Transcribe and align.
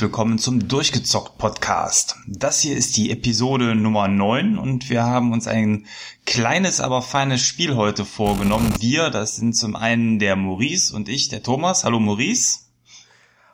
Herzlich 0.00 0.12
willkommen 0.12 0.38
zum 0.38 0.66
Durchgezockt 0.66 1.36
Podcast. 1.36 2.16
Das 2.26 2.62
hier 2.62 2.74
ist 2.74 2.96
die 2.96 3.10
Episode 3.10 3.74
Nummer 3.74 4.08
9 4.08 4.56
und 4.56 4.88
wir 4.88 5.04
haben 5.04 5.34
uns 5.34 5.46
ein 5.46 5.84
kleines, 6.24 6.80
aber 6.80 7.02
feines 7.02 7.42
Spiel 7.42 7.76
heute 7.76 8.06
vorgenommen. 8.06 8.72
Wir, 8.80 9.10
das 9.10 9.36
sind 9.36 9.54
zum 9.54 9.76
einen 9.76 10.18
der 10.18 10.36
Maurice 10.36 10.96
und 10.96 11.10
ich, 11.10 11.28
der 11.28 11.42
Thomas. 11.42 11.84
Hallo 11.84 12.00
Maurice. 12.00 12.60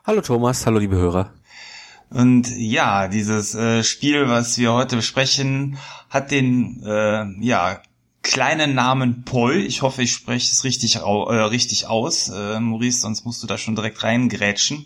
Hallo 0.05 0.21
Thomas, 0.21 0.65
hallo 0.65 0.79
liebe 0.79 0.95
Hörer. 0.95 1.33
Und 2.11 2.49
ja, 2.55 3.09
dieses 3.09 3.53
äh, 3.53 3.83
Spiel, 3.83 4.29
was 4.29 4.57
wir 4.57 4.71
heute 4.71 4.95
besprechen, 4.95 5.77
hat 6.09 6.31
den 6.31 6.81
äh, 6.85 7.25
ja 7.45 7.81
kleinen 8.23 8.73
Namen 8.73 9.25
Poi. 9.25 9.57
Ich 9.57 9.81
hoffe, 9.81 10.01
ich 10.01 10.13
spreche 10.13 10.49
es 10.49 10.63
richtig, 10.63 10.95
äh, 10.95 10.99
richtig 11.01 11.87
aus, 11.87 12.29
äh, 12.29 12.61
Maurice, 12.61 13.01
sonst 13.01 13.25
musst 13.25 13.43
du 13.43 13.47
da 13.47 13.57
schon 13.57 13.75
direkt 13.75 14.01
reingrätschen. 14.01 14.85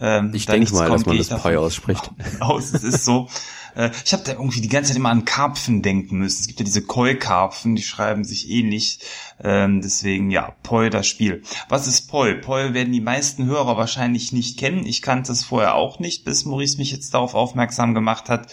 Ähm, 0.00 0.30
ich 0.34 0.46
denke 0.46 0.72
mal, 0.74 0.88
kommt, 0.88 1.00
dass 1.00 1.06
man 1.06 1.18
das 1.18 1.42
Poi 1.42 1.56
ausspricht. 1.56 2.10
Aus, 2.40 2.72
es 2.72 2.82
ist 2.82 3.04
so. 3.04 3.28
Äh, 3.74 3.90
ich 4.04 4.12
habe 4.12 4.24
da 4.24 4.32
irgendwie 4.32 4.60
die 4.60 4.68
ganze 4.68 4.90
Zeit 4.90 4.98
immer 4.98 5.10
an 5.10 5.24
Karpfen 5.24 5.82
denken 5.82 6.18
müssen. 6.18 6.40
Es 6.40 6.46
gibt 6.46 6.60
ja 6.60 6.64
diese 6.64 6.82
Koi-Karpfen, 6.82 7.76
die 7.76 7.82
schreiben 7.82 8.24
sich 8.24 8.50
ähnlich. 8.50 9.00
Ähm, 9.42 9.80
deswegen, 9.80 10.30
ja, 10.30 10.54
Poi 10.62 10.90
das 10.90 11.06
Spiel. 11.06 11.42
Was 11.68 11.86
ist 11.86 12.08
Poi? 12.08 12.34
Poi 12.34 12.74
werden 12.74 12.92
die 12.92 13.00
meisten 13.00 13.46
Hörer 13.46 13.76
wahrscheinlich 13.76 14.32
nicht 14.32 14.58
kennen. 14.58 14.84
Ich 14.84 15.02
kannte 15.02 15.32
es 15.32 15.44
vorher 15.44 15.74
auch 15.74 16.00
nicht, 16.00 16.24
bis 16.24 16.44
Maurice 16.44 16.78
mich 16.78 16.90
jetzt 16.90 17.14
darauf 17.14 17.34
aufmerksam 17.34 17.94
gemacht 17.94 18.28
hat 18.28 18.52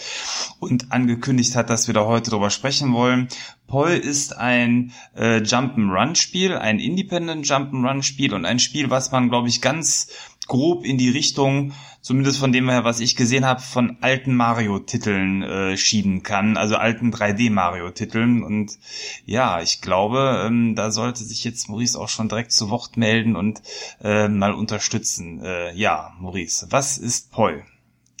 und 0.60 0.92
angekündigt 0.92 1.56
hat, 1.56 1.70
dass 1.70 1.88
wir 1.88 1.94
da 1.94 2.06
heute 2.06 2.30
drüber 2.30 2.50
sprechen 2.50 2.92
wollen. 2.92 3.28
Poi 3.66 3.96
ist 3.96 4.36
ein 4.36 4.92
äh, 5.16 5.38
Jump'n'Run-Spiel, 5.38 6.56
ein 6.56 6.78
Independent 6.78 7.44
Jump'n'Run-Spiel 7.44 8.32
und 8.32 8.44
ein 8.44 8.60
Spiel, 8.60 8.90
was 8.90 9.10
man, 9.10 9.28
glaube 9.28 9.48
ich, 9.48 9.60
ganz 9.60 10.08
grob 10.46 10.84
in 10.84 10.98
die 10.98 11.10
Richtung, 11.10 11.72
zumindest 12.00 12.38
von 12.38 12.52
dem 12.52 12.68
her, 12.68 12.84
was 12.84 13.00
ich 13.00 13.16
gesehen 13.16 13.44
habe, 13.44 13.60
von 13.60 13.98
alten 14.00 14.34
Mario-Titeln 14.34 15.42
äh, 15.42 15.76
schieben 15.76 16.22
kann, 16.22 16.56
also 16.56 16.76
alten 16.76 17.12
3D-Mario-Titeln. 17.12 18.42
Und 18.42 18.78
ja, 19.24 19.60
ich 19.60 19.80
glaube, 19.80 20.44
ähm, 20.46 20.74
da 20.74 20.90
sollte 20.90 21.24
sich 21.24 21.44
jetzt 21.44 21.68
Maurice 21.68 21.98
auch 21.98 22.08
schon 22.08 22.28
direkt 22.28 22.52
zu 22.52 22.70
Wort 22.70 22.96
melden 22.96 23.36
und 23.36 23.62
äh, 24.02 24.28
mal 24.28 24.52
unterstützen. 24.52 25.42
Äh, 25.42 25.74
ja, 25.74 26.12
Maurice, 26.20 26.66
was 26.70 26.98
ist 26.98 27.32
Poi? 27.32 27.62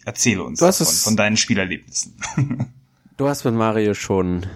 Erzähle 0.04 0.44
uns 0.44 0.60
davon, 0.60 0.86
von 0.86 1.16
deinen 1.16 1.36
Spielerlebnissen. 1.36 2.16
du 3.16 3.28
hast 3.28 3.44
mit 3.44 3.54
Mario 3.54 3.94
schon 3.94 4.46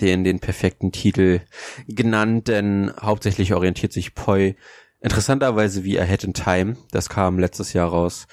den, 0.00 0.24
den 0.24 0.40
perfekten 0.40 0.92
Titel 0.92 1.40
genannt, 1.86 2.48
denn 2.48 2.92
hauptsächlich 3.00 3.54
orientiert 3.54 3.92
sich 3.92 4.14
Poi 4.14 4.54
interessanterweise 5.00 5.84
wie 5.84 5.98
Ahead 5.98 6.24
in 6.24 6.34
Time, 6.34 6.76
das 6.90 7.08
kam 7.08 7.38
letztes 7.38 7.72
Jahr 7.72 7.88
raus, 7.88 8.26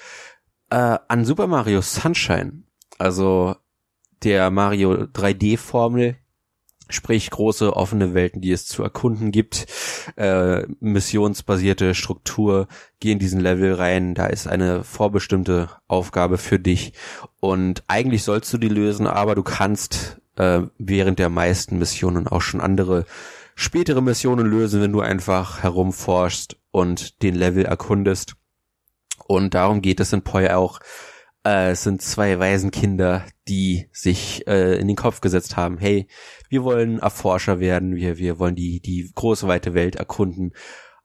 äh, 0.70 0.98
an 1.08 1.24
Super 1.24 1.46
Mario 1.46 1.80
Sunshine, 1.80 2.64
also 2.98 3.56
der 4.22 4.50
Mario 4.50 4.92
3D-Formel, 4.92 6.16
sprich 6.88 7.30
große 7.30 7.74
offene 7.74 8.14
Welten, 8.14 8.40
die 8.40 8.52
es 8.52 8.66
zu 8.66 8.82
erkunden 8.82 9.32
gibt, 9.32 9.66
äh, 10.16 10.62
missionsbasierte 10.80 11.94
Struktur, 11.94 12.68
geh 13.00 13.12
in 13.12 13.18
diesen 13.18 13.40
Level 13.40 13.74
rein, 13.74 14.14
da 14.14 14.26
ist 14.26 14.46
eine 14.46 14.84
vorbestimmte 14.84 15.68
Aufgabe 15.88 16.38
für 16.38 16.58
dich. 16.58 16.92
Und 17.40 17.82
eigentlich 17.88 18.22
sollst 18.22 18.52
du 18.52 18.58
die 18.58 18.68
lösen, 18.68 19.06
aber 19.06 19.34
du 19.34 19.42
kannst 19.42 20.20
äh, 20.36 20.62
während 20.78 21.18
der 21.18 21.28
meisten 21.28 21.78
Missionen 21.78 22.28
auch 22.28 22.42
schon 22.42 22.60
andere 22.60 23.04
spätere 23.56 24.02
Missionen 24.02 24.46
lösen, 24.46 24.80
wenn 24.80 24.92
du 24.92 25.00
einfach 25.00 25.62
herumforschst 25.62 26.56
und 26.76 27.22
den 27.22 27.34
Level 27.34 27.64
erkundest. 27.64 28.34
Und 29.26 29.54
darum 29.54 29.80
geht 29.80 29.98
es 29.98 30.12
in 30.12 30.20
Poi 30.20 30.50
auch. 30.50 30.80
Äh, 31.42 31.70
es 31.70 31.84
sind 31.84 32.02
zwei 32.02 32.38
Waisenkinder, 32.38 33.24
die 33.48 33.88
sich 33.92 34.46
äh, 34.46 34.78
in 34.78 34.86
den 34.86 34.94
Kopf 34.94 35.22
gesetzt 35.22 35.56
haben, 35.56 35.78
hey, 35.78 36.06
wir 36.50 36.64
wollen 36.64 36.98
Erforscher 36.98 37.60
werden, 37.60 37.96
wir, 37.96 38.18
wir 38.18 38.38
wollen 38.38 38.56
die, 38.56 38.80
die 38.80 39.10
große 39.14 39.48
weite 39.48 39.72
Welt 39.72 39.96
erkunden. 39.96 40.52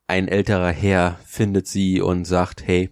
Ein 0.08 0.28
älterer 0.28 0.72
Herr 0.72 1.18
findet 1.26 1.68
sie 1.68 2.02
und 2.02 2.26
sagt, 2.26 2.68
hey, 2.68 2.90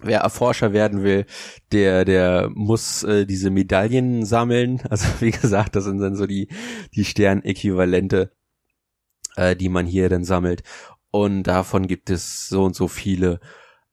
wer 0.00 0.20
Erforscher 0.20 0.72
werden 0.72 1.02
will, 1.02 1.26
der 1.72 2.04
der 2.04 2.48
muss 2.54 3.02
äh, 3.02 3.26
diese 3.26 3.50
Medaillen 3.50 4.24
sammeln. 4.24 4.82
Also 4.88 5.08
wie 5.18 5.32
gesagt, 5.32 5.74
das 5.74 5.82
sind 5.82 5.98
dann 5.98 6.14
so 6.14 6.28
die 6.28 6.46
die 6.94 7.04
Sternäquivalente 7.04 8.30
äh, 9.38 9.56
die 9.56 9.68
man 9.68 9.86
hier 9.86 10.08
dann 10.08 10.24
sammelt. 10.24 10.62
Und 11.10 11.44
davon 11.44 11.86
gibt 11.86 12.10
es 12.10 12.48
so 12.48 12.64
und 12.64 12.76
so 12.76 12.88
viele. 12.88 13.40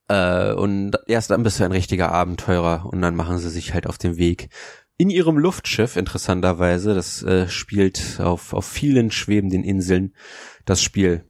Äh, 0.08 0.54
und 0.54 0.92
erst 1.08 1.32
dann 1.32 1.44
bist 1.44 1.60
du 1.60 1.64
ein 1.64 1.72
richtiger 1.72 2.12
Abenteurer 2.12 2.86
und 2.86 3.02
dann 3.02 3.16
machen 3.16 3.38
sie 3.38 3.50
sich 3.50 3.74
halt 3.74 3.88
auf 3.88 3.98
den 3.98 4.18
Weg. 4.18 4.50
In 4.98 5.10
ihrem 5.10 5.38
Luftschiff, 5.38 5.98
interessanterweise, 5.98 6.94
das 6.94 7.22
äh, 7.24 7.50
spielt 7.50 8.20
auf, 8.20 8.54
auf 8.54 8.66
vielen 8.66 9.12
schwebenden 9.12 9.64
Inseln, 9.64 10.16
das 10.64 10.82
Spiel. 10.82 11.30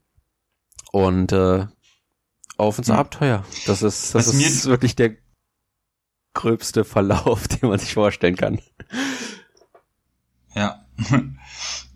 Und 0.92 1.32
äh, 1.32 1.66
auf 2.58 2.78
ins 2.78 2.88
hm. 2.88 2.96
Abenteuer. 2.96 3.44
Das 3.66 3.82
ist, 3.82 4.16
das 4.16 4.28
Was 4.28 4.34
ist 4.34 4.66
wirklich 4.66 4.96
der 4.96 5.16
gröbste 6.34 6.84
Verlauf, 6.84 7.48
den 7.48 7.70
man 7.70 7.80
sich 7.80 7.94
vorstellen 7.94 8.36
kann. 8.36 8.60
Ja. 10.54 10.86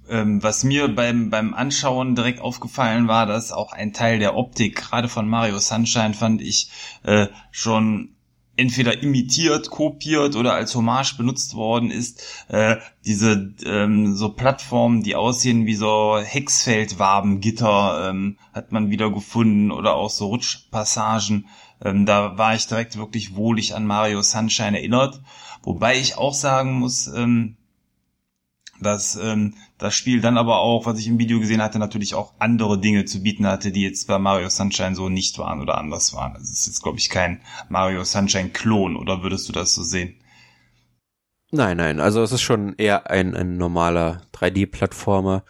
Ähm, 0.10 0.42
was 0.44 0.64
mir 0.64 0.88
beim, 0.88 1.30
beim 1.30 1.54
Anschauen 1.54 2.16
direkt 2.16 2.42
aufgefallen 2.42 3.08
war, 3.08 3.26
dass 3.26 3.52
auch 3.52 3.72
ein 3.72 3.94
Teil 3.94 4.20
der 4.20 4.36
Optik, 4.36 4.76
gerade 4.76 5.08
von 5.08 5.28
Mario 5.28 5.60
Sunshine, 5.60 6.14
fand 6.14 6.42
ich 6.42 6.70
äh, 7.04 7.28
schon 7.52 8.16
entweder 8.60 9.02
imitiert, 9.02 9.70
kopiert 9.70 10.36
oder 10.36 10.54
als 10.54 10.76
Hommage 10.76 11.16
benutzt 11.16 11.56
worden 11.56 11.92
ist. 11.92 12.22
Äh, 12.50 12.76
diese 13.06 13.54
ähm, 13.66 14.16
so 14.16 14.30
Plattformen, 14.30 15.02
die 15.02 15.16
aussehen 15.16 15.66
wie 15.66 15.76
so 15.76 16.20
Hexfeldwabengitter, 16.22 18.10
ähm, 18.10 18.38
hat 18.54 18.74
man 18.74 18.90
wieder 18.90 19.12
gefunden 19.12 19.72
oder 19.72 19.96
auch 19.96 20.10
so 20.10 20.28
Rutschpassagen. 20.28 21.48
Ähm, 21.82 22.06
da 22.06 22.38
war 22.38 22.54
ich 22.54 22.68
direkt 22.68 22.98
wirklich 22.98 23.36
wohlig 23.36 23.76
an 23.76 23.86
Mario 23.86 24.22
Sunshine 24.22 24.78
erinnert. 24.78 25.22
Wobei 25.64 25.98
ich 25.98 26.18
auch 26.18 26.34
sagen 26.34 26.74
muss, 26.74 27.08
ähm, 27.08 27.56
dass 28.82 29.16
ähm, 29.16 29.56
das 29.78 29.96
Spiel 29.96 30.22
dann 30.22 30.38
aber 30.38 30.60
auch, 30.60 30.86
was 30.86 31.00
ich 31.00 31.08
im 31.08 31.20
Video 31.20 31.40
gesehen 31.40 31.62
hatte, 31.62 31.80
natürlich 31.80 32.16
auch 32.16 32.34
andere 32.40 32.80
Dinge 32.80 33.06
zu 33.06 33.22
bieten 33.22 33.48
hatte, 33.48 33.72
die 33.72 33.82
jetzt 33.82 34.08
bei 34.08 34.20
Mario 34.20 34.50
Sunshine 34.50 34.96
so 34.96 35.10
nicht 35.10 35.38
waren 35.38 35.62
oder 35.62 35.78
anders 35.78 36.14
waren. 36.14 36.34
Also 36.34 36.44
es 36.44 36.60
ist 36.60 36.68
jetzt, 36.68 36.84
glaube 36.84 36.98
ich, 36.98 37.10
kein 37.10 37.42
Mario 37.70 38.04
Sunshine-Klon, 38.04 38.96
oder 38.96 39.24
würdest 39.24 39.48
du 39.50 39.54
das 39.54 39.74
so 39.74 39.84
sehen? 39.84 40.16
Nein, 41.52 41.78
nein, 41.78 42.00
also 42.00 42.22
es 42.22 42.32
ist 42.32 42.42
schon 42.42 42.76
eher 42.78 43.10
ein, 43.10 43.36
ein 43.36 43.58
normaler 43.58 44.22
3D-Plattformer. 44.34 45.44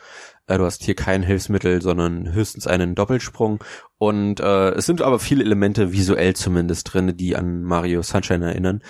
Äh, 0.50 0.58
du 0.58 0.66
hast 0.66 0.84
hier 0.84 0.96
kein 0.96 1.24
Hilfsmittel, 1.24 1.82
sondern 1.82 2.34
höchstens 2.34 2.68
einen 2.68 2.96
Doppelsprung. 2.96 3.64
Und 3.98 4.40
äh, 4.40 4.72
es 4.72 4.86
sind 4.86 5.02
aber 5.02 5.20
viele 5.20 5.44
Elemente 5.44 5.92
visuell 5.92 6.36
zumindest 6.36 6.92
drin, 6.92 7.16
die 7.16 7.36
an 7.36 7.64
Mario 7.64 8.02
Sunshine 8.02 8.46
erinnern. 8.46 8.82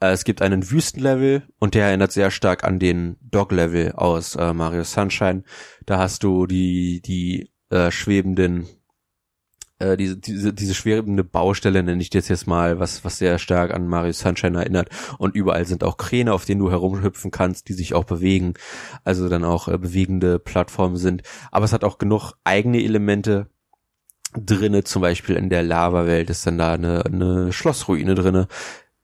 Äh, 0.00 0.10
es 0.10 0.24
gibt 0.24 0.42
einen 0.42 0.70
Wüstenlevel 0.70 1.44
und 1.58 1.74
der 1.74 1.86
erinnert 1.86 2.12
sehr 2.12 2.30
stark 2.30 2.64
an 2.64 2.78
den 2.78 3.16
Dog-Level 3.22 3.92
aus 3.92 4.34
äh, 4.34 4.52
Mario 4.52 4.84
Sunshine. 4.84 5.44
Da 5.86 5.98
hast 5.98 6.24
du 6.24 6.46
die 6.46 7.00
die 7.00 7.50
äh, 7.70 7.90
schwebenden 7.90 8.66
äh, 9.84 9.96
diese, 9.96 10.16
diese, 10.16 10.52
diese 10.52 10.74
schwebende 10.74 11.24
Baustelle 11.24 11.82
nenne 11.82 12.00
ich 12.00 12.10
das 12.10 12.28
jetzt 12.28 12.46
mal, 12.46 12.78
was, 12.78 13.04
was 13.04 13.18
sehr 13.18 13.38
stark 13.38 13.72
an 13.72 13.86
Mario 13.86 14.12
Sunshine 14.12 14.58
erinnert. 14.58 14.88
Und 15.18 15.34
überall 15.34 15.66
sind 15.66 15.84
auch 15.84 15.96
Kräne, 15.96 16.32
auf 16.32 16.44
denen 16.44 16.60
du 16.60 16.70
herumhüpfen 16.70 17.30
kannst, 17.30 17.68
die 17.68 17.74
sich 17.74 17.94
auch 17.94 18.04
bewegen. 18.04 18.54
Also 19.04 19.28
dann 19.28 19.44
auch 19.44 19.68
äh, 19.68 19.78
bewegende 19.78 20.38
Plattformen 20.38 20.96
sind. 20.96 21.22
Aber 21.50 21.64
es 21.64 21.72
hat 21.72 21.84
auch 21.84 21.98
genug 21.98 22.32
eigene 22.44 22.82
Elemente 22.82 23.48
drinne, 24.36 24.84
zum 24.84 25.02
Beispiel 25.02 25.36
in 25.36 25.48
der 25.48 25.62
Lava-Welt 25.62 26.28
ist 26.30 26.46
dann 26.46 26.58
da 26.58 26.72
eine, 26.72 27.04
eine 27.04 27.52
Schlossruine 27.52 28.14
drinne, 28.14 28.48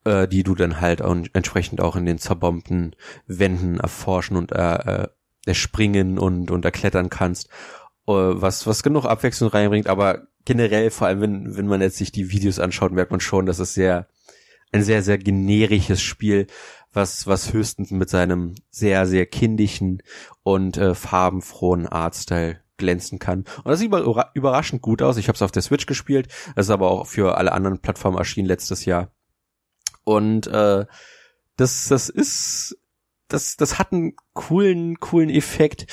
äh, 0.05 0.26
die 0.26 0.43
du 0.43 0.55
dann 0.55 0.81
halt 0.81 1.03
auch 1.03 1.17
entsprechend 1.33 1.81
auch 1.81 1.97
in 1.97 2.06
den 2.06 2.19
zerbombten 2.19 2.97
Wänden 3.26 3.79
erforschen 3.79 4.37
und 4.37 4.53
äh, 4.53 5.03
äh, 5.03 5.09
erspringen 5.47 6.19
und, 6.19 6.50
und 6.50 6.65
erklettern 6.65 7.11
kannst. 7.11 7.49
Äh, 8.06 8.12
was, 8.12 8.67
was 8.67 8.83
genug 8.83 9.05
Abwechslung 9.05 9.50
reinbringt, 9.50 9.88
aber 9.88 10.26
generell, 10.45 10.91
vor 10.91 11.07
allem 11.07 11.21
wenn, 11.21 11.57
wenn 11.57 11.67
man 11.67 11.81
jetzt 11.81 11.97
sich 11.97 12.13
die 12.13 12.31
Videos 12.31 12.59
anschaut, 12.59 12.93
merkt 12.93 13.11
man 13.11 13.21
schon, 13.21 13.47
dass 13.47 13.59
es 13.59 13.75
sehr, 13.75 14.09
ein 14.73 14.83
sehr, 14.83 15.03
sehr 15.03 15.19
generisches 15.19 16.01
Spiel, 16.01 16.47
was, 16.93 17.27
was 17.27 17.53
höchstens 17.53 17.91
mit 17.91 18.11
seinem 18.11 18.55
sehr, 18.71 19.07
sehr 19.07 19.27
kindischen 19.27 20.03
und 20.43 20.77
äh, 20.77 20.95
farbenfrohen 20.95 21.87
Artstyle 21.87 22.61
glänzen 22.77 23.19
kann. 23.19 23.45
Und 23.59 23.67
das 23.67 23.79
sieht 23.79 23.93
überraschend 24.35 24.83
gut 24.83 25.03
aus. 25.03 25.17
Ich 25.17 25.29
habe 25.29 25.37
es 25.37 25.43
auf 25.43 25.53
der 25.53 25.63
Switch 25.63 25.87
gespielt. 25.87 26.29
Es 26.57 26.67
ist 26.67 26.71
aber 26.71 26.91
auch 26.91 27.07
für 27.07 27.37
alle 27.37 27.53
anderen 27.53 27.81
Plattformen 27.81 28.19
erschienen 28.19 28.49
letztes 28.49 28.85
Jahr. 28.85 29.13
Und 30.03 30.47
äh, 30.49 30.87
das, 31.57 31.89
das 31.89 32.09
ist, 32.09 32.77
das, 33.29 33.57
das 33.57 33.79
hat 33.79 33.93
einen 33.93 34.15
coolen, 34.33 34.99
coolen 34.99 35.31
Effekt. 35.31 35.87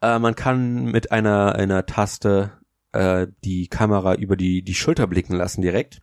Äh, 0.00 0.18
man 0.18 0.36
kann 0.36 0.84
mit 0.84 1.10
einer, 1.10 1.54
einer 1.54 1.86
Taste 1.86 2.52
äh, 2.94 3.26
die 3.44 3.66
Kamera 3.68 4.14
über 4.14 4.36
die, 4.36 4.62
die 4.62 4.74
Schulter 4.74 5.06
blicken 5.06 5.34
lassen 5.34 5.62
direkt. 5.62 6.00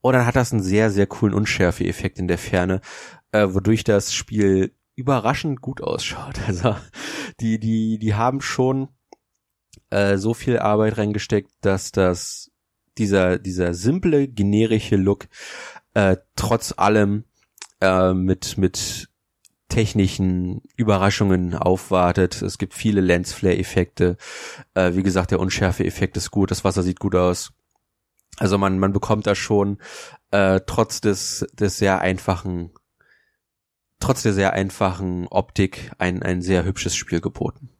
Und 0.00 0.14
dann 0.14 0.24
hat 0.24 0.36
das 0.36 0.52
einen 0.52 0.62
sehr, 0.62 0.90
sehr 0.90 1.06
coolen 1.06 1.34
Unschärfe-Effekt 1.34 2.18
in 2.18 2.28
der 2.28 2.38
Ferne, 2.38 2.80
äh, 3.32 3.48
wodurch 3.50 3.84
das 3.84 4.14
Spiel 4.14 4.72
überraschend 4.94 5.60
gut 5.60 5.82
ausschaut. 5.82 6.38
Also 6.46 6.76
die, 7.40 7.58
die, 7.58 7.98
die 7.98 8.14
haben 8.14 8.40
schon 8.40 8.88
äh, 9.90 10.16
so 10.16 10.32
viel 10.32 10.58
Arbeit 10.58 10.98
reingesteckt, 10.98 11.50
dass 11.60 11.92
das 11.92 12.50
dieser, 12.96 13.38
dieser 13.38 13.74
simple, 13.74 14.28
generische 14.28 14.96
Look 14.96 15.28
äh, 15.94 16.16
trotz 16.36 16.74
allem 16.76 17.24
äh, 17.80 18.12
mit, 18.12 18.58
mit 18.58 19.08
technischen 19.68 20.62
Überraschungen 20.76 21.54
aufwartet. 21.54 22.42
Es 22.42 22.58
gibt 22.58 22.74
viele 22.74 23.00
Lensflare-Effekte. 23.00 24.16
Äh, 24.74 24.94
wie 24.94 25.02
gesagt, 25.02 25.30
der 25.30 25.40
Unschärfe-Effekt 25.40 26.16
ist 26.16 26.30
gut, 26.30 26.50
das 26.50 26.64
Wasser 26.64 26.82
sieht 26.82 27.00
gut 27.00 27.14
aus. 27.14 27.52
Also 28.38 28.56
man, 28.56 28.78
man 28.78 28.92
bekommt 28.92 29.26
da 29.26 29.34
schon 29.34 29.78
äh, 30.30 30.60
trotz 30.66 31.00
des, 31.00 31.46
des 31.52 31.78
sehr 31.78 32.00
einfachen, 32.00 32.70
trotz 34.00 34.22
der 34.22 34.32
sehr 34.32 34.52
einfachen 34.52 35.26
Optik 35.26 35.90
ein, 35.98 36.22
ein 36.22 36.40
sehr 36.40 36.64
hübsches 36.64 36.94
Spiel 36.94 37.20
geboten. 37.20 37.70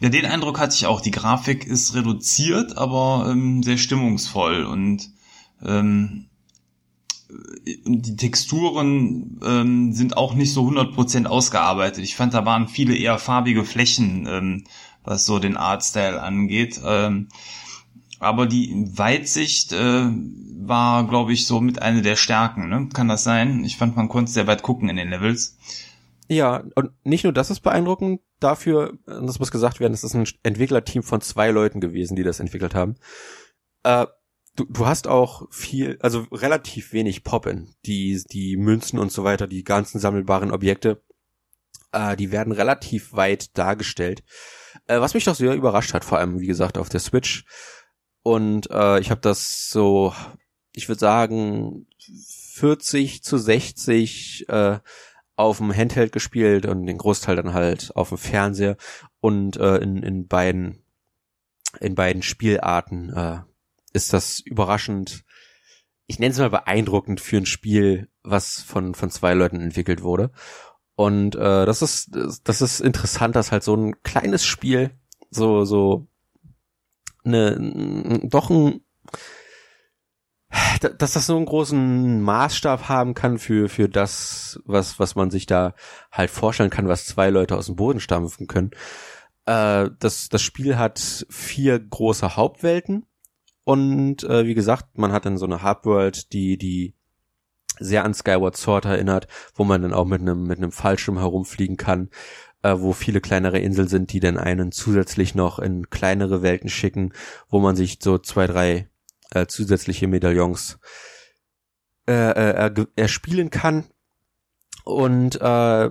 Ja, 0.00 0.08
den 0.08 0.26
Eindruck 0.26 0.58
hatte 0.58 0.74
ich 0.74 0.86
auch. 0.86 1.00
Die 1.00 1.10
Grafik 1.10 1.66
ist 1.66 1.94
reduziert, 1.94 2.76
aber 2.76 3.28
ähm, 3.30 3.62
sehr 3.62 3.78
stimmungsvoll 3.78 4.64
und 4.64 5.10
ähm, 5.62 6.28
die 7.86 8.16
Texturen 8.16 9.40
ähm, 9.44 9.92
sind 9.92 10.16
auch 10.16 10.34
nicht 10.34 10.52
so 10.52 10.66
100% 10.66 11.26
ausgearbeitet. 11.26 12.04
Ich 12.04 12.16
fand, 12.16 12.34
da 12.34 12.44
waren 12.44 12.68
viele 12.68 12.96
eher 12.96 13.18
farbige 13.18 13.64
Flächen, 13.64 14.26
ähm, 14.28 14.64
was 15.02 15.26
so 15.26 15.38
den 15.38 15.56
Artstyle 15.56 16.22
angeht. 16.22 16.80
Ähm, 16.84 17.28
aber 18.20 18.46
die 18.46 18.72
Weitsicht 18.96 19.72
äh, 19.72 20.06
war, 20.06 21.06
glaube 21.06 21.32
ich, 21.32 21.46
so 21.46 21.60
mit 21.60 21.82
einer 21.82 22.00
der 22.00 22.16
Stärken. 22.16 22.68
Ne? 22.68 22.88
Kann 22.92 23.08
das 23.08 23.24
sein? 23.24 23.64
Ich 23.64 23.76
fand, 23.76 23.96
man 23.96 24.08
konnte 24.08 24.32
sehr 24.32 24.46
weit 24.46 24.62
gucken 24.62 24.88
in 24.88 24.96
den 24.96 25.10
Levels. 25.10 25.58
Ja, 26.28 26.64
und 26.74 26.92
nicht 27.04 27.24
nur 27.24 27.34
das 27.34 27.50
ist 27.50 27.60
beeindruckend, 27.60 28.20
dafür, 28.40 28.94
das 29.06 29.38
muss 29.38 29.50
gesagt 29.50 29.78
werden, 29.78 29.92
es 29.92 30.04
ist 30.04 30.14
ein 30.14 30.26
Entwicklerteam 30.42 31.02
von 31.02 31.20
zwei 31.20 31.50
Leuten 31.50 31.80
gewesen, 31.80 32.16
die 32.16 32.22
das 32.22 32.40
entwickelt 32.40 32.74
haben. 32.74 32.94
Äh, 33.82 34.06
du, 34.56 34.64
du 34.64 34.86
hast 34.86 35.06
auch 35.06 35.50
viel, 35.50 35.98
also 36.00 36.26
relativ 36.32 36.92
wenig 36.92 37.24
Poppen. 37.24 37.74
Die, 37.86 38.22
die 38.30 38.56
Münzen 38.56 38.98
und 38.98 39.12
so 39.12 39.24
weiter, 39.24 39.46
die 39.46 39.64
ganzen 39.64 39.98
sammelbaren 39.98 40.50
Objekte, 40.50 41.02
äh, 41.92 42.16
die 42.16 42.32
werden 42.32 42.52
relativ 42.52 43.12
weit 43.12 43.56
dargestellt. 43.58 44.22
Äh, 44.86 45.00
was 45.00 45.14
mich 45.14 45.24
doch 45.24 45.34
sehr 45.34 45.54
überrascht 45.54 45.94
hat, 45.94 46.04
vor 46.04 46.18
allem, 46.18 46.40
wie 46.40 46.46
gesagt, 46.46 46.78
auf 46.78 46.88
der 46.88 47.00
Switch. 47.00 47.44
Und 48.22 48.70
äh, 48.70 49.00
ich 49.00 49.10
habe 49.10 49.20
das 49.20 49.68
so, 49.68 50.14
ich 50.72 50.88
würde 50.88 51.00
sagen, 51.00 51.86
40 52.54 53.22
zu 53.22 53.38
60 53.38 54.48
äh, 54.48 54.78
auf 55.36 55.58
dem 55.58 55.74
Handheld 55.74 56.12
gespielt 56.12 56.64
und 56.66 56.86
den 56.86 56.98
Großteil 56.98 57.36
dann 57.36 57.54
halt 57.54 57.90
auf 57.96 58.10
dem 58.10 58.18
Fernseher 58.18 58.76
und 59.20 59.56
äh, 59.56 59.76
in, 59.78 60.02
in 60.02 60.28
beiden 60.28 60.80
in 61.80 61.96
beiden 61.96 62.22
Spielarten 62.22 63.12
äh, 63.12 63.40
ist 63.94 64.12
das 64.12 64.40
überraschend, 64.40 65.24
ich 66.06 66.18
nenne 66.18 66.32
es 66.32 66.38
mal 66.38 66.50
beeindruckend 66.50 67.20
für 67.20 67.38
ein 67.38 67.46
Spiel, 67.46 68.10
was 68.22 68.60
von, 68.60 68.94
von 68.94 69.10
zwei 69.10 69.32
Leuten 69.32 69.60
entwickelt 69.60 70.02
wurde. 70.02 70.30
Und 70.96 71.34
äh, 71.34 71.66
das 71.66 71.82
ist 71.82 72.10
das 72.44 72.60
ist 72.60 72.80
interessant, 72.80 73.34
dass 73.34 73.50
halt 73.50 73.64
so 73.64 73.74
ein 73.74 74.00
kleines 74.02 74.44
Spiel 74.44 74.90
so 75.30 75.64
so 75.64 76.06
eine 77.24 78.20
doch 78.24 78.50
ein 78.50 78.80
dass 80.80 81.14
das 81.14 81.26
so 81.26 81.36
einen 81.36 81.46
großen 81.46 82.22
Maßstab 82.22 82.88
haben 82.88 83.14
kann 83.14 83.38
für 83.38 83.68
für 83.68 83.88
das 83.88 84.60
was 84.66 85.00
was 85.00 85.16
man 85.16 85.30
sich 85.30 85.46
da 85.46 85.74
halt 86.12 86.30
vorstellen 86.30 86.70
kann, 86.70 86.86
was 86.86 87.06
zwei 87.06 87.30
Leute 87.30 87.56
aus 87.56 87.66
dem 87.66 87.76
Boden 87.76 87.98
stampfen 87.98 88.46
können. 88.46 88.70
Äh, 89.46 89.90
das 89.98 90.28
das 90.28 90.42
Spiel 90.42 90.78
hat 90.78 91.26
vier 91.28 91.80
große 91.80 92.36
Hauptwelten 92.36 93.06
und 93.64 94.22
äh, 94.24 94.46
wie 94.46 94.54
gesagt, 94.54 94.98
man 94.98 95.12
hat 95.12 95.26
dann 95.26 95.38
so 95.38 95.46
eine 95.46 95.62
Hubworld, 95.62 96.32
die 96.32 96.58
die 96.58 96.94
sehr 97.80 98.04
an 98.04 98.14
Skyward 98.14 98.56
Sword 98.56 98.84
erinnert, 98.84 99.26
wo 99.54 99.64
man 99.64 99.82
dann 99.82 99.92
auch 99.92 100.04
mit 100.04 100.20
einem 100.20 100.44
mit 100.44 100.58
einem 100.58 100.70
Fallschirm 100.70 101.18
herumfliegen 101.18 101.76
kann, 101.76 102.10
äh, 102.62 102.74
wo 102.78 102.92
viele 102.92 103.20
kleinere 103.20 103.58
Inseln 103.58 103.88
sind, 103.88 104.12
die 104.12 104.20
dann 104.20 104.38
einen 104.38 104.70
zusätzlich 104.70 105.34
noch 105.34 105.58
in 105.58 105.90
kleinere 105.90 106.42
Welten 106.42 106.68
schicken, 106.68 107.12
wo 107.48 107.58
man 107.58 107.74
sich 107.74 107.98
so 108.00 108.18
zwei 108.18 108.46
drei 108.46 108.88
äh, 109.30 109.46
zusätzliche 109.46 110.06
Medaillons 110.06 110.78
äh, 112.06 112.66
äh, 112.66 112.86
erspielen 112.96 113.50
kann. 113.50 113.84
Und 114.84 115.40
äh, 115.40 115.90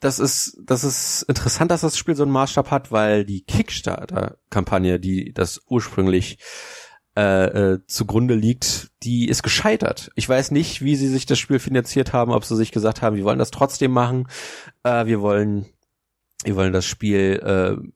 das 0.00 0.18
ist, 0.18 0.56
das 0.64 0.84
ist 0.84 1.22
interessant, 1.24 1.70
dass 1.70 1.82
das 1.82 1.98
Spiel 1.98 2.16
so 2.16 2.22
einen 2.22 2.32
Maßstab 2.32 2.70
hat, 2.70 2.90
weil 2.90 3.24
die 3.24 3.42
Kickstarter-Kampagne, 3.42 4.98
die 4.98 5.32
das 5.34 5.60
ursprünglich 5.66 6.38
äh, 7.16 7.44
äh, 7.72 7.80
zugrunde 7.86 8.34
liegt, 8.34 8.90
die 9.02 9.28
ist 9.28 9.42
gescheitert. 9.42 10.10
Ich 10.14 10.28
weiß 10.28 10.52
nicht, 10.52 10.82
wie 10.82 10.94
sie 10.96 11.08
sich 11.08 11.26
das 11.26 11.38
Spiel 11.38 11.58
finanziert 11.58 12.12
haben, 12.12 12.32
ob 12.32 12.44
sie 12.44 12.56
sich 12.56 12.70
gesagt 12.70 13.02
haben, 13.02 13.16
wir 13.16 13.24
wollen 13.24 13.38
das 13.38 13.50
trotzdem 13.50 13.90
machen, 13.90 14.28
äh, 14.84 15.06
wir 15.06 15.20
wollen, 15.20 15.66
wir 16.44 16.54
wollen 16.56 16.72
das 16.72 16.84
Spiel, 16.84 17.40
äh, 17.44 17.90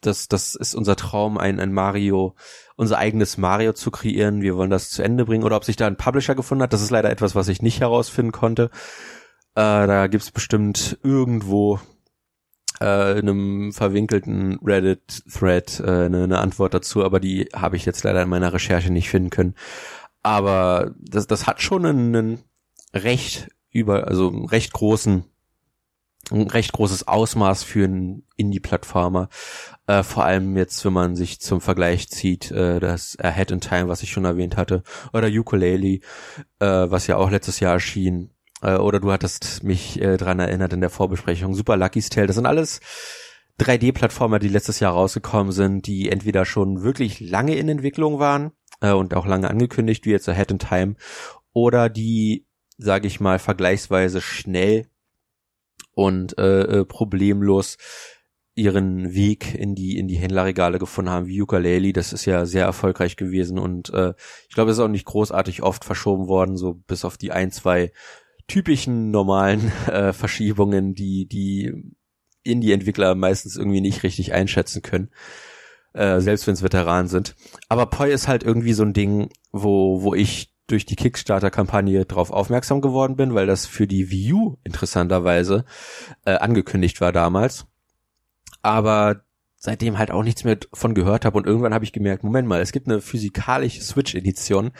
das, 0.00 0.28
das 0.28 0.54
ist 0.54 0.74
unser 0.74 0.96
Traum, 0.96 1.36
ein, 1.36 1.60
ein 1.60 1.72
Mario, 1.72 2.36
unser 2.76 2.98
eigenes 2.98 3.36
Mario 3.36 3.74
zu 3.74 3.90
kreieren, 3.90 4.40
wir 4.40 4.56
wollen 4.56 4.70
das 4.70 4.90
zu 4.90 5.02
Ende 5.02 5.24
bringen, 5.24 5.44
oder 5.44 5.56
ob 5.56 5.64
sich 5.64 5.76
da 5.76 5.86
ein 5.86 5.96
Publisher 5.96 6.34
gefunden 6.34 6.62
hat, 6.62 6.72
das 6.72 6.82
ist 6.82 6.90
leider 6.90 7.10
etwas, 7.10 7.34
was 7.34 7.48
ich 7.48 7.60
nicht 7.60 7.80
herausfinden 7.80 8.32
konnte. 8.32 8.70
Äh, 9.54 9.86
da 9.86 10.06
gibt's 10.06 10.30
bestimmt 10.30 10.98
irgendwo 11.02 11.80
äh, 12.80 13.18
in 13.18 13.28
einem 13.28 13.72
verwinkelten 13.72 14.58
Reddit-Thread 14.64 15.80
äh, 15.80 16.06
eine, 16.06 16.24
eine 16.24 16.38
Antwort 16.38 16.74
dazu, 16.74 17.04
aber 17.04 17.20
die 17.20 17.48
habe 17.54 17.76
ich 17.76 17.84
jetzt 17.84 18.04
leider 18.04 18.22
in 18.22 18.28
meiner 18.28 18.52
Recherche 18.52 18.92
nicht 18.92 19.10
finden 19.10 19.30
können. 19.30 19.54
Aber 20.22 20.92
das, 20.98 21.26
das 21.26 21.46
hat 21.46 21.62
schon 21.62 21.86
einen, 21.86 22.16
einen 22.16 22.44
recht 22.94 23.48
über, 23.70 24.08
also 24.08 24.28
einen 24.28 24.46
recht 24.46 24.72
großen, 24.72 25.24
ein 26.30 26.46
recht 26.48 26.72
großes 26.72 27.08
Ausmaß 27.08 27.62
für 27.62 27.84
einen 27.84 28.26
Indie-Plattformer. 28.36 29.28
Äh, 29.86 30.02
vor 30.02 30.24
allem 30.24 30.56
jetzt, 30.56 30.84
wenn 30.84 30.92
man 30.92 31.16
sich 31.16 31.40
zum 31.40 31.60
Vergleich 31.60 32.08
zieht, 32.10 32.50
äh, 32.50 32.80
das 32.80 33.18
Ahead 33.18 33.50
in 33.50 33.60
Time, 33.60 33.88
was 33.88 34.02
ich 34.02 34.10
schon 34.10 34.24
erwähnt 34.24 34.56
hatte, 34.56 34.82
oder 35.12 35.28
Ukulele, 35.28 36.00
äh, 36.58 36.66
was 36.90 37.06
ja 37.06 37.16
auch 37.16 37.30
letztes 37.30 37.60
Jahr 37.60 37.74
erschien, 37.74 38.30
äh, 38.62 38.76
oder 38.76 39.00
du 39.00 39.12
hattest 39.12 39.62
mich 39.62 40.00
äh, 40.00 40.16
dran 40.16 40.40
erinnert 40.40 40.72
in 40.72 40.80
der 40.80 40.90
Vorbesprechung. 40.90 41.54
Super 41.54 41.76
Lucky's 41.76 42.08
Tale. 42.08 42.26
Das 42.26 42.36
sind 42.36 42.46
alles 42.46 42.80
3D-Plattformer, 43.60 44.38
die 44.38 44.48
letztes 44.48 44.80
Jahr 44.80 44.92
rausgekommen 44.92 45.52
sind, 45.52 45.86
die 45.86 46.10
entweder 46.10 46.44
schon 46.44 46.82
wirklich 46.82 47.20
lange 47.20 47.56
in 47.56 47.68
Entwicklung 47.68 48.18
waren 48.18 48.52
äh, 48.80 48.92
und 48.92 49.14
auch 49.14 49.26
lange 49.26 49.50
angekündigt, 49.50 50.06
wie 50.06 50.10
jetzt 50.10 50.28
Ahead 50.28 50.50
in 50.50 50.58
Time, 50.58 50.94
oder 51.52 51.88
die, 51.88 52.46
sage 52.76 53.06
ich 53.08 53.20
mal, 53.20 53.38
vergleichsweise 53.38 54.20
schnell 54.20 54.86
und 55.94 56.38
äh, 56.38 56.62
äh, 56.62 56.84
problemlos 56.84 57.76
ihren 58.54 59.14
Weg 59.14 59.54
in 59.54 59.76
die 59.76 59.98
in 59.98 60.08
die 60.08 60.16
Händlerregale 60.16 60.80
gefunden 60.80 61.10
haben, 61.10 61.26
wie 61.26 61.40
Ukulele, 61.42 61.92
das 61.92 62.12
ist 62.12 62.24
ja 62.24 62.44
sehr 62.44 62.64
erfolgreich 62.64 63.16
gewesen 63.16 63.58
und 63.58 63.90
äh, 63.94 64.14
ich 64.48 64.54
glaube, 64.54 64.70
es 64.70 64.78
ist 64.78 64.82
auch 64.82 64.88
nicht 64.88 65.04
großartig 65.04 65.62
oft 65.62 65.84
verschoben 65.84 66.26
worden, 66.26 66.56
so 66.56 66.74
bis 66.74 67.04
auf 67.04 67.16
die 67.16 67.30
ein, 67.30 67.52
zwei 67.52 67.92
typischen 68.48 69.10
normalen 69.10 69.70
äh, 69.86 70.12
Verschiebungen, 70.12 70.94
die 70.94 71.26
die 71.26 71.94
Indie-Entwickler 72.42 73.14
meistens 73.14 73.56
irgendwie 73.56 73.80
nicht 73.80 74.02
richtig 74.02 74.32
einschätzen 74.32 74.82
können, 74.82 75.10
äh, 75.92 76.20
selbst 76.20 76.46
wenn 76.46 76.54
es 76.54 76.62
Veteranen 76.62 77.08
sind. 77.08 77.36
Aber 77.68 77.86
Poi 77.86 78.10
ist 78.10 78.26
halt 78.26 78.42
irgendwie 78.42 78.72
so 78.72 78.82
ein 78.82 78.94
Ding, 78.94 79.30
wo 79.52 80.02
wo 80.02 80.14
ich 80.14 80.52
durch 80.66 80.84
die 80.84 80.96
Kickstarter-Kampagne 80.96 82.04
drauf 82.04 82.30
aufmerksam 82.30 82.80
geworden 82.80 83.16
bin, 83.16 83.34
weil 83.34 83.46
das 83.46 83.66
für 83.66 83.86
die 83.86 84.32
U 84.32 84.58
interessanterweise 84.64 85.64
äh, 86.24 86.32
angekündigt 86.32 87.00
war 87.00 87.10
damals. 87.10 87.66
Aber 88.60 89.22
seitdem 89.56 89.98
halt 89.98 90.10
auch 90.10 90.22
nichts 90.22 90.44
mehr 90.44 90.58
von 90.72 90.94
gehört 90.94 91.24
habe 91.24 91.38
und 91.38 91.46
irgendwann 91.46 91.74
habe 91.74 91.84
ich 91.84 91.92
gemerkt, 91.92 92.22
Moment 92.22 92.46
mal, 92.46 92.60
es 92.60 92.72
gibt 92.72 92.86
eine 92.86 93.00
physikalische 93.00 93.82
Switch-Edition. 93.82 94.72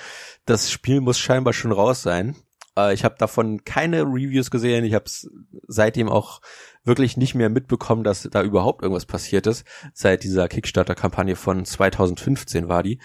Das 0.44 0.70
Spiel 0.70 1.00
muss 1.00 1.18
scheinbar 1.18 1.52
schon 1.52 1.72
raus 1.72 2.02
sein. 2.02 2.36
Äh, 2.78 2.94
ich 2.94 3.04
habe 3.04 3.16
davon 3.18 3.64
keine 3.64 4.02
Reviews 4.02 4.50
gesehen. 4.50 4.84
Ich 4.84 4.94
habe 4.94 5.06
es 5.06 5.28
seitdem 5.66 6.08
auch 6.08 6.40
wirklich 6.84 7.16
nicht 7.16 7.34
mehr 7.34 7.50
mitbekommen, 7.50 8.04
dass 8.04 8.28
da 8.30 8.42
überhaupt 8.42 8.82
irgendwas 8.82 9.06
passiert 9.06 9.46
ist. 9.46 9.66
Seit 9.92 10.22
dieser 10.22 10.48
Kickstarter-Kampagne 10.48 11.36
von 11.36 11.64
2015 11.64 12.68
war 12.68 12.82
die. 12.82 13.00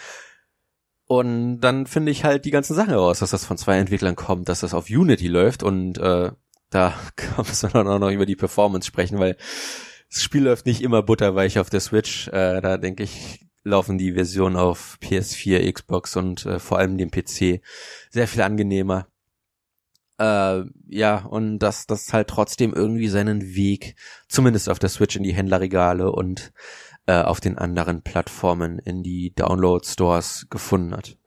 Und 1.05 1.59
dann 1.59 1.85
finde 1.85 2.11
ich 2.11 2.23
halt 2.23 2.45
die 2.45 2.51
ganzen 2.51 2.75
Sachen 2.75 2.91
heraus, 2.91 3.19
dass 3.19 3.31
das 3.31 3.45
von 3.45 3.57
zwei 3.57 3.77
Entwicklern 3.77 4.15
kommt, 4.15 4.47
dass 4.47 4.61
das 4.61 4.73
auf 4.73 4.89
Unity 4.89 5.27
läuft 5.27 5.61
und 5.61 5.97
äh, 5.97 6.31
da 6.69 6.93
kann 7.15 7.45
man 7.45 7.71
dann 7.73 7.87
auch 7.87 7.99
noch 7.99 8.11
über 8.11 8.25
die 8.25 8.35
Performance 8.35 8.87
sprechen, 8.87 9.19
weil 9.19 9.35
das 10.09 10.21
Spiel 10.21 10.43
läuft 10.43 10.65
nicht 10.65 10.81
immer 10.81 11.03
butterweich 11.03 11.59
auf 11.59 11.69
der 11.69 11.81
Switch. 11.81 12.27
Äh, 12.29 12.61
da 12.61 12.77
denke 12.77 13.03
ich, 13.03 13.45
laufen 13.63 13.97
die 13.97 14.13
Versionen 14.13 14.55
auf 14.55 14.97
PS4, 15.01 15.71
Xbox 15.71 16.15
und 16.15 16.45
äh, 16.45 16.59
vor 16.59 16.77
allem 16.77 16.97
dem 16.97 17.11
PC 17.11 17.61
sehr 18.09 18.27
viel 18.27 18.41
angenehmer. 18.41 19.07
Äh, 20.19 20.63
ja, 20.87 21.25
und 21.25 21.59
dass 21.59 21.85
das 21.87 22.13
halt 22.13 22.27
trotzdem 22.27 22.73
irgendwie 22.73 23.07
seinen 23.07 23.55
Weg, 23.55 23.95
zumindest 24.27 24.69
auf 24.69 24.79
der 24.79 24.89
Switch 24.89 25.15
in 25.15 25.23
die 25.23 25.33
Händlerregale 25.33 26.11
und 26.11 26.53
äh, 27.07 27.21
auf 27.21 27.41
den 27.41 27.57
anderen 27.57 28.01
Plattformen 28.03 28.79
in 28.79 29.03
die 29.03 29.33
Download-Stores 29.35 30.47
gefunden 30.49 30.95
hat. 30.95 31.17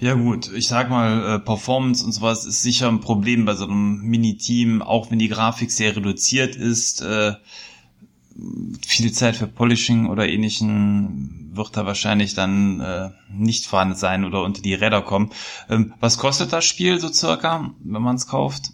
Ja 0.00 0.14
gut, 0.14 0.50
ich 0.52 0.66
sag 0.66 0.90
mal, 0.90 1.36
äh, 1.36 1.38
Performance 1.38 2.04
und 2.04 2.12
sowas 2.12 2.44
ist 2.44 2.62
sicher 2.62 2.88
ein 2.88 3.00
Problem 3.00 3.44
bei 3.44 3.54
so 3.54 3.64
einem 3.64 4.00
Mini-Team, 4.02 4.82
auch 4.82 5.10
wenn 5.10 5.20
die 5.20 5.28
Grafik 5.28 5.70
sehr 5.70 5.94
reduziert 5.94 6.56
ist. 6.56 7.02
Äh, 7.02 7.34
viel 8.86 9.12
Zeit 9.12 9.36
für 9.36 9.46
Polishing 9.46 10.08
oder 10.08 10.28
ähnlichen 10.28 11.50
wird 11.54 11.76
da 11.76 11.86
wahrscheinlich 11.86 12.34
dann 12.34 12.80
äh, 12.80 13.10
nicht 13.30 13.66
vorhanden 13.66 13.94
sein 13.94 14.24
oder 14.24 14.42
unter 14.42 14.62
die 14.62 14.74
Räder 14.74 15.02
kommen. 15.02 15.30
Ähm, 15.68 15.94
was 16.00 16.18
kostet 16.18 16.52
das 16.52 16.64
Spiel 16.64 16.98
so 16.98 17.12
circa, 17.12 17.74
wenn 17.82 18.02
man 18.02 18.16
es 18.16 18.26
kauft? 18.26 18.70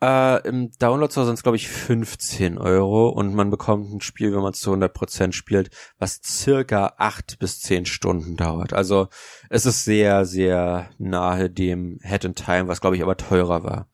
Äh, 0.00 0.46
Im 0.48 0.70
Download 0.78 1.10
Store 1.10 1.26
sind 1.26 1.34
es, 1.34 1.42
glaube 1.42 1.56
ich, 1.56 1.68
15 1.68 2.56
Euro 2.56 3.08
und 3.08 3.34
man 3.34 3.50
bekommt 3.50 3.92
ein 3.92 4.00
Spiel, 4.00 4.32
wenn 4.32 4.42
man 4.42 4.52
es 4.52 4.60
zu 4.60 4.72
100% 4.72 5.32
spielt, 5.32 5.70
was 5.98 6.20
circa 6.24 6.94
8 6.98 7.38
bis 7.40 7.60
10 7.60 7.84
Stunden 7.84 8.36
dauert. 8.36 8.72
Also 8.72 9.08
es 9.50 9.66
ist 9.66 9.84
sehr, 9.84 10.24
sehr 10.24 10.90
nahe 10.98 11.50
dem 11.50 11.98
Head 12.02 12.24
in 12.24 12.34
Time, 12.36 12.68
was, 12.68 12.80
glaube 12.80 12.94
ich, 12.94 13.02
aber 13.02 13.16
teurer 13.16 13.64
war 13.64 13.88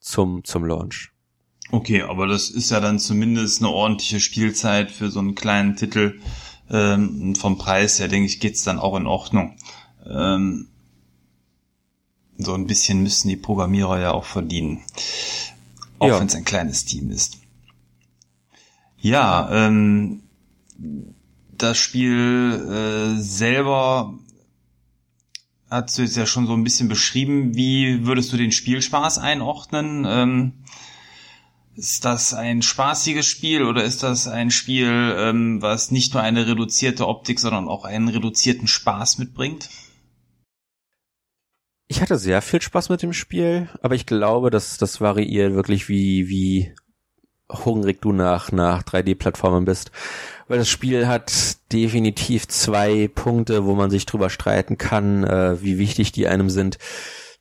zum, 0.00 0.42
zum 0.42 0.64
Launch. 0.64 1.12
Okay, 1.70 2.02
aber 2.02 2.26
das 2.26 2.50
ist 2.50 2.70
ja 2.70 2.80
dann 2.80 2.98
zumindest 2.98 3.60
eine 3.60 3.70
ordentliche 3.70 4.20
Spielzeit 4.20 4.90
für 4.90 5.10
so 5.10 5.18
einen 5.20 5.34
kleinen 5.34 5.76
Titel. 5.76 6.20
Ähm, 6.70 7.34
vom 7.34 7.58
Preis 7.58 7.98
her, 7.98 8.08
denke 8.08 8.26
ich, 8.26 8.40
geht's 8.40 8.62
dann 8.62 8.78
auch 8.78 8.96
in 8.96 9.06
Ordnung. 9.06 9.56
Ähm, 10.06 10.68
so 12.38 12.54
ein 12.54 12.66
bisschen 12.66 13.02
müssen 13.02 13.28
die 13.28 13.36
Programmierer 13.36 14.00
ja 14.00 14.12
auch 14.12 14.24
verdienen. 14.24 14.82
Auch 15.98 16.08
ja. 16.08 16.20
wenn 16.20 16.26
es 16.28 16.34
ein 16.34 16.44
kleines 16.44 16.84
Team 16.84 17.10
ist. 17.10 17.38
Ja, 19.00 19.48
ähm, 19.50 20.22
das 21.56 21.78
Spiel 21.78 23.16
äh, 23.16 23.20
selber 23.20 24.14
hast 25.70 25.98
du 25.98 26.02
jetzt 26.02 26.16
ja 26.16 26.26
schon 26.26 26.46
so 26.46 26.54
ein 26.54 26.64
bisschen 26.64 26.88
beschrieben. 26.88 27.54
Wie 27.54 28.06
würdest 28.06 28.32
du 28.32 28.36
den 28.36 28.52
Spielspaß 28.52 29.18
einordnen? 29.18 30.04
Ähm, 30.08 30.52
ist 31.78 32.04
das 32.04 32.34
ein 32.34 32.60
spaßiges 32.60 33.24
Spiel 33.24 33.62
oder 33.62 33.84
ist 33.84 34.02
das 34.02 34.26
ein 34.26 34.50
Spiel, 34.50 35.14
ähm, 35.16 35.62
was 35.62 35.92
nicht 35.92 36.12
nur 36.12 36.22
eine 36.24 36.48
reduzierte 36.48 37.06
Optik, 37.06 37.38
sondern 37.38 37.68
auch 37.68 37.84
einen 37.84 38.08
reduzierten 38.08 38.66
Spaß 38.66 39.18
mitbringt? 39.18 39.70
Ich 41.86 42.02
hatte 42.02 42.18
sehr 42.18 42.42
viel 42.42 42.60
Spaß 42.60 42.88
mit 42.88 43.02
dem 43.02 43.12
Spiel, 43.12 43.68
aber 43.80 43.94
ich 43.94 44.06
glaube, 44.06 44.50
dass 44.50 44.76
das 44.76 45.00
variiert 45.00 45.54
wirklich, 45.54 45.88
wie, 45.88 46.28
wie 46.28 46.74
hungrig 47.48 48.02
du 48.02 48.12
nach, 48.12 48.50
nach 48.50 48.82
3D-Plattformen 48.82 49.64
bist. 49.64 49.92
Weil 50.48 50.58
das 50.58 50.68
Spiel 50.68 51.06
hat 51.06 51.58
definitiv 51.72 52.48
zwei 52.48 53.08
Punkte, 53.08 53.64
wo 53.66 53.74
man 53.76 53.90
sich 53.90 54.04
drüber 54.04 54.30
streiten 54.30 54.78
kann, 54.78 55.22
äh, 55.22 55.62
wie 55.62 55.78
wichtig 55.78 56.10
die 56.10 56.26
einem 56.26 56.50
sind. 56.50 56.78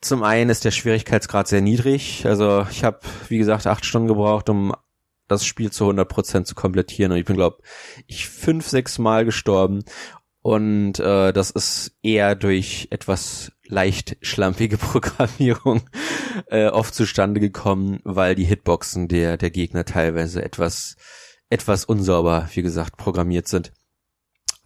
Zum 0.01 0.23
einen 0.23 0.49
ist 0.49 0.63
der 0.63 0.71
Schwierigkeitsgrad 0.71 1.47
sehr 1.47 1.61
niedrig. 1.61 2.25
Also 2.25 2.65
ich 2.69 2.83
habe, 2.83 2.99
wie 3.29 3.37
gesagt, 3.37 3.65
acht 3.65 3.85
Stunden 3.85 4.07
gebraucht, 4.07 4.49
um 4.49 4.73
das 5.27 5.45
Spiel 5.45 5.71
zu 5.71 5.85
100 5.85 6.07
Prozent 6.07 6.47
zu 6.47 6.55
komplettieren. 6.55 7.11
Und 7.11 7.17
ich 7.17 7.25
bin, 7.25 7.35
glaube 7.35 7.57
ich, 8.05 8.29
fünf, 8.29 8.67
sechs 8.67 8.99
Mal 8.99 9.25
gestorben. 9.25 9.83
Und 10.41 10.99
äh, 10.99 11.33
das 11.33 11.51
ist 11.51 11.97
eher 12.03 12.35
durch 12.35 12.87
etwas 12.91 13.51
leicht 13.65 14.17
schlampige 14.21 14.77
Programmierung 14.77 15.81
äh, 16.45 16.67
oft 16.67 16.93
zustande 16.93 17.41
gekommen, 17.41 17.99
weil 18.03 18.35
die 18.35 18.45
Hitboxen 18.45 19.07
der, 19.07 19.35
der 19.37 19.49
Gegner 19.49 19.83
teilweise 19.83 20.43
etwas, 20.43 20.95
etwas 21.49 21.83
unsauber, 21.85 22.49
wie 22.53 22.61
gesagt, 22.61 22.97
programmiert 22.97 23.47
sind 23.47 23.73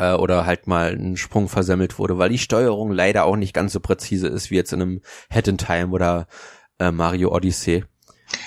äh, 0.02 0.14
oder 0.14 0.46
halt 0.46 0.68
mal 0.68 0.94
ein 0.94 1.16
Sprung 1.16 1.48
versemmelt 1.48 2.00
wurde, 2.00 2.18
weil 2.18 2.30
die 2.30 2.40
Steuerung 2.40 2.92
leider 2.92 3.26
auch 3.26 3.36
nicht 3.36 3.54
ganz 3.54 3.74
so 3.74 3.80
präzise 3.80 4.28
ist 4.28 4.50
wie 4.50 4.56
jetzt 4.56 4.74
in 4.74 4.82
einem 4.82 5.02
Head 5.30 5.48
in 5.48 5.58
Time 5.58 5.90
oder 5.90 6.28
äh, 6.80 6.92
Mario 6.92 7.34
Odyssey. 7.34 7.84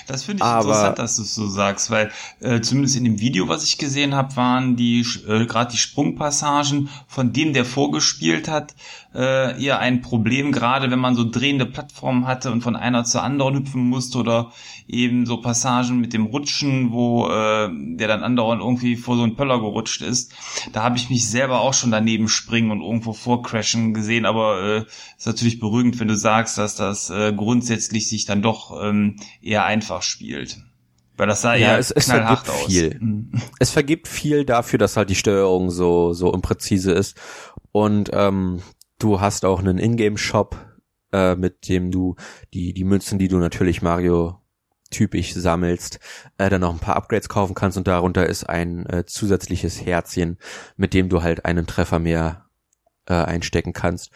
Das 0.07 0.23
finde 0.23 0.41
ich 0.41 0.43
Aber, 0.43 0.69
interessant, 0.69 0.99
dass 0.99 1.15
du 1.15 1.21
es 1.21 1.35
so 1.35 1.47
sagst, 1.47 1.91
weil 1.91 2.11
äh, 2.39 2.59
zumindest 2.61 2.95
in 2.95 3.03
dem 3.03 3.19
Video, 3.19 3.47
was 3.47 3.63
ich 3.63 3.77
gesehen 3.77 4.15
habe, 4.15 4.35
waren 4.35 4.75
die 4.75 5.05
äh, 5.27 5.45
gerade 5.45 5.71
die 5.71 5.77
Sprungpassagen 5.77 6.89
von 7.07 7.33
dem, 7.33 7.53
der 7.53 7.65
vorgespielt 7.65 8.47
hat, 8.47 8.75
äh, 9.13 9.63
eher 9.63 9.79
ein 9.79 10.01
Problem, 10.01 10.51
gerade 10.51 10.89
wenn 10.91 10.99
man 10.99 11.15
so 11.15 11.29
drehende 11.29 11.65
Plattformen 11.65 12.27
hatte 12.27 12.51
und 12.51 12.61
von 12.61 12.75
einer 12.75 13.03
zur 13.05 13.23
anderen 13.23 13.57
hüpfen 13.57 13.87
musste 13.87 14.17
oder 14.17 14.51
eben 14.87 15.25
so 15.25 15.37
Passagen 15.37 15.99
mit 15.99 16.13
dem 16.13 16.25
Rutschen, 16.25 16.91
wo 16.91 17.27
äh, 17.27 17.69
der 17.71 18.07
dann 18.07 18.23
andauernd 18.23 18.61
irgendwie 18.61 18.95
vor 18.95 19.15
so 19.15 19.23
einen 19.23 19.35
Pöller 19.35 19.59
gerutscht 19.59 20.01
ist. 20.01 20.33
Da 20.73 20.83
habe 20.83 20.97
ich 20.97 21.09
mich 21.09 21.27
selber 21.29 21.61
auch 21.61 21.73
schon 21.73 21.91
daneben 21.91 22.27
springen 22.27 22.71
und 22.71 22.81
irgendwo 22.81 23.13
vorcrashen 23.13 23.93
gesehen, 23.93 24.25
aber 24.25 24.61
äh, 24.61 24.85
ist 25.17 25.25
natürlich 25.25 25.59
beruhigend, 25.59 25.99
wenn 25.99 26.07
du 26.07 26.15
sagst, 26.15 26.57
dass 26.57 26.75
das 26.75 27.09
äh, 27.09 27.33
grundsätzlich 27.33 28.07
sich 28.07 28.25
dann 28.25 28.41
doch 28.41 28.79
ähm, 28.83 29.17
eher 29.41 29.65
einfach 29.65 30.03
spielt. 30.03 30.59
Weil 31.17 31.27
das 31.27 31.41
sah 31.41 31.55
ja, 31.55 31.77
es, 31.77 31.91
es 31.91 32.05
knallhart 32.05 32.49
aus. 32.49 32.65
Viel. 32.67 32.97
Mhm. 32.99 33.31
Es 33.59 33.71
vergibt 33.71 34.07
viel 34.07 34.43
dafür, 34.45 34.77
dass 34.77 34.97
halt 34.97 35.09
die 35.09 35.15
Steuerung 35.15 35.71
so, 35.71 36.13
so 36.13 36.31
unpräzise 36.31 36.91
ist. 36.91 37.17
Und 37.71 38.11
ähm, 38.13 38.61
du 38.99 39.21
hast 39.21 39.45
auch 39.45 39.59
einen 39.59 39.77
Ingame-Shop, 39.77 40.57
äh, 41.13 41.35
mit 41.35 41.69
dem 41.69 41.89
du 41.89 42.15
die, 42.53 42.73
die 42.73 42.83
Münzen, 42.83 43.17
die 43.17 43.29
du 43.29 43.37
natürlich 43.37 43.81
Mario 43.81 44.41
typisch 44.91 45.33
sammelst, 45.33 45.99
äh, 46.37 46.49
dann 46.49 46.61
noch 46.61 46.73
ein 46.73 46.79
paar 46.79 46.95
Upgrades 46.95 47.29
kaufen 47.29 47.55
kannst 47.55 47.77
und 47.77 47.87
darunter 47.87 48.27
ist 48.27 48.43
ein 48.43 48.85
äh, 48.85 49.05
zusätzliches 49.05 49.85
Herzchen, 49.85 50.37
mit 50.77 50.93
dem 50.93 51.09
du 51.09 51.23
halt 51.23 51.45
einen 51.45 51.67
Treffer 51.67 51.99
mehr 51.99 52.45
äh, 53.07 53.13
einstecken 53.13 53.73
kannst. 53.73 54.11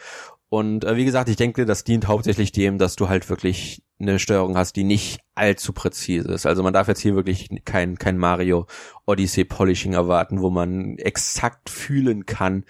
Und 0.50 0.84
äh, 0.84 0.96
wie 0.96 1.04
gesagt, 1.04 1.28
ich 1.28 1.36
denke, 1.36 1.64
das 1.64 1.84
dient 1.84 2.08
hauptsächlich 2.08 2.50
dem, 2.50 2.76
dass 2.76 2.96
du 2.96 3.08
halt 3.08 3.30
wirklich 3.30 3.84
eine 4.00 4.18
Steuerung 4.18 4.56
hast, 4.56 4.74
die 4.74 4.82
nicht 4.82 5.20
allzu 5.36 5.72
präzise 5.72 6.32
ist. 6.32 6.44
Also 6.44 6.64
man 6.64 6.72
darf 6.72 6.88
jetzt 6.88 7.00
hier 7.00 7.14
wirklich 7.14 7.48
kein, 7.64 7.98
kein 7.98 8.18
Mario 8.18 8.66
Odyssey 9.06 9.44
Polishing 9.44 9.92
erwarten, 9.92 10.40
wo 10.40 10.50
man 10.50 10.98
exakt 10.98 11.70
fühlen 11.70 12.26
kann 12.26 12.64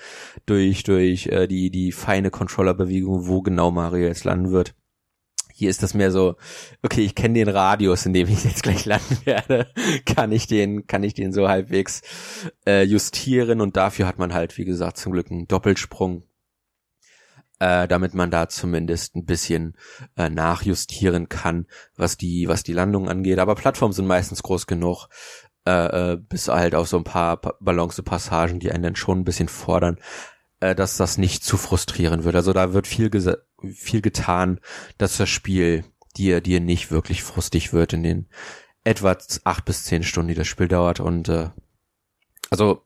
durch, 0.44 0.82
durch 0.82 1.28
äh, 1.28 1.46
die, 1.46 1.70
die 1.70 1.92
feine 1.92 2.30
Controllerbewegung, 2.30 3.26
wo 3.26 3.40
genau 3.40 3.70
Mario 3.70 4.06
jetzt 4.06 4.24
landen 4.24 4.50
wird. 4.50 4.74
Hier 5.60 5.68
ist 5.68 5.82
das 5.82 5.92
mehr 5.92 6.10
so, 6.10 6.36
okay, 6.82 7.02
ich 7.02 7.14
kenne 7.14 7.34
den 7.34 7.50
Radius, 7.50 8.06
in 8.06 8.14
dem 8.14 8.28
ich 8.28 8.44
jetzt 8.44 8.62
gleich 8.62 8.86
landen 8.86 9.18
werde, 9.26 9.66
kann 10.06 10.32
ich 10.32 10.46
den, 10.46 10.86
kann 10.86 11.02
ich 11.02 11.12
den 11.12 11.34
so 11.34 11.48
halbwegs 11.50 12.00
äh, 12.66 12.82
justieren? 12.82 13.60
Und 13.60 13.76
dafür 13.76 14.06
hat 14.06 14.18
man 14.18 14.32
halt, 14.32 14.56
wie 14.56 14.64
gesagt, 14.64 14.96
zum 14.96 15.12
Glück 15.12 15.30
einen 15.30 15.46
Doppelsprung 15.48 16.22
äh, 17.58 17.86
damit 17.86 18.14
man 18.14 18.30
da 18.30 18.48
zumindest 18.48 19.16
ein 19.16 19.26
bisschen 19.26 19.76
äh, 20.16 20.30
nachjustieren 20.30 21.28
kann, 21.28 21.66
was 21.94 22.16
die, 22.16 22.48
was 22.48 22.62
die 22.62 22.72
Landung 22.72 23.06
angeht. 23.06 23.38
Aber 23.38 23.54
Plattformen 23.54 23.92
sind 23.92 24.06
meistens 24.06 24.42
groß 24.42 24.66
genug, 24.66 25.08
äh, 25.66 26.12
äh, 26.12 26.16
bis 26.16 26.48
halt 26.48 26.74
auf 26.74 26.88
so 26.88 26.96
ein 26.96 27.04
paar 27.04 27.36
Balance-Passagen, 27.60 28.60
die 28.60 28.72
einen 28.72 28.82
dann 28.82 28.96
schon 28.96 29.18
ein 29.18 29.24
bisschen 29.24 29.48
fordern, 29.48 29.98
äh, 30.60 30.74
dass 30.74 30.96
das 30.96 31.18
nicht 31.18 31.44
zu 31.44 31.56
frustrieren 31.56 32.24
wird. 32.24 32.36
Also 32.36 32.52
da 32.52 32.72
wird 32.72 32.86
viel, 32.86 33.10
viel 33.72 34.00
getan, 34.00 34.60
dass 34.98 35.16
das 35.16 35.28
Spiel 35.28 35.84
dir, 36.16 36.40
dir 36.40 36.60
nicht 36.60 36.90
wirklich 36.90 37.22
frustig 37.22 37.72
wird 37.72 37.92
in 37.92 38.02
den 38.02 38.28
etwa 38.84 39.16
acht 39.44 39.64
bis 39.64 39.84
zehn 39.84 40.02
Stunden, 40.02 40.28
die 40.28 40.34
das 40.34 40.46
Spiel 40.46 40.68
dauert. 40.68 41.00
Und 41.00 41.28
äh, 41.28 41.50
also 42.50 42.82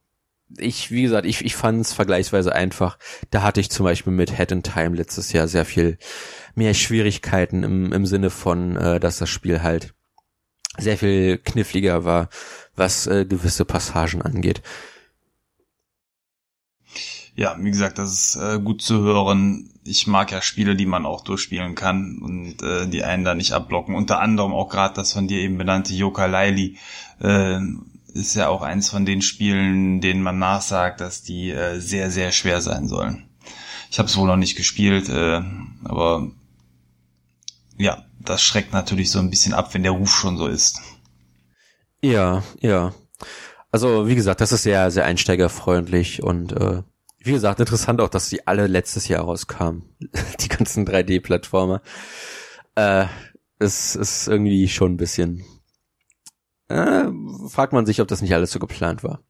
ich, 0.59 0.91
wie 0.91 1.03
gesagt, 1.03 1.27
ich, 1.27 1.45
ich 1.45 1.57
fand 1.57 1.81
es 1.81 1.93
vergleichsweise 1.93 2.55
einfach. 2.55 2.99
Da 3.31 3.43
hatte 3.43 3.61
ich 3.61 3.71
zum 3.71 3.85
Beispiel 3.85 4.13
mit 4.13 4.37
Head 4.37 4.53
in 4.53 4.63
Time 4.63 4.97
letztes 4.97 5.33
Jahr 5.33 5.49
sehr 5.49 5.65
viel 5.65 5.99
mehr 6.55 6.75
Schwierigkeiten 6.75 7.63
im, 7.63 7.93
im 7.93 8.07
Sinne 8.07 8.31
von, 8.31 8.77
äh, 8.77 9.01
dass 9.01 9.19
das 9.19 9.31
Spiel 9.31 9.63
halt 9.63 9.95
sehr 10.77 10.99
viel 10.99 11.39
kniffliger 11.39 12.05
war, 12.05 12.29
was 12.75 13.07
äh, 13.07 13.25
gewisse 13.25 13.65
Passagen 13.65 14.23
angeht. 14.23 14.63
Ja, 17.37 17.57
wie 17.59 17.71
gesagt, 17.71 17.99
das 17.99 18.13
ist 18.13 18.37
äh, 18.37 18.61
gut 18.61 18.81
zu 18.81 19.01
hören. 19.01 19.71
Ich 19.85 20.07
mag 20.07 20.31
ja 20.31 20.41
Spiele, 20.41 20.77
die 20.77 20.87
man 20.87 21.05
auch 21.05 21.25
durchspielen 21.25 21.75
kann 21.75 22.19
und 22.23 22.63
äh, 22.63 22.87
die 22.87 23.03
einen 23.03 23.25
da 23.25 23.35
nicht 23.35 23.53
abblocken. 23.53 23.95
Unter 23.95 24.21
anderem 24.21 24.53
auch 24.53 24.69
gerade 24.69 24.95
das 24.95 25.13
von 25.13 25.27
dir 25.27 25.39
eben 25.39 25.59
benannte 25.59 25.93
Yoka 25.95 26.27
Laili. 26.27 26.79
Äh, 27.21 27.59
ist 28.15 28.37
ja 28.37 28.49
auch 28.49 28.63
eins 28.63 28.89
von 28.89 29.05
den 29.05 29.23
Spielen, 29.23 30.01
denen 30.01 30.23
man 30.23 30.39
nachsagt, 30.39 31.01
dass 31.01 31.23
die 31.23 31.51
äh, 31.51 31.81
sehr, 31.81 32.13
sehr 32.13 32.31
schwer 32.31 32.61
sein 32.61 32.87
sollen. 32.87 33.29
Ich 33.91 33.99
habe 33.99 34.09
es 34.09 34.17
wohl 34.17 34.29
noch 34.29 34.37
nicht 34.37 34.57
gespielt, 34.57 35.09
äh, 35.09 35.43
aber 35.85 36.31
ja, 37.77 38.05
das 38.21 38.43
schreckt 38.43 38.73
natürlich 38.73 39.11
so 39.11 39.19
ein 39.19 39.31
bisschen 39.31 39.53
ab, 39.53 39.75
wenn 39.75 39.83
der 39.83 39.93
Ruf 39.93 40.15
schon 40.15 40.37
so 40.37 40.47
ist. 40.47 40.81
Ja, 42.01 42.45
ja. 42.61 42.95
Also 43.73 44.07
wie 44.07 44.15
gesagt, 44.15 44.41
das 44.41 44.53
ist 44.53 44.63
sehr, 44.63 44.93
sehr 44.93 45.05
einsteigerfreundlich 45.05 46.23
und 46.23 46.53
äh, 46.53 46.83
wie 47.25 47.33
gesagt, 47.33 47.61
interessant 47.61 48.01
auch, 48.01 48.09
dass 48.09 48.29
die 48.29 48.47
alle 48.47 48.67
letztes 48.67 49.09
Jahr 49.09 49.25
rauskamen. 49.25 49.83
Die 50.41 50.49
ganzen 50.49 50.87
3D-Plattformer. 50.87 51.81
Äh, 52.75 53.07
es 53.59 53.97
ist 53.97 54.29
irgendwie 54.29 54.69
schon 54.69 54.93
ein 54.93 54.97
bisschen. 54.97 55.43
Äh, 56.69 57.07
fragt 57.49 57.73
man 57.73 57.87
sich, 57.87 58.01
ob 58.01 58.09
das 58.09 58.21
nicht 58.21 58.35
alles 58.35 58.53
so 58.53 58.59
geplant 58.59 59.03
war. 59.03 59.23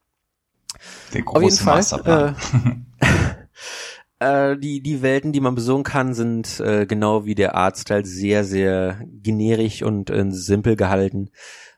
Der 1.12 1.22
große 1.22 1.70
Auf 1.70 1.76
jeden 1.76 1.94
Fall, 2.04 2.36
äh, 4.20 4.52
äh, 4.52 4.58
die, 4.58 4.80
die 4.80 5.02
Welten, 5.02 5.32
die 5.32 5.40
man 5.40 5.54
besuchen 5.54 5.84
kann, 5.84 6.14
sind 6.14 6.60
äh, 6.60 6.86
genau 6.86 7.24
wie 7.24 7.34
der 7.34 7.54
Artstyle 7.54 8.04
sehr, 8.04 8.44
sehr 8.44 9.00
generisch 9.06 9.82
und 9.82 10.10
äh, 10.10 10.24
simpel 10.30 10.76
gehalten. 10.76 11.30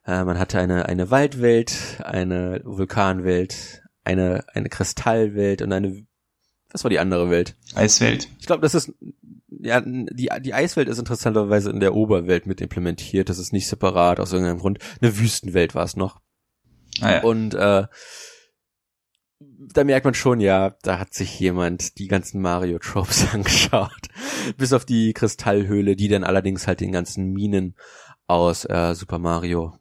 Äh, 0.06 0.24
man 0.24 0.38
hatte 0.38 0.58
eine, 0.58 0.86
eine 0.86 1.10
Waldwelt, 1.10 2.00
eine 2.04 2.62
Vulkanwelt, 2.64 3.82
eine, 4.06 4.44
eine 4.54 4.68
Kristallwelt 4.68 5.62
und 5.62 5.72
eine, 5.72 6.06
was 6.70 6.84
war 6.84 6.90
die 6.90 6.98
andere 6.98 7.30
Welt? 7.30 7.56
Eiswelt. 7.74 8.28
Ich 8.38 8.46
glaube, 8.46 8.62
das 8.62 8.74
ist, 8.74 8.92
ja, 9.48 9.80
die, 9.80 10.28
die 10.40 10.54
Eiswelt 10.54 10.88
ist 10.88 10.98
interessanterweise 10.98 11.70
in 11.70 11.80
der 11.80 11.94
Oberwelt 11.94 12.46
mit 12.46 12.60
implementiert. 12.60 13.28
Das 13.28 13.38
ist 13.38 13.52
nicht 13.52 13.68
separat 13.68 14.20
aus 14.20 14.32
irgendeinem 14.32 14.60
Grund. 14.60 14.78
Eine 15.00 15.18
Wüstenwelt 15.18 15.74
war 15.74 15.84
es 15.84 15.96
noch. 15.96 16.20
Ah, 17.00 17.12
ja. 17.12 17.22
Und 17.22 17.54
äh, 17.54 17.86
da 19.38 19.84
merkt 19.84 20.04
man 20.04 20.14
schon, 20.14 20.40
ja, 20.40 20.76
da 20.82 20.98
hat 20.98 21.12
sich 21.12 21.38
jemand 21.38 21.98
die 21.98 22.06
ganzen 22.06 22.40
Mario-Tropes 22.40 23.28
angeschaut. 23.32 24.08
Bis 24.56 24.72
auf 24.72 24.84
die 24.84 25.12
Kristallhöhle, 25.12 25.96
die 25.96 26.08
dann 26.08 26.24
allerdings 26.24 26.66
halt 26.66 26.80
den 26.80 26.92
ganzen 26.92 27.32
Minen 27.32 27.74
aus 28.26 28.64
äh, 28.64 28.94
Super 28.94 29.18
Mario 29.18 29.74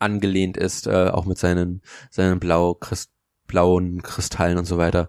angelehnt 0.00 0.56
ist, 0.56 0.86
äh, 0.86 1.08
auch 1.08 1.26
mit 1.26 1.38
seinen, 1.38 1.82
seinen 2.10 2.40
blau 2.40 2.74
Christ, 2.74 3.10
blauen 3.46 4.02
Kristallen 4.02 4.58
und 4.58 4.64
so 4.64 4.78
weiter. 4.78 5.08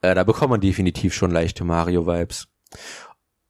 Äh, 0.00 0.14
da 0.14 0.24
bekommt 0.24 0.50
man 0.50 0.60
definitiv 0.60 1.14
schon 1.14 1.30
leichte 1.30 1.64
Mario-Vibes. 1.64 2.48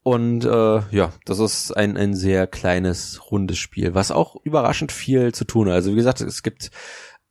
Und 0.04 0.44
äh, 0.44 0.82
ja, 0.90 1.12
das 1.24 1.38
ist 1.38 1.76
ein, 1.76 1.96
ein 1.96 2.14
sehr 2.14 2.46
kleines, 2.46 3.30
rundes 3.30 3.58
Spiel, 3.58 3.94
was 3.94 4.10
auch 4.10 4.36
überraschend 4.42 4.90
viel 4.90 5.32
zu 5.32 5.44
tun 5.44 5.68
hat. 5.68 5.74
Also 5.74 5.92
wie 5.92 5.96
gesagt, 5.96 6.20
es 6.20 6.42
gibt 6.42 6.70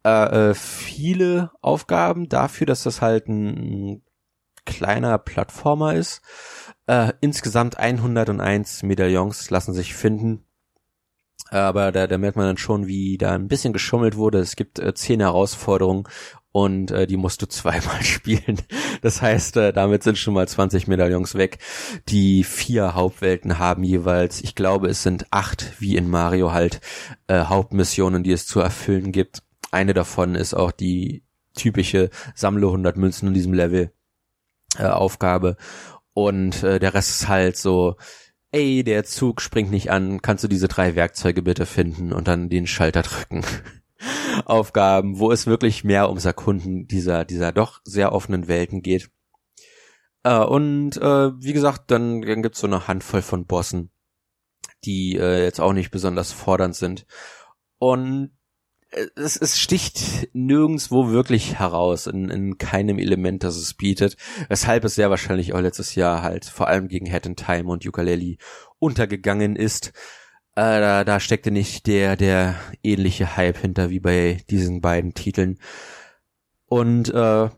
äh, 0.06 0.50
äh 0.50 0.54
viele 0.54 1.52
Aufgaben 1.62 2.30
dafür, 2.30 2.66
dass 2.68 2.84
das 2.84 3.02
halt 3.02 3.28
ein 3.28 4.02
kleiner 4.66 5.18
Plattformer 5.18 5.96
ist. 5.96 6.22
Äh, 6.88 7.14
insgesamt 7.20 7.78
101 7.78 8.84
Medaillons 8.84 9.50
lassen 9.50 9.74
sich 9.74 9.94
finden. 9.94 10.46
Aber 11.52 11.92
da, 11.92 12.08
da 12.08 12.18
merkt 12.18 12.38
man 12.38 12.48
dann 12.48 12.58
schon, 12.58 12.88
wie 12.88 13.18
da 13.18 13.34
ein 13.34 13.50
bisschen 13.50 13.74
geschummelt 13.74 14.16
wurde. 14.16 14.40
Es 14.40 14.56
gibt 14.56 14.80
äh, 14.80 14.94
zehn 14.94 15.20
Herausforderungen 15.20 16.06
und 16.54 16.92
äh, 16.92 17.06
die 17.08 17.18
musst 17.18 17.42
du 17.42 17.46
zweimal 17.50 18.02
spielen. 18.04 18.58
Das 19.02 19.22
heißt, 19.22 19.58
äh, 19.58 19.74
damit 19.74 20.02
sind 20.02 20.18
schon 20.18 20.34
mal 20.34 20.48
20 20.48 20.88
Medaillons 20.88 21.36
weg. 21.36 21.60
Die 22.08 22.46
vier 22.46 22.96
Hauptwelten 22.96 23.60
haben 23.60 23.84
jeweils, 23.84 24.42
ich 24.42 24.56
glaube, 24.56 24.88
es 24.88 25.04
sind 25.04 25.28
acht, 25.32 25.74
wie 25.80 25.98
in 25.98 26.10
Mario 26.10 26.54
halt, 26.54 26.80
äh, 27.28 27.44
Hauptmissionen, 27.44 28.24
die 28.24 28.32
es 28.32 28.48
zu 28.48 28.62
erfüllen 28.62 29.12
gibt. 29.12 29.44
Eine 29.72 29.94
davon 29.94 30.36
ist 30.36 30.54
auch 30.54 30.72
die 30.72 31.24
typische 31.54 32.12
Sammle 32.34 32.68
100 32.68 32.96
Münzen 32.96 33.28
in 33.28 33.34
diesem 33.34 33.54
Level 33.54 33.92
äh, 34.78 34.86
Aufgabe. 34.86 35.58
Und 36.14 36.64
äh, 36.64 36.80
der 36.80 36.94
Rest 36.94 37.10
ist 37.10 37.28
halt 37.28 37.58
so, 37.58 37.98
ey, 38.52 38.84
der 38.84 39.04
Zug 39.04 39.42
springt 39.42 39.72
nicht 39.72 39.92
an, 39.92 40.22
kannst 40.22 40.44
du 40.44 40.48
diese 40.48 40.68
drei 40.68 40.96
Werkzeuge 40.96 41.42
bitte 41.42 41.66
finden 41.66 42.14
und 42.14 42.28
dann 42.28 42.50
den 42.50 42.68
Schalter 42.68 43.02
drücken. 43.02 43.44
Aufgaben, 44.46 45.20
wo 45.20 45.32
es 45.32 45.46
wirklich 45.46 45.84
mehr 45.84 46.10
ums 46.10 46.26
Erkunden 46.26 46.88
dieser, 46.88 47.26
dieser 47.26 47.52
doch 47.52 47.82
sehr 47.84 48.14
offenen 48.14 48.48
Welten 48.48 48.82
geht. 48.82 49.12
Äh, 50.24 50.38
und 50.38 50.98
äh, 50.98 51.32
wie 51.42 51.54
gesagt, 51.54 51.92
dann, 51.92 52.22
dann 52.22 52.42
gibt's 52.42 52.60
so 52.60 52.68
eine 52.68 52.88
Handvoll 52.88 53.22
von 53.22 53.46
Bossen, 53.46 53.92
die 54.86 55.16
äh, 55.18 55.44
jetzt 55.44 55.60
auch 55.60 55.74
nicht 55.74 55.92
besonders 55.92 56.32
fordernd 56.32 56.76
sind. 56.76 57.06
Und 57.78 58.32
es, 59.16 59.38
es 59.38 59.60
sticht 59.60 60.30
nirgendswo 60.34 61.10
wirklich 61.10 61.60
heraus, 61.60 62.08
in, 62.08 62.30
in 62.30 62.58
keinem 62.58 63.00
Element, 63.00 63.44
das 63.44 63.56
es 63.56 63.74
bietet, 63.74 64.18
weshalb 64.50 64.84
es 64.84 64.96
sehr 64.96 65.10
wahrscheinlich 65.10 65.54
auch 65.54 65.62
letztes 65.62 65.96
Jahr 65.96 66.22
halt 66.22 66.46
vor 66.46 66.68
allem 66.68 66.88
gegen 66.88 67.06
Head 67.06 67.26
in 67.26 67.36
Time 67.36 67.70
und 67.70 67.86
Ukulele 67.86 68.38
untergegangen 68.80 69.56
ist. 69.56 69.94
Äh, 70.56 70.80
da, 70.80 71.04
da 71.06 71.20
steckte 71.20 71.52
nicht 71.52 71.88
der, 71.88 72.18
der 72.18 72.56
ähnliche 72.84 73.38
Hype 73.38 73.58
hinter 73.58 73.90
wie 73.90 74.02
bei 74.02 74.42
diesen 74.50 74.82
beiden 74.82 75.14
Titeln. 75.14 75.60
Und 76.66 77.10
äh, 77.14 77.50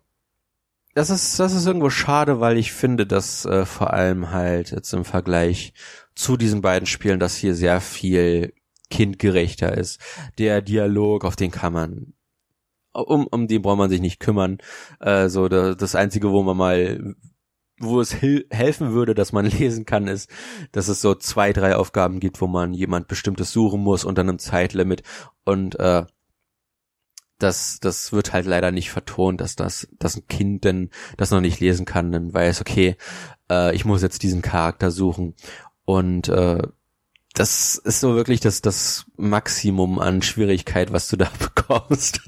das 0.94 1.10
ist, 1.10 1.40
das 1.40 1.54
ist 1.54 1.66
irgendwo 1.66 1.90
schade, 1.90 2.40
weil 2.40 2.58
ich 2.58 2.72
finde, 2.72 3.08
dass 3.08 3.46
äh, 3.46 3.66
vor 3.66 3.94
allem 3.94 4.30
halt 4.32 4.72
jetzt 4.72 4.94
im 4.94 5.06
Vergleich 5.06 5.74
zu 6.14 6.38
diesen 6.38 6.62
beiden 6.62 6.86
Spielen, 6.86 7.20
dass 7.20 7.36
hier 7.36 7.56
sehr 7.56 7.82
viel 7.82 8.54
kindgerechter 8.94 9.76
ist. 9.76 10.00
Der 10.38 10.62
Dialog, 10.62 11.26
auf 11.26 11.36
den 11.36 11.52
kann 11.52 11.74
man 11.74 12.14
um, 12.94 13.26
um 13.26 13.48
den 13.48 13.64
braucht 13.64 13.80
man 13.80 13.90
sich 13.90 14.02
nicht 14.02 14.20
kümmern. 14.20 14.60
Äh, 15.00 15.28
so 15.28 15.48
da, 15.50 15.74
das 15.74 15.96
einzige, 15.96 16.32
wo 16.32 16.44
man 16.44 16.56
mal 16.56 17.16
wo 17.80 18.00
es 18.00 18.14
helfen 18.22 18.94
würde, 18.94 19.16
dass 19.16 19.32
man 19.34 19.46
lesen 19.48 19.86
kann, 19.86 20.08
ist, 20.08 20.30
dass 20.72 20.88
es 20.88 21.02
so 21.02 21.16
zwei, 21.16 21.54
drei 21.54 21.76
Aufgaben 21.76 22.20
gibt, 22.20 22.40
wo 22.40 22.48
man 22.48 22.74
jemand 22.74 23.08
bestimmtes 23.08 23.52
suchen 23.52 23.82
muss 23.82 24.06
unter 24.06 24.22
einem 24.22 24.38
Zeitlimit 24.38 25.02
und 25.44 25.80
äh, 25.80 26.06
das, 27.40 27.80
das 27.82 28.14
wird 28.14 28.32
halt 28.32 28.46
leider 28.46 28.72
nicht 28.72 28.92
vertont, 28.92 29.42
dass 29.42 29.56
das, 29.56 29.88
dass 30.00 30.16
ein 30.16 30.28
Kind 30.28 30.64
denn 30.64 30.92
das 31.18 31.32
noch 31.32 31.42
nicht 31.42 31.60
lesen 31.60 31.86
kann, 31.86 32.12
dann 32.12 32.34
weiß, 32.34 32.62
okay, 32.62 32.96
äh, 33.52 33.76
ich 33.76 33.86
muss 33.86 34.02
jetzt 34.02 34.24
diesen 34.24 34.42
Charakter 34.42 34.92
suchen 34.92 35.34
und 35.84 36.30
äh, 36.30 36.62
das 37.34 37.76
ist 37.76 38.00
so 38.00 38.16
wirklich 38.16 38.40
das, 38.42 38.62
das 38.62 39.06
Maximum 39.18 39.98
an 39.98 40.22
Schwierigkeit, 40.22 40.94
was 40.94 41.08
du 41.08 41.18
da 41.18 41.32
bekommst. 41.40 42.22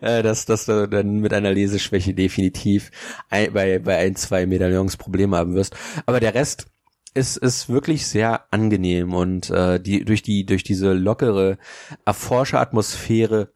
äh, 0.00 0.22
dass, 0.22 0.46
dass 0.46 0.66
du 0.66 0.88
dann 0.88 1.18
mit 1.18 1.32
einer 1.32 1.52
Leseschwäche 1.52 2.14
definitiv 2.14 2.90
ein, 3.30 3.52
bei, 3.52 3.80
bei 3.80 3.98
ein, 3.98 4.16
zwei 4.16 4.46
Medaillons 4.46 4.96
Probleme 4.96 5.36
haben 5.36 5.54
wirst. 5.54 5.74
Aber 6.06 6.20
der 6.20 6.34
Rest 6.34 6.66
ist, 7.14 7.36
ist 7.36 7.68
wirklich 7.68 8.06
sehr 8.06 8.52
angenehm 8.52 9.14
und 9.14 9.50
äh, 9.50 9.80
die, 9.80 10.04
durch 10.04 10.22
die, 10.22 10.46
durch 10.46 10.62
diese 10.62 10.92
lockere 10.92 11.58
Erforscher-Atmosphäre, 12.04 13.52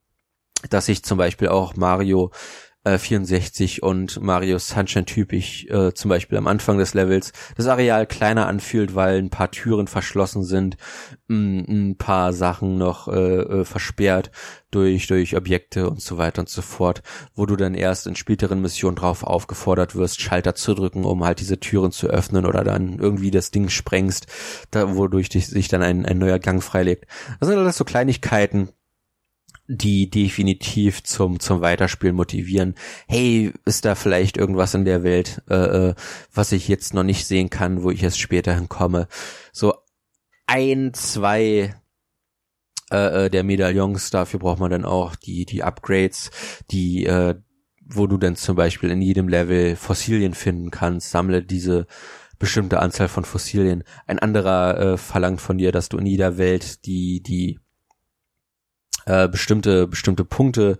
dass 0.70 0.86
sich 0.86 1.04
zum 1.04 1.18
Beispiel 1.18 1.48
auch 1.48 1.76
Mario 1.76 2.32
64 2.84 3.78
äh, 3.78 3.80
und 3.84 4.20
Mario 4.22 4.58
Sunshine 4.58 5.04
typisch 5.04 5.66
äh, 5.66 5.92
zum 5.92 6.08
Beispiel 6.08 6.38
am 6.38 6.46
Anfang 6.46 6.78
des 6.78 6.94
Levels 6.94 7.32
das 7.56 7.66
Areal 7.66 8.06
kleiner 8.06 8.46
anfühlt, 8.46 8.94
weil 8.94 9.18
ein 9.18 9.30
paar 9.30 9.50
Türen 9.50 9.88
verschlossen 9.88 10.44
sind, 10.44 10.76
ein, 11.28 11.96
paar 11.98 12.32
Sachen 12.32 12.78
noch 12.78 13.08
äh, 13.08 13.12
äh, 13.12 13.64
versperrt 13.64 14.30
durch 14.70 15.06
durch 15.06 15.36
Objekte 15.36 15.90
und 15.90 16.00
so 16.00 16.18
weiter 16.18 16.40
und 16.40 16.48
so 16.48 16.62
fort, 16.62 17.02
wo 17.34 17.46
du 17.46 17.56
dann 17.56 17.74
erst 17.74 18.06
in 18.06 18.16
späteren 18.16 18.60
Missionen 18.60 18.96
drauf 18.96 19.22
aufgefordert 19.24 19.94
wirst, 19.94 20.20
Schalter 20.20 20.54
zu 20.54 20.74
drücken, 20.74 21.04
um 21.04 21.24
halt 21.24 21.40
diese 21.40 21.58
Türen 21.58 21.90
zu 21.90 22.06
öffnen 22.06 22.46
oder 22.46 22.64
dann 22.64 22.98
irgendwie 22.98 23.30
das 23.30 23.50
Ding 23.50 23.68
sprengst, 23.68 24.26
da, 24.70 24.96
wodurch 24.96 25.28
sich 25.30 25.68
dann 25.68 25.82
ein, 25.82 26.06
ein 26.06 26.18
neuer 26.18 26.38
Gang 26.38 26.62
freilegt. 26.62 27.06
Das 27.40 27.48
sind 27.48 27.58
alles 27.58 27.76
so 27.76 27.84
Kleinigkeiten, 27.84 28.70
die 29.68 30.08
definitiv 30.08 31.04
zum 31.04 31.40
zum 31.40 31.60
Weiterspielen 31.60 32.16
motivieren. 32.16 32.74
Hey, 33.06 33.52
ist 33.66 33.84
da 33.84 33.94
vielleicht 33.94 34.38
irgendwas 34.38 34.74
in 34.74 34.86
der 34.86 35.02
Welt, 35.02 35.42
äh, 35.48 35.90
äh, 35.90 35.94
was 36.32 36.52
ich 36.52 36.68
jetzt 36.68 36.94
noch 36.94 37.02
nicht 37.04 37.26
sehen 37.26 37.50
kann, 37.50 37.82
wo 37.82 37.90
ich 37.90 38.02
erst 38.02 38.18
später 38.18 38.54
hinkomme? 38.54 39.08
So 39.52 39.74
ein, 40.46 40.94
zwei 40.94 41.74
äh, 42.90 43.26
äh, 43.26 43.30
der 43.30 43.44
Medaillons, 43.44 44.10
dafür 44.10 44.40
braucht 44.40 44.60
man 44.60 44.70
dann 44.70 44.86
auch 44.86 45.14
die 45.16 45.44
die 45.44 45.62
Upgrades, 45.62 46.30
die 46.70 47.04
äh, 47.04 47.34
wo 47.84 48.06
du 48.06 48.16
dann 48.16 48.36
zum 48.36 48.56
Beispiel 48.56 48.90
in 48.90 49.02
jedem 49.02 49.28
Level 49.28 49.76
Fossilien 49.76 50.34
finden 50.34 50.70
kannst. 50.70 51.10
Sammle 51.10 51.42
diese 51.42 51.86
bestimmte 52.38 52.80
Anzahl 52.80 53.08
von 53.08 53.24
Fossilien. 53.24 53.84
Ein 54.06 54.18
anderer 54.18 54.78
äh, 54.78 54.96
verlangt 54.96 55.40
von 55.40 55.58
dir, 55.58 55.72
dass 55.72 55.88
du 55.90 55.98
in 55.98 56.06
jeder 56.06 56.38
Welt 56.38 56.86
die 56.86 57.22
die 57.22 57.58
äh, 59.08 59.28
bestimmte, 59.28 59.86
bestimmte 59.88 60.24
Punkte 60.24 60.76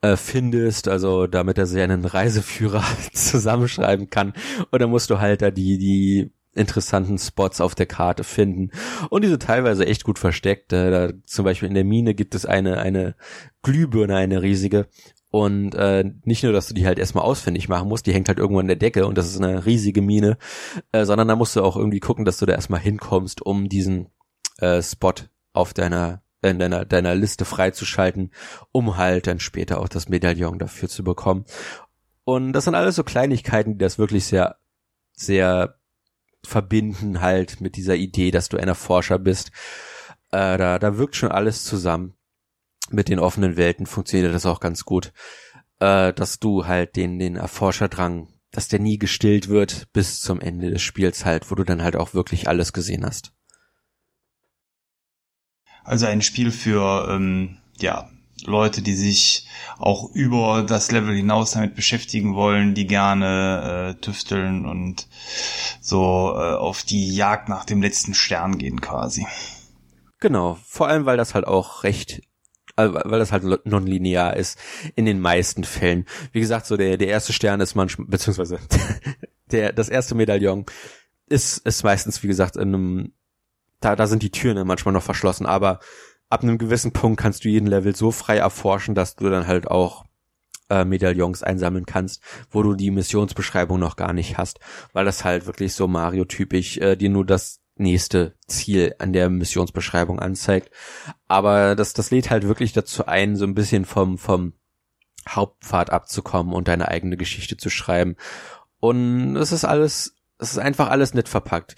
äh, 0.00 0.16
findest, 0.16 0.88
also 0.88 1.26
damit 1.26 1.58
er 1.58 1.66
sich 1.66 1.82
einen 1.82 2.04
Reiseführer 2.04 2.84
zusammenschreiben 3.12 4.10
kann. 4.10 4.32
Und 4.70 4.80
dann 4.80 4.90
musst 4.90 5.10
du 5.10 5.18
halt 5.18 5.42
da 5.42 5.50
die, 5.50 5.76
die 5.78 6.30
interessanten 6.54 7.18
Spots 7.18 7.60
auf 7.60 7.74
der 7.74 7.86
Karte 7.86 8.24
finden. 8.24 8.70
Und 9.10 9.22
diese 9.24 9.38
teilweise 9.38 9.86
echt 9.86 10.04
gut 10.04 10.18
versteckt. 10.18 10.72
Äh, 10.72 10.90
da, 10.90 11.12
zum 11.24 11.44
Beispiel 11.44 11.68
in 11.68 11.74
der 11.74 11.84
Mine 11.84 12.14
gibt 12.14 12.34
es 12.34 12.46
eine, 12.46 12.78
eine 12.78 13.16
Glühbirne, 13.62 14.16
eine 14.16 14.40
riesige. 14.40 14.86
Und 15.30 15.74
äh, 15.74 16.04
nicht 16.24 16.42
nur, 16.42 16.52
dass 16.52 16.68
du 16.68 16.74
die 16.74 16.86
halt 16.86 16.98
erstmal 16.98 17.24
ausfindig 17.24 17.68
machen 17.68 17.88
musst, 17.88 18.06
die 18.06 18.14
hängt 18.14 18.28
halt 18.28 18.38
irgendwo 18.38 18.60
in 18.60 18.66
der 18.66 18.76
Decke 18.76 19.06
und 19.06 19.18
das 19.18 19.26
ist 19.26 19.36
eine 19.36 19.66
riesige 19.66 20.00
Mine, 20.00 20.38
äh, 20.92 21.04
sondern 21.04 21.28
da 21.28 21.36
musst 21.36 21.54
du 21.54 21.62
auch 21.62 21.76
irgendwie 21.76 22.00
gucken, 22.00 22.24
dass 22.24 22.38
du 22.38 22.46
da 22.46 22.54
erstmal 22.54 22.80
hinkommst, 22.80 23.44
um 23.44 23.68
diesen 23.68 24.08
äh, 24.56 24.80
Spot 24.82 25.12
auf 25.52 25.74
deiner 25.74 26.22
in 26.42 26.58
deiner, 26.58 26.84
deiner 26.84 27.14
Liste 27.14 27.44
freizuschalten, 27.44 28.32
um 28.72 28.96
halt 28.96 29.26
dann 29.26 29.40
später 29.40 29.80
auch 29.80 29.88
das 29.88 30.08
Medaillon 30.08 30.58
dafür 30.58 30.88
zu 30.88 31.02
bekommen. 31.02 31.44
Und 32.24 32.52
das 32.52 32.64
sind 32.64 32.74
alles 32.74 32.96
so 32.96 33.04
Kleinigkeiten, 33.04 33.72
die 33.72 33.78
das 33.78 33.98
wirklich 33.98 34.26
sehr, 34.26 34.56
sehr 35.12 35.78
verbinden 36.44 37.20
halt 37.20 37.60
mit 37.60 37.76
dieser 37.76 37.96
Idee, 37.96 38.30
dass 38.30 38.48
du 38.48 38.56
ein 38.56 38.68
Erforscher 38.68 39.18
bist. 39.18 39.50
Äh, 40.30 40.58
da, 40.58 40.78
da 40.78 40.98
wirkt 40.98 41.16
schon 41.16 41.32
alles 41.32 41.64
zusammen. 41.64 42.14
Mit 42.90 43.08
den 43.08 43.18
offenen 43.18 43.56
Welten 43.56 43.86
funktioniert 43.86 44.32
das 44.32 44.46
auch 44.46 44.60
ganz 44.60 44.84
gut. 44.84 45.12
Äh, 45.80 46.12
dass 46.12 46.38
du 46.38 46.66
halt 46.66 46.96
den, 46.96 47.18
den 47.18 47.36
Erforscherdrang, 47.36 48.28
dass 48.50 48.68
der 48.68 48.78
nie 48.78 48.98
gestillt 48.98 49.48
wird 49.48 49.92
bis 49.92 50.20
zum 50.20 50.40
Ende 50.40 50.70
des 50.70 50.82
Spiels 50.82 51.24
halt, 51.24 51.50
wo 51.50 51.54
du 51.54 51.64
dann 51.64 51.82
halt 51.82 51.96
auch 51.96 52.14
wirklich 52.14 52.48
alles 52.48 52.72
gesehen 52.72 53.04
hast. 53.04 53.32
Also 55.88 56.04
ein 56.04 56.20
Spiel 56.20 56.50
für 56.50 57.08
ähm, 57.10 57.56
ja 57.78 58.10
Leute, 58.44 58.82
die 58.82 58.92
sich 58.92 59.48
auch 59.78 60.10
über 60.12 60.62
das 60.62 60.92
Level 60.92 61.16
hinaus 61.16 61.52
damit 61.52 61.74
beschäftigen 61.74 62.34
wollen, 62.34 62.74
die 62.74 62.86
gerne 62.86 63.96
äh, 63.96 64.00
tüfteln 64.02 64.66
und 64.66 65.08
so 65.80 66.34
äh, 66.34 66.56
auf 66.56 66.82
die 66.82 67.14
Jagd 67.14 67.48
nach 67.48 67.64
dem 67.64 67.80
letzten 67.80 68.12
Stern 68.12 68.58
gehen 68.58 68.82
quasi. 68.82 69.26
Genau, 70.20 70.58
vor 70.62 70.88
allem 70.88 71.06
weil 71.06 71.16
das 71.16 71.34
halt 71.34 71.46
auch 71.46 71.84
recht 71.84 72.20
äh, 72.76 72.90
weil 72.92 73.18
das 73.18 73.32
halt 73.32 73.44
nonlinear 73.64 74.36
ist 74.36 74.58
in 74.94 75.06
den 75.06 75.20
meisten 75.20 75.64
Fällen. 75.64 76.04
Wie 76.32 76.40
gesagt, 76.40 76.66
so 76.66 76.76
der 76.76 76.98
der 76.98 77.08
erste 77.08 77.32
Stern 77.32 77.62
ist 77.62 77.74
manchmal 77.74 78.08
beziehungsweise 78.08 78.58
der 79.50 79.72
das 79.72 79.88
erste 79.88 80.14
Medaillon 80.14 80.66
ist 81.30 81.66
ist 81.66 81.82
meistens 81.82 82.22
wie 82.22 82.28
gesagt 82.28 82.56
in 82.56 82.74
einem 82.74 83.12
da, 83.80 83.96
da 83.96 84.06
sind 84.06 84.22
die 84.22 84.30
Türen 84.30 84.66
manchmal 84.66 84.92
noch 84.92 85.02
verschlossen, 85.02 85.46
aber 85.46 85.80
ab 86.28 86.42
einem 86.42 86.58
gewissen 86.58 86.92
Punkt 86.92 87.20
kannst 87.20 87.44
du 87.44 87.48
jeden 87.48 87.66
Level 87.66 87.94
so 87.94 88.10
frei 88.10 88.38
erforschen, 88.38 88.94
dass 88.94 89.16
du 89.16 89.28
dann 89.30 89.46
halt 89.46 89.68
auch 89.68 90.04
äh, 90.68 90.84
Medaillons 90.84 91.42
einsammeln 91.42 91.86
kannst, 91.86 92.22
wo 92.50 92.62
du 92.62 92.74
die 92.74 92.90
Missionsbeschreibung 92.90 93.78
noch 93.78 93.96
gar 93.96 94.12
nicht 94.12 94.36
hast, 94.38 94.60
weil 94.92 95.04
das 95.04 95.24
halt 95.24 95.46
wirklich 95.46 95.74
so 95.74 95.88
Mario-typisch 95.88 96.78
äh, 96.78 96.96
dir 96.96 97.08
nur 97.08 97.24
das 97.24 97.60
nächste 97.76 98.34
Ziel 98.46 98.94
an 98.98 99.12
der 99.12 99.30
Missionsbeschreibung 99.30 100.18
anzeigt. 100.18 100.70
Aber 101.28 101.76
das, 101.76 101.92
das 101.92 102.10
lädt 102.10 102.28
halt 102.28 102.46
wirklich 102.46 102.72
dazu 102.72 103.06
ein, 103.06 103.36
so 103.36 103.44
ein 103.44 103.54
bisschen 103.54 103.84
vom, 103.84 104.18
vom 104.18 104.52
Hauptpfad 105.28 105.90
abzukommen 105.90 106.52
und 106.52 106.68
deine 106.68 106.88
eigene 106.88 107.16
Geschichte 107.16 107.56
zu 107.56 107.70
schreiben. 107.70 108.16
Und 108.80 109.36
es 109.36 109.52
ist 109.52 109.64
alles, 109.64 110.16
es 110.38 110.52
ist 110.52 110.58
einfach 110.58 110.90
alles 110.90 111.14
nett 111.14 111.28
verpackt 111.28 111.76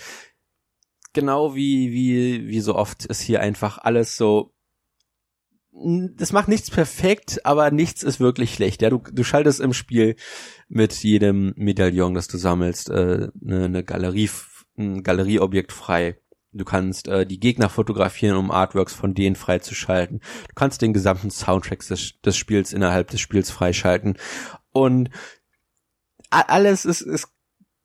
genau 1.12 1.54
wie, 1.54 1.92
wie, 1.92 2.48
wie 2.48 2.60
so 2.60 2.74
oft 2.74 3.06
ist 3.06 3.20
hier 3.20 3.40
einfach 3.40 3.78
alles 3.78 4.16
so, 4.16 4.52
das 5.72 6.32
macht 6.32 6.48
nichts 6.48 6.70
perfekt, 6.70 7.44
aber 7.44 7.70
nichts 7.70 8.02
ist 8.02 8.20
wirklich 8.20 8.54
schlecht. 8.54 8.82
Ja, 8.82 8.90
du, 8.90 8.98
du 8.98 9.22
schaltest 9.22 9.60
im 9.60 9.72
Spiel 9.72 10.16
mit 10.68 10.92
jedem 11.02 11.52
Medaillon, 11.56 12.14
das 12.14 12.28
du 12.28 12.38
sammelst, 12.38 12.90
äh, 12.90 13.28
eine, 13.44 13.64
eine 13.64 13.84
Galerie, 13.84 14.30
ein 14.76 15.02
Galerieobjekt 15.02 15.72
frei. 15.72 16.18
Du 16.52 16.64
kannst 16.64 17.06
äh, 17.06 17.24
die 17.24 17.38
Gegner 17.38 17.68
fotografieren, 17.68 18.36
um 18.36 18.50
Artworks 18.50 18.92
von 18.92 19.14
denen 19.14 19.36
freizuschalten. 19.36 20.18
Du 20.18 20.54
kannst 20.56 20.82
den 20.82 20.92
gesamten 20.92 21.30
Soundtrack 21.30 21.86
des, 21.86 22.20
des 22.20 22.36
Spiels 22.36 22.72
innerhalb 22.72 23.08
des 23.08 23.20
Spiels 23.20 23.50
freischalten. 23.50 24.18
Und 24.72 25.10
alles 26.30 26.84
ist, 26.84 27.02
es 27.02 27.28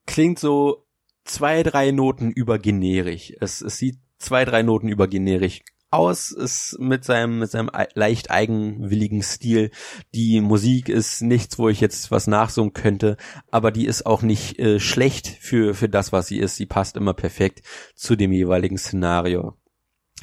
klingt 0.08 0.40
so 0.40 0.85
zwei, 1.26 1.64
drei 1.64 1.92
Noten 1.92 2.32
über 2.32 2.60
generisch. 2.60 3.34
Es, 3.42 3.62
es 3.62 3.78
sieht 3.78 3.98
zwei, 4.18 4.46
drei 4.46 4.64
Noten 4.64 4.88
über 4.88 5.08
generisch 5.08 5.62
aus, 5.92 6.32
ist 6.32 6.78
mit 6.80 7.06
seinem, 7.06 7.40
mit 7.40 7.52
seinem 7.52 7.70
leicht 7.94 8.30
eigenwilligen 8.30 9.24
Stil. 9.24 9.72
Die 10.14 10.42
Musik 10.42 10.90
ist 10.90 11.22
nichts, 11.22 11.58
wo 11.58 11.70
ich 11.70 11.80
jetzt 11.80 12.12
was 12.12 12.28
nachsummen 12.28 12.74
könnte, 12.74 13.18
aber 13.50 13.72
die 13.72 13.86
ist 13.86 14.06
auch 14.06 14.22
nicht 14.22 14.60
äh, 14.60 14.80
schlecht 14.80 15.28
für, 15.28 15.74
für 15.74 15.90
das, 15.90 16.12
was 16.12 16.28
sie 16.28 16.40
ist. 16.40 16.58
Sie 16.58 16.66
passt 16.66 16.98
immer 16.98 17.14
perfekt 17.14 17.62
zu 17.96 18.16
dem 18.16 18.32
jeweiligen 18.32 18.78
Szenario. 18.78 19.56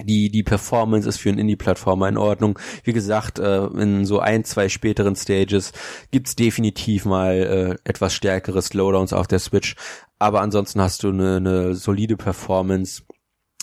Die, 0.01 0.31
die 0.31 0.43
Performance 0.43 1.07
ist 1.07 1.19
für 1.19 1.29
einen 1.29 1.38
Indie-Plattformer 1.38 2.09
in 2.09 2.17
Ordnung. 2.17 2.59
Wie 2.83 2.95
gesagt, 2.95 3.38
äh, 3.38 3.67
in 3.67 4.07
so 4.07 4.21
ein, 4.21 4.43
zwei 4.45 4.71
späteren 4.71 5.17
Stages 5.17 5.73
gibt's 6.11 6.35
definitiv 6.35 7.05
mal 7.05 7.79
äh, 7.85 7.88
etwas 7.88 8.15
stärkere 8.15 8.62
Slowdowns 8.62 9.12
auf 9.12 9.27
der 9.27 9.38
Switch, 9.38 9.77
aber 10.22 10.40
ansonsten 10.40 10.80
hast 10.80 11.02
du 11.02 11.08
eine, 11.08 11.38
eine 11.38 11.74
solide 11.74 12.16
Performance, 12.16 13.02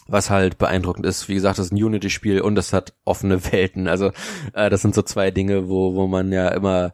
was 0.07 0.29
halt 0.29 0.57
beeindruckend 0.57 1.05
ist. 1.05 1.29
Wie 1.29 1.33
gesagt, 1.33 1.57
das 1.57 1.67
ist 1.67 1.71
ein 1.71 1.81
Unity-Spiel 1.81 2.41
und 2.41 2.57
es 2.57 2.73
hat 2.73 2.93
offene 3.05 3.41
Welten. 3.53 3.87
Also 3.87 4.11
äh, 4.53 4.69
das 4.69 4.81
sind 4.81 4.93
so 4.93 5.01
zwei 5.01 5.31
Dinge, 5.31 5.69
wo, 5.69 5.95
wo 5.95 6.07
man 6.07 6.33
ja 6.33 6.49
immer 6.49 6.91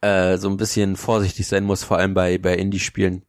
äh, 0.00 0.38
so 0.38 0.48
ein 0.48 0.56
bisschen 0.56 0.96
vorsichtig 0.96 1.46
sein 1.46 1.64
muss, 1.64 1.84
vor 1.84 1.98
allem 1.98 2.14
bei, 2.14 2.38
bei 2.38 2.54
Indie-Spielen, 2.56 3.26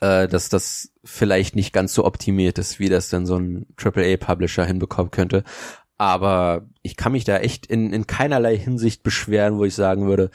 äh, 0.00 0.28
dass 0.28 0.48
das 0.48 0.92
vielleicht 1.02 1.56
nicht 1.56 1.72
ganz 1.72 1.92
so 1.92 2.04
optimiert 2.04 2.56
ist, 2.58 2.78
wie 2.78 2.88
das 2.88 3.08
dann 3.08 3.26
so 3.26 3.34
ein 3.34 3.66
AAA-Publisher 3.76 4.64
hinbekommen 4.64 5.10
könnte. 5.10 5.42
Aber 5.98 6.68
ich 6.82 6.96
kann 6.96 7.10
mich 7.10 7.24
da 7.24 7.38
echt 7.38 7.66
in, 7.66 7.92
in 7.92 8.06
keinerlei 8.06 8.56
Hinsicht 8.56 9.02
beschweren, 9.02 9.58
wo 9.58 9.64
ich 9.64 9.74
sagen 9.74 10.06
würde, 10.06 10.30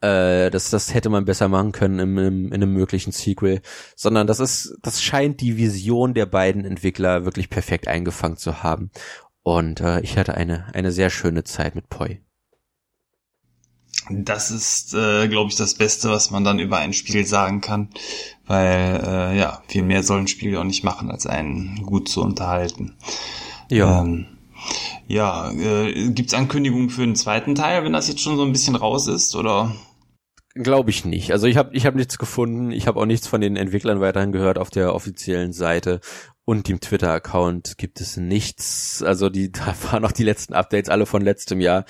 äh, 0.00 0.50
das, 0.50 0.70
das 0.70 0.94
hätte 0.94 1.10
man 1.10 1.24
besser 1.24 1.48
machen 1.48 1.72
können 1.72 1.98
im, 1.98 2.18
im, 2.18 2.46
in 2.46 2.54
einem 2.54 2.72
möglichen 2.72 3.12
Sequel, 3.12 3.60
sondern 3.96 4.26
das 4.26 4.40
ist, 4.40 4.76
das 4.82 5.02
scheint 5.02 5.40
die 5.40 5.56
Vision 5.56 6.14
der 6.14 6.26
beiden 6.26 6.64
Entwickler 6.64 7.24
wirklich 7.24 7.50
perfekt 7.50 7.88
eingefangen 7.88 8.36
zu 8.36 8.62
haben. 8.62 8.90
Und 9.42 9.80
äh, 9.80 10.00
ich 10.00 10.16
hatte 10.16 10.34
eine, 10.34 10.66
eine 10.74 10.92
sehr 10.92 11.10
schöne 11.10 11.44
Zeit 11.44 11.74
mit 11.74 11.88
Poi. 11.88 12.20
Das 14.08 14.50
ist, 14.50 14.94
äh, 14.94 15.28
glaube 15.28 15.50
ich, 15.50 15.56
das 15.56 15.74
Beste, 15.74 16.10
was 16.10 16.30
man 16.30 16.44
dann 16.44 16.58
über 16.58 16.78
ein 16.78 16.92
Spiel 16.92 17.26
sagen 17.26 17.60
kann, 17.60 17.90
weil 18.46 19.00
äh, 19.04 19.38
ja, 19.38 19.62
viel 19.68 19.82
mehr 19.82 20.02
soll 20.02 20.20
ein 20.20 20.28
Spiel 20.28 20.56
auch 20.56 20.64
nicht 20.64 20.84
machen, 20.84 21.10
als 21.10 21.26
einen 21.26 21.82
gut 21.84 22.08
zu 22.08 22.22
unterhalten. 22.22 22.96
Ja. 23.68 24.02
Ähm, 24.02 24.26
ja, 25.06 25.50
äh, 25.50 26.10
gibt's 26.10 26.34
Ankündigungen 26.34 26.90
für 26.90 27.02
einen 27.02 27.16
zweiten 27.16 27.54
Teil, 27.54 27.84
wenn 27.84 27.92
das 27.92 28.08
jetzt 28.08 28.20
schon 28.20 28.36
so 28.36 28.44
ein 28.44 28.52
bisschen 28.52 28.76
raus 28.76 29.06
ist, 29.06 29.34
oder? 29.36 29.74
Glaube 30.54 30.90
ich 30.90 31.04
nicht. 31.04 31.30
Also 31.30 31.46
ich 31.46 31.56
habe 31.56 31.74
ich 31.74 31.86
hab 31.86 31.94
nichts 31.94 32.18
gefunden. 32.18 32.72
Ich 32.72 32.88
habe 32.88 32.98
auch 32.98 33.06
nichts 33.06 33.28
von 33.28 33.40
den 33.40 33.56
Entwicklern 33.56 34.00
weiterhin 34.00 34.32
gehört 34.32 34.58
auf 34.58 34.70
der 34.70 34.94
offiziellen 34.94 35.52
Seite 35.52 36.00
und 36.44 36.68
dem 36.68 36.80
Twitter-Account 36.80 37.78
gibt 37.78 38.00
es 38.00 38.16
nichts. 38.16 39.02
Also 39.02 39.28
die 39.28 39.52
da 39.52 39.74
waren 39.84 40.02
noch 40.02 40.12
die 40.12 40.24
letzten 40.24 40.54
Updates 40.54 40.90
alle 40.90 41.06
von 41.06 41.22
letztem 41.22 41.60
Jahr. 41.60 41.84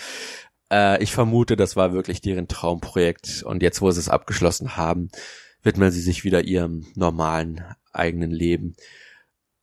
Äh, 0.70 1.02
ich 1.02 1.12
vermute, 1.12 1.56
das 1.56 1.76
war 1.76 1.94
wirklich 1.94 2.20
deren 2.20 2.48
Traumprojekt 2.48 3.42
und 3.42 3.62
jetzt, 3.62 3.80
wo 3.80 3.90
sie 3.90 4.00
es 4.00 4.10
abgeschlossen 4.10 4.76
haben, 4.76 5.08
widmen 5.62 5.90
sie 5.90 6.02
sich 6.02 6.24
wieder 6.24 6.44
ihrem 6.44 6.86
normalen 6.94 7.64
eigenen 7.92 8.30
Leben. 8.30 8.76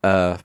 Äh, 0.02 0.38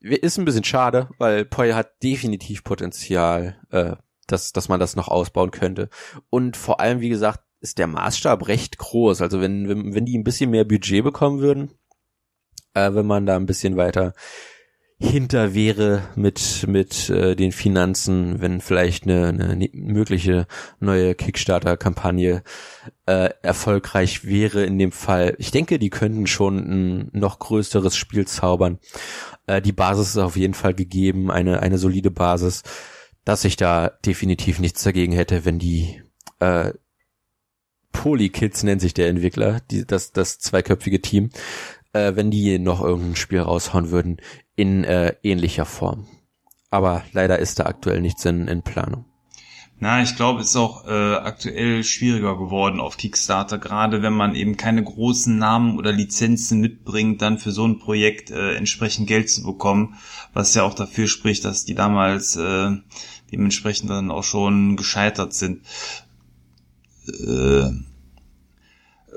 ist 0.00 0.38
ein 0.38 0.44
bisschen 0.44 0.64
schade, 0.64 1.08
weil 1.18 1.44
Poi 1.44 1.72
hat 1.72 2.02
definitiv 2.02 2.62
Potenzial, 2.62 3.56
äh, 3.70 3.96
dass, 4.26 4.52
dass 4.52 4.68
man 4.68 4.80
das 4.80 4.96
noch 4.96 5.08
ausbauen 5.08 5.50
könnte. 5.50 5.88
Und 6.30 6.56
vor 6.56 6.80
allem, 6.80 7.00
wie 7.00 7.08
gesagt, 7.08 7.43
ist 7.64 7.78
der 7.78 7.86
Maßstab 7.86 8.46
recht 8.46 8.78
groß. 8.78 9.22
Also 9.22 9.40
wenn, 9.40 9.68
wenn, 9.68 9.94
wenn 9.94 10.04
die 10.04 10.16
ein 10.16 10.22
bisschen 10.22 10.50
mehr 10.50 10.64
Budget 10.64 11.02
bekommen 11.02 11.40
würden, 11.40 11.70
äh, 12.74 12.92
wenn 12.92 13.06
man 13.06 13.26
da 13.26 13.36
ein 13.36 13.46
bisschen 13.46 13.76
weiter 13.76 14.14
hinter 14.98 15.54
wäre 15.54 16.02
mit 16.14 16.66
mit 16.68 17.10
äh, 17.10 17.34
den 17.34 17.52
Finanzen, 17.52 18.40
wenn 18.40 18.60
vielleicht 18.60 19.04
eine, 19.04 19.28
eine 19.28 19.68
mögliche 19.72 20.46
neue 20.78 21.14
Kickstarter-Kampagne 21.14 22.44
äh, 23.06 23.30
erfolgreich 23.42 24.24
wäre 24.24 24.64
in 24.64 24.78
dem 24.78 24.92
Fall. 24.92 25.34
Ich 25.38 25.50
denke, 25.50 25.78
die 25.78 25.90
könnten 25.90 26.26
schon 26.26 26.58
ein 26.58 27.10
noch 27.12 27.38
größeres 27.38 27.96
Spiel 27.96 28.26
zaubern. 28.26 28.78
Äh, 29.46 29.62
die 29.62 29.72
Basis 29.72 30.10
ist 30.10 30.18
auf 30.18 30.36
jeden 30.36 30.54
Fall 30.54 30.74
gegeben, 30.74 31.30
eine 31.30 31.60
eine 31.60 31.78
solide 31.78 32.10
Basis, 32.10 32.62
dass 33.24 33.44
ich 33.44 33.56
da 33.56 33.88
definitiv 33.88 34.60
nichts 34.60 34.82
dagegen 34.84 35.12
hätte, 35.12 35.44
wenn 35.44 35.58
die 35.58 36.02
äh, 36.38 36.72
Polykids 37.94 38.64
nennt 38.64 38.82
sich 38.82 38.92
der 38.92 39.08
Entwickler, 39.08 39.60
die, 39.70 39.86
das, 39.86 40.12
das 40.12 40.38
zweiköpfige 40.38 41.00
Team, 41.00 41.30
äh, 41.94 42.14
wenn 42.16 42.30
die 42.30 42.58
noch 42.58 42.82
irgendein 42.82 43.16
Spiel 43.16 43.40
raushauen 43.40 43.90
würden 43.90 44.18
in 44.56 44.84
äh, 44.84 45.14
ähnlicher 45.22 45.64
Form. 45.64 46.06
Aber 46.70 47.04
leider 47.12 47.38
ist 47.38 47.60
da 47.60 47.64
aktuell 47.64 48.02
nichts 48.02 48.24
in, 48.26 48.48
in 48.48 48.62
Planung. 48.62 49.06
Na, 49.78 50.02
ich 50.02 50.16
glaube, 50.16 50.40
es 50.40 50.50
ist 50.50 50.56
auch 50.56 50.86
äh, 50.86 51.14
aktuell 51.14 51.82
schwieriger 51.82 52.36
geworden 52.36 52.80
auf 52.80 52.96
Kickstarter, 52.96 53.58
gerade 53.58 54.02
wenn 54.02 54.12
man 54.12 54.34
eben 54.34 54.56
keine 54.56 54.82
großen 54.82 55.36
Namen 55.36 55.78
oder 55.78 55.92
Lizenzen 55.92 56.60
mitbringt, 56.60 57.22
dann 57.22 57.38
für 57.38 57.52
so 57.52 57.66
ein 57.66 57.78
Projekt 57.78 58.30
äh, 58.30 58.54
entsprechend 58.54 59.08
Geld 59.08 59.30
zu 59.30 59.42
bekommen, 59.42 59.94
was 60.32 60.54
ja 60.54 60.62
auch 60.62 60.74
dafür 60.74 61.08
spricht, 61.08 61.44
dass 61.44 61.64
die 61.64 61.74
damals 61.74 62.36
äh, 62.36 62.70
dementsprechend 63.32 63.90
dann 63.90 64.10
auch 64.10 64.22
schon 64.22 64.76
gescheitert 64.76 65.34
sind. 65.34 65.62
Äh, 67.08 67.70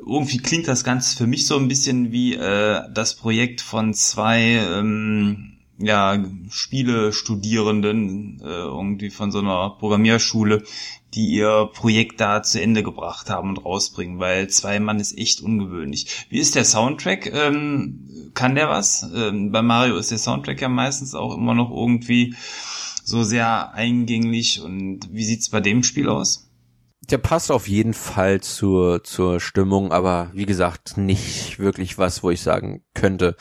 irgendwie 0.06 0.38
klingt 0.38 0.67
das 0.67 0.84
Ganze 0.84 1.17
für 1.17 1.28
mich 1.28 1.47
so 1.47 1.58
ein 1.58 1.67
bisschen 1.67 2.12
wie 2.12 2.36
äh, 2.36 2.82
das 2.93 3.15
Projekt 3.15 3.62
von 3.62 3.93
zwei 3.93 4.41
ähm, 4.41 5.58
ja, 5.80 6.17
Spiele-Studierenden, 6.50 8.41
äh, 8.41 8.45
irgendwie 8.45 9.10
von 9.10 9.32
so 9.32 9.39
einer 9.39 9.76
Programmierschule, 9.80 10.63
die 11.13 11.28
ihr 11.28 11.69
Projekt 11.73 12.19
da 12.19 12.41
zu 12.43 12.62
Ende 12.62 12.84
gebracht 12.84 13.30
haben 13.30 13.50
und 13.50 13.63
rausbringen, 13.63 14.19
weil 14.19 14.50
zwei 14.50 14.80
Mann 14.80 15.00
ist 15.00 15.17
echt 15.17 15.41
ungewöhnlich. 15.41 16.26
Wie 16.30 16.39
ist 16.39 16.56
der 16.56 16.65
Soundtrack? 16.65 17.32
Ähm, 17.32 18.32
kann 18.34 18.56
der 18.56 18.69
was? 18.69 19.08
Ähm, 19.15 19.52
bei 19.52 19.62
Mario 19.62 19.97
ist 19.97 20.12
der 20.12 20.17
Soundtrack 20.17 20.62
ja 20.62 20.69
meistens 20.69 21.15
auch 21.15 21.36
immer 21.36 21.54
noch 21.54 21.69
irgendwie 21.69 22.36
so 23.04 23.23
sehr 23.23 23.73
eingänglich 23.73 24.62
und 24.62 25.08
wie 25.12 25.23
sieht's 25.23 25.50
bei 25.50 25.62
dem 25.62 25.84
Spiel 25.84 26.10
aus? 26.10 26.46
Der 27.10 27.17
passt 27.17 27.52
auf 27.52 27.67
jeden 27.67 27.93
Fall 27.93 28.41
zur, 28.41 29.04
zur 29.04 29.39
Stimmung, 29.39 29.91
aber 29.93 30.30
wie 30.34 30.46
gesagt, 30.46 30.98
nicht 30.98 31.58
wirklich 31.58 31.98
was, 31.98 32.22
wo 32.22 32.32
ich 32.32 32.41
sagen 32.41 32.84
könnte, 32.93 33.38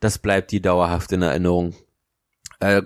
das 0.00 0.18
bleibt 0.18 0.50
die 0.50 0.60
dauerhaft 0.60 1.12
in 1.12 1.22
Erinnerung. 1.22 1.74
Äh, 2.58 2.82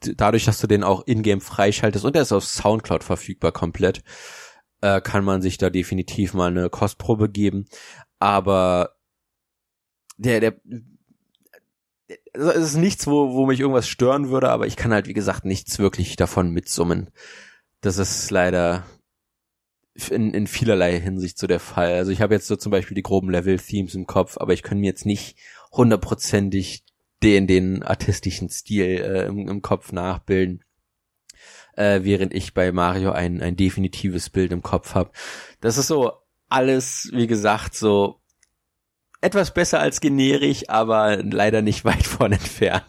dadurch, 0.00 0.44
dass 0.44 0.60
du 0.60 0.66
den 0.66 0.82
auch 0.82 1.06
in-game 1.06 1.40
freischaltest 1.40 2.04
und 2.04 2.16
er 2.16 2.22
ist 2.22 2.32
auf 2.32 2.44
Soundcloud 2.44 3.04
verfügbar 3.04 3.52
komplett, 3.52 4.02
äh, 4.80 5.00
kann 5.00 5.24
man 5.24 5.42
sich 5.42 5.58
da 5.58 5.70
definitiv 5.70 6.34
mal 6.34 6.50
eine 6.50 6.68
Kostprobe 6.70 7.28
geben. 7.28 7.66
Aber 8.18 8.96
der, 10.16 10.40
der, 10.40 10.60
also 12.34 12.50
es 12.50 12.64
ist 12.70 12.76
nichts, 12.76 13.06
wo, 13.06 13.32
wo 13.34 13.46
mich 13.46 13.60
irgendwas 13.60 13.88
stören 13.88 14.30
würde, 14.30 14.50
aber 14.50 14.66
ich 14.66 14.76
kann 14.76 14.92
halt, 14.92 15.06
wie 15.06 15.14
gesagt, 15.14 15.44
nichts 15.44 15.78
wirklich 15.78 16.16
davon 16.16 16.50
mitsummen. 16.50 17.10
Das 17.80 17.98
ist 17.98 18.30
leider 18.30 18.84
in, 20.10 20.32
in 20.32 20.46
vielerlei 20.46 21.00
Hinsicht 21.00 21.38
so 21.38 21.46
der 21.46 21.60
Fall. 21.60 21.94
Also 21.94 22.12
ich 22.12 22.20
habe 22.20 22.34
jetzt 22.34 22.46
so 22.46 22.56
zum 22.56 22.70
Beispiel 22.70 22.94
die 22.94 23.02
groben 23.02 23.30
Level-Themes 23.30 23.94
im 23.94 24.06
Kopf, 24.06 24.38
aber 24.38 24.52
ich 24.52 24.62
kann 24.62 24.78
mir 24.78 24.86
jetzt 24.86 25.06
nicht 25.06 25.36
hundertprozentig 25.72 26.84
den, 27.22 27.46
den 27.46 27.82
artistischen 27.82 28.48
Stil 28.48 28.86
äh, 28.86 29.26
im, 29.26 29.48
im 29.48 29.62
Kopf 29.62 29.92
nachbilden. 29.92 30.64
Äh, 31.74 32.00
während 32.02 32.34
ich 32.34 32.54
bei 32.54 32.72
Mario 32.72 33.12
ein, 33.12 33.40
ein 33.40 33.56
definitives 33.56 34.30
Bild 34.30 34.52
im 34.52 34.62
Kopf 34.62 34.94
habe. 34.94 35.10
Das 35.60 35.78
ist 35.78 35.86
so 35.86 36.12
alles, 36.48 37.10
wie 37.12 37.26
gesagt, 37.26 37.74
so 37.74 38.19
etwas 39.20 39.52
besser 39.52 39.80
als 39.80 40.00
generisch, 40.00 40.68
aber 40.68 41.22
leider 41.22 41.62
nicht 41.62 41.84
weit 41.84 42.06
von 42.06 42.32
entfernt. 42.32 42.84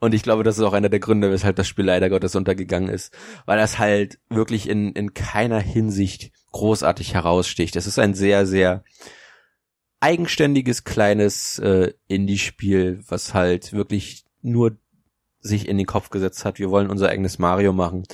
Und 0.00 0.14
ich 0.14 0.22
glaube, 0.22 0.42
das 0.42 0.58
ist 0.58 0.64
auch 0.64 0.72
einer 0.72 0.88
der 0.88 1.00
Gründe, 1.00 1.30
weshalb 1.30 1.56
das 1.56 1.68
Spiel 1.68 1.84
leider 1.84 2.10
Gottes 2.10 2.34
untergegangen 2.34 2.88
ist, 2.88 3.14
weil 3.46 3.58
das 3.58 3.78
halt 3.78 4.18
wirklich 4.28 4.68
in, 4.68 4.92
in 4.92 5.14
keiner 5.14 5.60
Hinsicht 5.60 6.32
großartig 6.52 7.14
heraussticht. 7.14 7.76
Es 7.76 7.86
ist 7.86 7.98
ein 7.98 8.14
sehr, 8.14 8.46
sehr 8.46 8.84
eigenständiges 10.00 10.84
kleines 10.84 11.58
äh, 11.60 11.92
Indie-Spiel, 12.08 13.02
was 13.06 13.32
halt 13.32 13.72
wirklich 13.72 14.24
nur 14.42 14.76
sich 15.40 15.68
in 15.68 15.76
den 15.76 15.86
Kopf 15.86 16.10
gesetzt 16.10 16.44
hat, 16.44 16.58
wir 16.58 16.70
wollen 16.70 16.90
unser 16.90 17.08
eigenes 17.10 17.38
Mario 17.38 17.72
machen. 17.72 18.04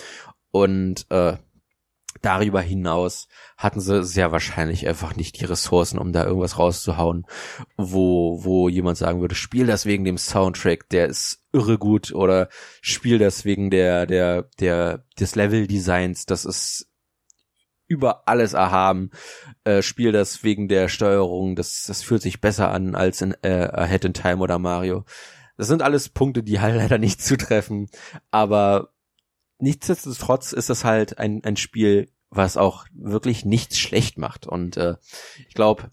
Und 0.51 1.07
äh, 1.11 1.37
darüber 2.23 2.61
hinaus 2.61 3.29
hatten 3.57 3.81
sie 3.81 4.05
sehr 4.05 4.33
wahrscheinlich 4.33 4.87
einfach 4.87 5.17
nicht 5.17 5.41
die 5.41 5.45
Ressourcen, 5.45 5.99
um 5.99 6.13
da 6.13 6.25
irgendwas 6.25 6.59
rauszuhauen, 6.59 7.27
wo, 7.77 8.45
wo 8.45 8.69
jemand 8.69 8.99
sagen 8.99 9.21
würde, 9.21 9.35
spiel 9.35 9.67
das 9.67 9.87
wegen 9.87 10.05
dem 10.05 10.19
Soundtrack, 10.19 10.89
der 10.89 11.07
ist 11.07 11.45
irre 11.53 11.79
gut 11.79 12.13
oder 12.13 12.49
spiel 12.81 13.19
das 13.19 13.45
wegen 13.45 13.71
der, 13.71 14.07
der, 14.07 14.49
der, 14.61 15.05
des 15.19 15.35
Level-Designs, 15.35 16.27
das 16.27 16.45
ist 16.45 16.91
über 17.91 18.29
alles 18.29 18.53
erhaben. 18.53 19.11
Äh, 19.65 19.83
spiel 19.83 20.13
das 20.13 20.45
wegen 20.45 20.69
der 20.69 20.89
Steuerung, 20.89 21.57
das, 21.57 21.85
das 21.87 22.03
fühlt 22.03 22.23
sich 22.23 22.41
besser 22.41 22.71
an 22.71 22.95
als 22.95 23.21
in 23.21 23.35
äh, 23.43 23.69
Ahead 23.73 24.05
in 24.05 24.15
Time 24.15 24.39
oder 24.39 24.59
Mario. 24.59 25.05
Das 25.57 25.67
sind 25.67 25.83
alles 25.83 26.09
Punkte, 26.09 26.43
die 26.43 26.61
halt 26.61 26.77
leider 26.77 26.99
nicht 26.99 27.21
zutreffen, 27.21 27.91
aber 28.31 28.93
nichtsdestotrotz 29.61 30.53
ist 30.53 30.71
das 30.71 30.85
halt 30.85 31.19
ein, 31.19 31.45
ein 31.45 31.57
Spiel, 31.57 32.11
was 32.31 32.57
auch 32.57 32.87
wirklich 32.93 33.45
nichts 33.45 33.79
schlecht 33.79 34.19
macht. 34.19 34.47
Und 34.47 34.77
äh, 34.77 34.97
ich 35.49 35.55
glaube, 35.55 35.91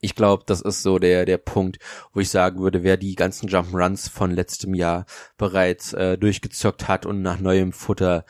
ich 0.00 0.14
glaube, 0.16 0.42
das 0.46 0.60
ist 0.60 0.82
so 0.82 0.98
der 0.98 1.24
der 1.24 1.38
Punkt, 1.38 1.78
wo 2.12 2.20
ich 2.20 2.30
sagen 2.30 2.60
würde, 2.60 2.82
wer 2.82 2.96
die 2.96 3.14
ganzen 3.14 3.48
Jump'n'Runs 3.48 4.10
von 4.10 4.32
letztem 4.32 4.74
Jahr 4.74 5.06
bereits 5.36 5.92
äh, 5.92 6.18
durchgezockt 6.18 6.88
hat 6.88 7.06
und 7.06 7.22
nach 7.22 7.38
neuem 7.38 7.72
Futter 7.72 8.24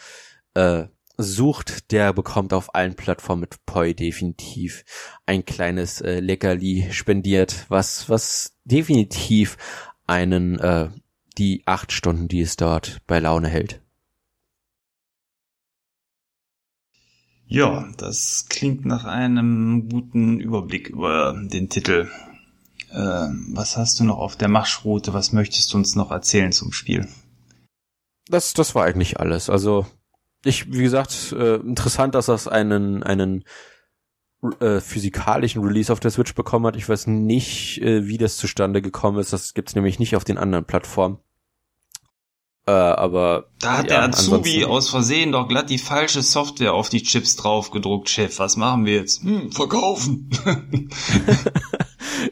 äh, 0.55 0.85
sucht, 1.17 1.91
der 1.93 2.13
bekommt 2.13 2.53
auf 2.53 2.75
allen 2.75 2.95
Plattformen 2.95 3.41
mit 3.41 3.65
Poi 3.65 3.95
definitiv 3.95 4.85
ein 5.25 5.45
kleines 5.45 6.01
äh, 6.01 6.21
Leckerli 6.21 6.89
spendiert, 6.93 7.67
was 7.69 8.09
was 8.09 8.55
definitiv 8.65 9.57
einen 10.07 10.59
äh, 10.59 10.91
die 11.39 11.63
acht 11.67 11.93
Stunden, 11.93 12.29
die 12.29 12.43
es 12.43 12.57
dort 12.57 12.99
bei 13.07 13.19
Laune 13.19 13.49
hält. 13.49 13.82
Ja, 17.53 17.87
das 17.99 18.47
klingt 18.49 18.87
nach 18.87 19.05
einem 19.05 19.91
guten 19.91 20.41
Überblick 20.41 20.89
über 20.89 21.39
den 21.39 21.69
Titel. 21.69 22.09
Äh, 22.91 22.97
was 22.97 23.77
hast 23.77 24.01
du 24.01 24.05
noch 24.05 24.17
auf 24.17 24.37
der 24.37 24.49
Marschroute? 24.49 25.13
Was 25.13 25.33
möchtest 25.33 25.71
du 25.71 25.77
uns 25.77 25.95
noch 25.95 26.11
erzählen 26.11 26.53
zum 26.53 26.73
Spiel? 26.73 27.09
Das, 28.27 28.55
das 28.55 28.75
war 28.75 28.87
eigentlich 28.87 29.21
alles. 29.21 29.51
Also 29.51 29.85
ich, 30.47 30.73
wie 30.73 30.83
gesagt, 30.83 31.35
äh, 31.39 31.57
interessant, 31.57 32.15
dass 32.15 32.25
das 32.25 32.49
einen, 32.49 33.03
einen 33.03 33.45
äh, 34.61 34.81
physikalischen 34.81 35.63
Release 35.63 35.93
auf 35.93 36.01
der 36.01 36.11
Switch 36.11 36.35
bekommen 36.35 36.67
hat. 36.67 36.77
Ich 36.77 36.89
weiß 36.89 37.07
nicht, 37.07 37.83
äh, 37.83 38.07
wie 38.07 38.17
das 38.17 38.39
zustande 38.39 38.81
gekommen 38.81 39.19
ist. 39.19 39.35
Das 39.35 39.53
gibt's 39.53 39.75
nämlich 39.75 39.99
nicht 39.99 40.17
auf 40.17 40.25
den 40.25 40.39
anderen 40.39 40.65
Plattformen. 40.65 41.19
Äh, 42.65 42.71
aber 42.71 43.47
da 43.59 43.79
hat 43.79 43.91
ja, 43.91 43.97
der 43.97 44.03
Azubi 44.05 44.65
aus 44.65 44.89
Versehen 44.89 45.33
doch 45.33 45.49
glatt 45.49 45.69
die 45.69 45.79
falsche 45.79 46.23
Software 46.23 46.75
auf 46.75 46.89
die 46.89 47.03
Chips 47.03 47.35
draufgedruckt, 47.35 48.09
Chef. 48.09 48.39
Was 48.39 48.57
machen 48.57 48.85
wir 48.85 48.95
jetzt? 48.95 49.25
Hm, 49.25 49.51
verkaufen. 49.51 50.31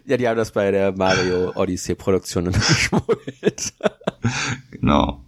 ja, 0.07 0.16
die 0.16 0.29
haben 0.29 0.37
das 0.37 0.53
bei 0.53 0.71
der 0.71 0.93
Mario 0.93 1.53
Odyssey 1.57 1.97
Produktion 1.97 2.45
geschmuggelt. 2.53 3.73
genau. 4.71 5.25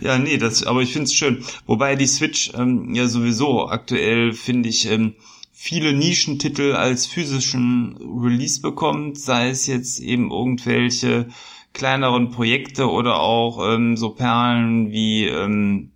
Ja, 0.00 0.18
nee, 0.18 0.36
das, 0.36 0.64
aber 0.64 0.80
ich 0.80 0.92
find's 0.92 1.14
schön. 1.14 1.44
Wobei 1.66 1.94
die 1.94 2.08
Switch 2.08 2.52
ähm, 2.54 2.92
ja 2.94 3.06
sowieso 3.06 3.68
aktuell, 3.68 4.32
finde 4.32 4.68
ich, 4.68 4.86
ähm, 4.86 5.14
viele 5.52 5.92
Nischentitel 5.92 6.72
als 6.72 7.06
physischen 7.06 7.96
Release 8.20 8.60
bekommt, 8.60 9.18
sei 9.18 9.50
es 9.50 9.66
jetzt 9.66 10.00
eben 10.00 10.32
irgendwelche 10.32 11.28
kleineren 11.72 12.30
Projekte 12.30 12.90
oder 12.90 13.20
auch 13.20 13.74
ähm, 13.74 13.96
so 13.96 14.10
Perlen 14.10 14.90
wie 14.90 15.26
ähm, 15.26 15.92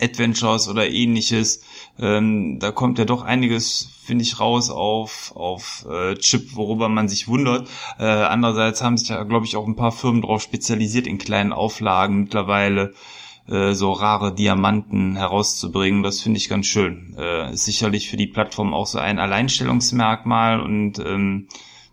Adventures 0.00 0.68
oder 0.68 0.88
ähnliches. 0.88 1.62
Ähm, 1.98 2.58
da 2.60 2.70
kommt 2.70 2.98
ja 2.98 3.04
doch 3.04 3.22
einiges, 3.22 3.88
finde 4.04 4.22
ich, 4.22 4.40
raus 4.40 4.70
auf, 4.70 5.32
auf 5.34 5.86
äh, 5.90 6.14
Chip, 6.16 6.54
worüber 6.54 6.88
man 6.88 7.08
sich 7.08 7.28
wundert. 7.28 7.68
Äh, 7.98 8.04
andererseits 8.04 8.82
haben 8.82 8.96
sich 8.96 9.08
ja, 9.08 9.22
glaube 9.24 9.46
ich, 9.46 9.56
auch 9.56 9.66
ein 9.66 9.76
paar 9.76 9.92
Firmen 9.92 10.22
darauf 10.22 10.42
spezialisiert, 10.42 11.06
in 11.06 11.18
kleinen 11.18 11.52
Auflagen 11.52 12.22
mittlerweile 12.22 12.94
äh, 13.48 13.72
so 13.72 13.92
rare 13.92 14.34
Diamanten 14.34 15.16
herauszubringen. 15.16 16.02
Das 16.02 16.20
finde 16.20 16.38
ich 16.38 16.48
ganz 16.48 16.66
schön. 16.66 17.16
Äh, 17.18 17.52
ist 17.52 17.64
sicherlich 17.64 18.08
für 18.08 18.16
die 18.16 18.26
Plattform 18.26 18.74
auch 18.74 18.86
so 18.86 18.98
ein 18.98 19.18
Alleinstellungsmerkmal 19.18 20.60
und 20.60 20.98
ähm, 21.00 21.48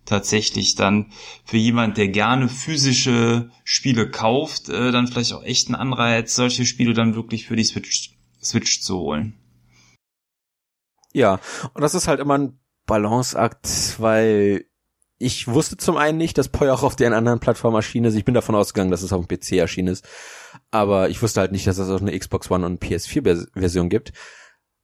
tatsächlich 0.06 0.76
dann 0.76 1.12
für 1.44 1.58
jemand, 1.58 1.98
der 1.98 2.08
gerne 2.08 2.48
physische 2.48 3.52
Spiele 3.63 4.10
kauft, 4.10 4.70
äh, 4.70 4.91
dann 4.91 5.08
vielleicht 5.08 5.34
auch 5.34 5.44
echt 5.44 5.70
ein 5.70 5.76
Anreiz, 5.76 6.36
solche 6.36 6.65
Spiele 6.65 6.94
dann 6.94 7.15
wirklich 7.15 7.48
für 7.48 7.56
die 7.56 7.63
Switch, 7.63 8.15
Switch 8.41 8.82
zu 8.82 9.00
holen. 9.00 9.34
Ja, 11.13 11.39
und 11.74 11.82
das 11.82 11.96
ist 11.96 12.08
halt 12.08 12.20
immer 12.20 12.38
ein 12.38 12.60
Balanceakt, 12.86 13.96
weil 14.00 14.65
ich 15.18 15.48
wusste 15.48 15.78
zum 15.78 15.98
einen 15.98 16.18
nicht, 16.18 16.38
dass 16.38 16.50
Poi 16.50 16.70
auch 16.70 16.84
auf 16.84 16.96
den 16.96 17.13
anderen 17.13 17.39
Plattformen 17.39 17.78
erschienen 17.78 18.06
ist. 18.06 18.15
Ich 18.15 18.26
bin 18.26 18.34
davon 18.34 18.56
ausgegangen, 18.56 18.91
dass 18.91 19.02
es 19.02 19.13
auf 19.13 19.26
dem 19.26 19.28
PC 19.28 19.54
erschienen 19.54 19.88
ist. 19.88 20.06
Aber 20.72 21.10
ich 21.10 21.22
wusste 21.22 21.39
halt 21.39 21.52
nicht, 21.52 21.68
dass 21.68 21.78
es 21.78 21.89
auch 21.89 22.02
eine 22.02 22.18
Xbox 22.18 22.52
One 22.52 22.65
und 22.65 22.84
PS4-Version 22.84 23.89
gibt. 23.89 24.12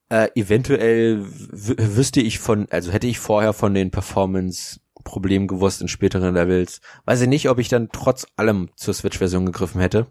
Äh, 0.10 0.30
eventuell 0.36 1.26
wüsste 1.26 2.22
ich 2.22 2.40
von, 2.40 2.68
also 2.70 2.92
hätte 2.92 3.08
ich 3.08 3.20
vorher 3.20 3.54
von 3.54 3.74
den 3.74 3.92
Performance 3.92 4.80
Problem 5.04 5.48
gewusst 5.48 5.82
in 5.82 5.88
späteren 5.88 6.34
Levels. 6.34 6.82
Weiß 7.06 7.22
ich 7.22 7.28
nicht, 7.28 7.50
ob 7.50 7.60
ich 7.60 7.70
dann 7.70 7.90
trotz 7.92 8.26
allem 8.36 8.70
zur 8.76 8.94
Switch-Version 8.94 9.46
gegriffen 9.46 9.82
hätte. 9.82 10.08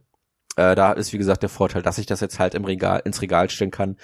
Äh, 0.57 0.75
da 0.75 0.93
ist 0.93 1.13
wie 1.13 1.19
gesagt 1.19 1.43
der 1.43 1.49
Vorteil, 1.49 1.83
dass 1.83 1.99
ich 1.99 2.07
das 2.07 2.21
jetzt 2.21 2.39
halt 2.39 2.55
im 2.55 2.65
Regal 2.65 3.03
ins 3.05 3.23
Regal 3.23 3.49
stellen 3.51 3.71
kann. 3.71 3.97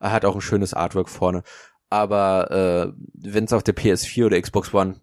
Er 0.00 0.12
hat 0.12 0.24
auch 0.24 0.34
ein 0.34 0.40
schönes 0.40 0.74
Artwork 0.74 1.08
vorne. 1.08 1.42
Aber 1.90 2.50
äh, 2.50 2.92
wenn 3.14 3.44
es 3.44 3.52
auf 3.52 3.62
der 3.62 3.76
PS4 3.76 4.26
oder 4.26 4.40
Xbox 4.40 4.74
One 4.74 5.00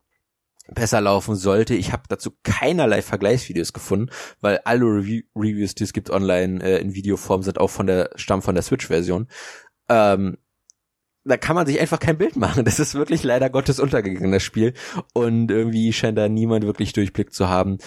besser 0.67 1.01
laufen 1.01 1.35
sollte, 1.35 1.73
ich 1.73 1.91
habe 1.91 2.03
dazu 2.07 2.31
keinerlei 2.43 3.01
Vergleichsvideos 3.01 3.73
gefunden, 3.73 4.09
weil 4.39 4.59
alle 4.63 4.85
Re 4.85 5.21
Reviews, 5.35 5.75
die 5.75 5.83
es 5.83 5.93
gibt 5.93 6.09
online 6.09 6.63
äh, 6.63 6.79
in 6.79 6.93
Videoform, 6.93 7.43
sind 7.43 7.59
auch 7.59 7.69
von 7.69 7.87
der 7.87 8.09
stammen 8.15 8.41
von 8.41 8.55
der 8.55 8.63
Switch-Version. 8.63 9.27
Ähm, 9.89 10.37
da 11.23 11.37
kann 11.37 11.55
man 11.55 11.67
sich 11.67 11.79
einfach 11.79 11.99
kein 11.99 12.17
Bild 12.17 12.35
machen. 12.35 12.65
Das 12.65 12.79
ist 12.79 12.95
wirklich 12.95 13.23
leider 13.23 13.49
Gottes 13.49 13.79
untergegangen, 13.79 14.31
das 14.31 14.43
Spiel. 14.43 14.73
Und 15.13 15.51
irgendwie 15.51 15.93
scheint 15.93 16.17
da 16.17 16.27
niemand 16.29 16.65
wirklich 16.65 16.93
Durchblick 16.93 17.33
zu 17.33 17.47
haben. 17.49 17.77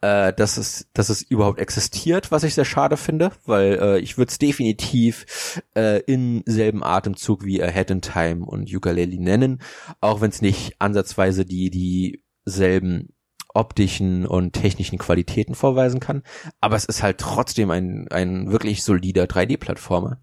äh, 0.00 0.32
dass 0.32 0.56
es, 0.56 0.88
dass 0.92 1.08
es 1.08 1.22
überhaupt 1.22 1.58
existiert, 1.58 2.30
was 2.30 2.44
ich 2.44 2.54
sehr 2.54 2.64
schade 2.64 2.96
finde, 2.96 3.32
weil 3.46 3.78
äh, 3.80 3.98
ich 3.98 4.16
würde 4.16 4.30
es 4.30 4.38
definitiv 4.38 5.60
äh, 5.74 6.00
in 6.02 6.42
selben 6.46 6.84
Atemzug 6.84 7.44
wie 7.44 7.62
Ahead 7.62 7.90
in 7.90 8.00
Time 8.00 8.44
und 8.46 8.72
Ukulele 8.72 9.20
nennen, 9.20 9.60
auch 10.00 10.20
wenn 10.20 10.30
es 10.30 10.40
nicht 10.40 10.76
ansatzweise 10.80 11.44
die 11.44 11.70
dieselben 11.70 13.12
optischen 13.54 14.26
und 14.26 14.52
technischen 14.52 14.98
Qualitäten 14.98 15.54
vorweisen 15.54 16.00
kann, 16.00 16.22
aber 16.60 16.76
es 16.76 16.84
ist 16.84 17.02
halt 17.02 17.18
trotzdem 17.18 17.70
ein 17.70 18.06
ein 18.10 18.52
wirklich 18.52 18.84
solider 18.84 19.24
3D-Plattformer. 19.24 20.20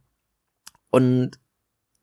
Und 0.90 1.32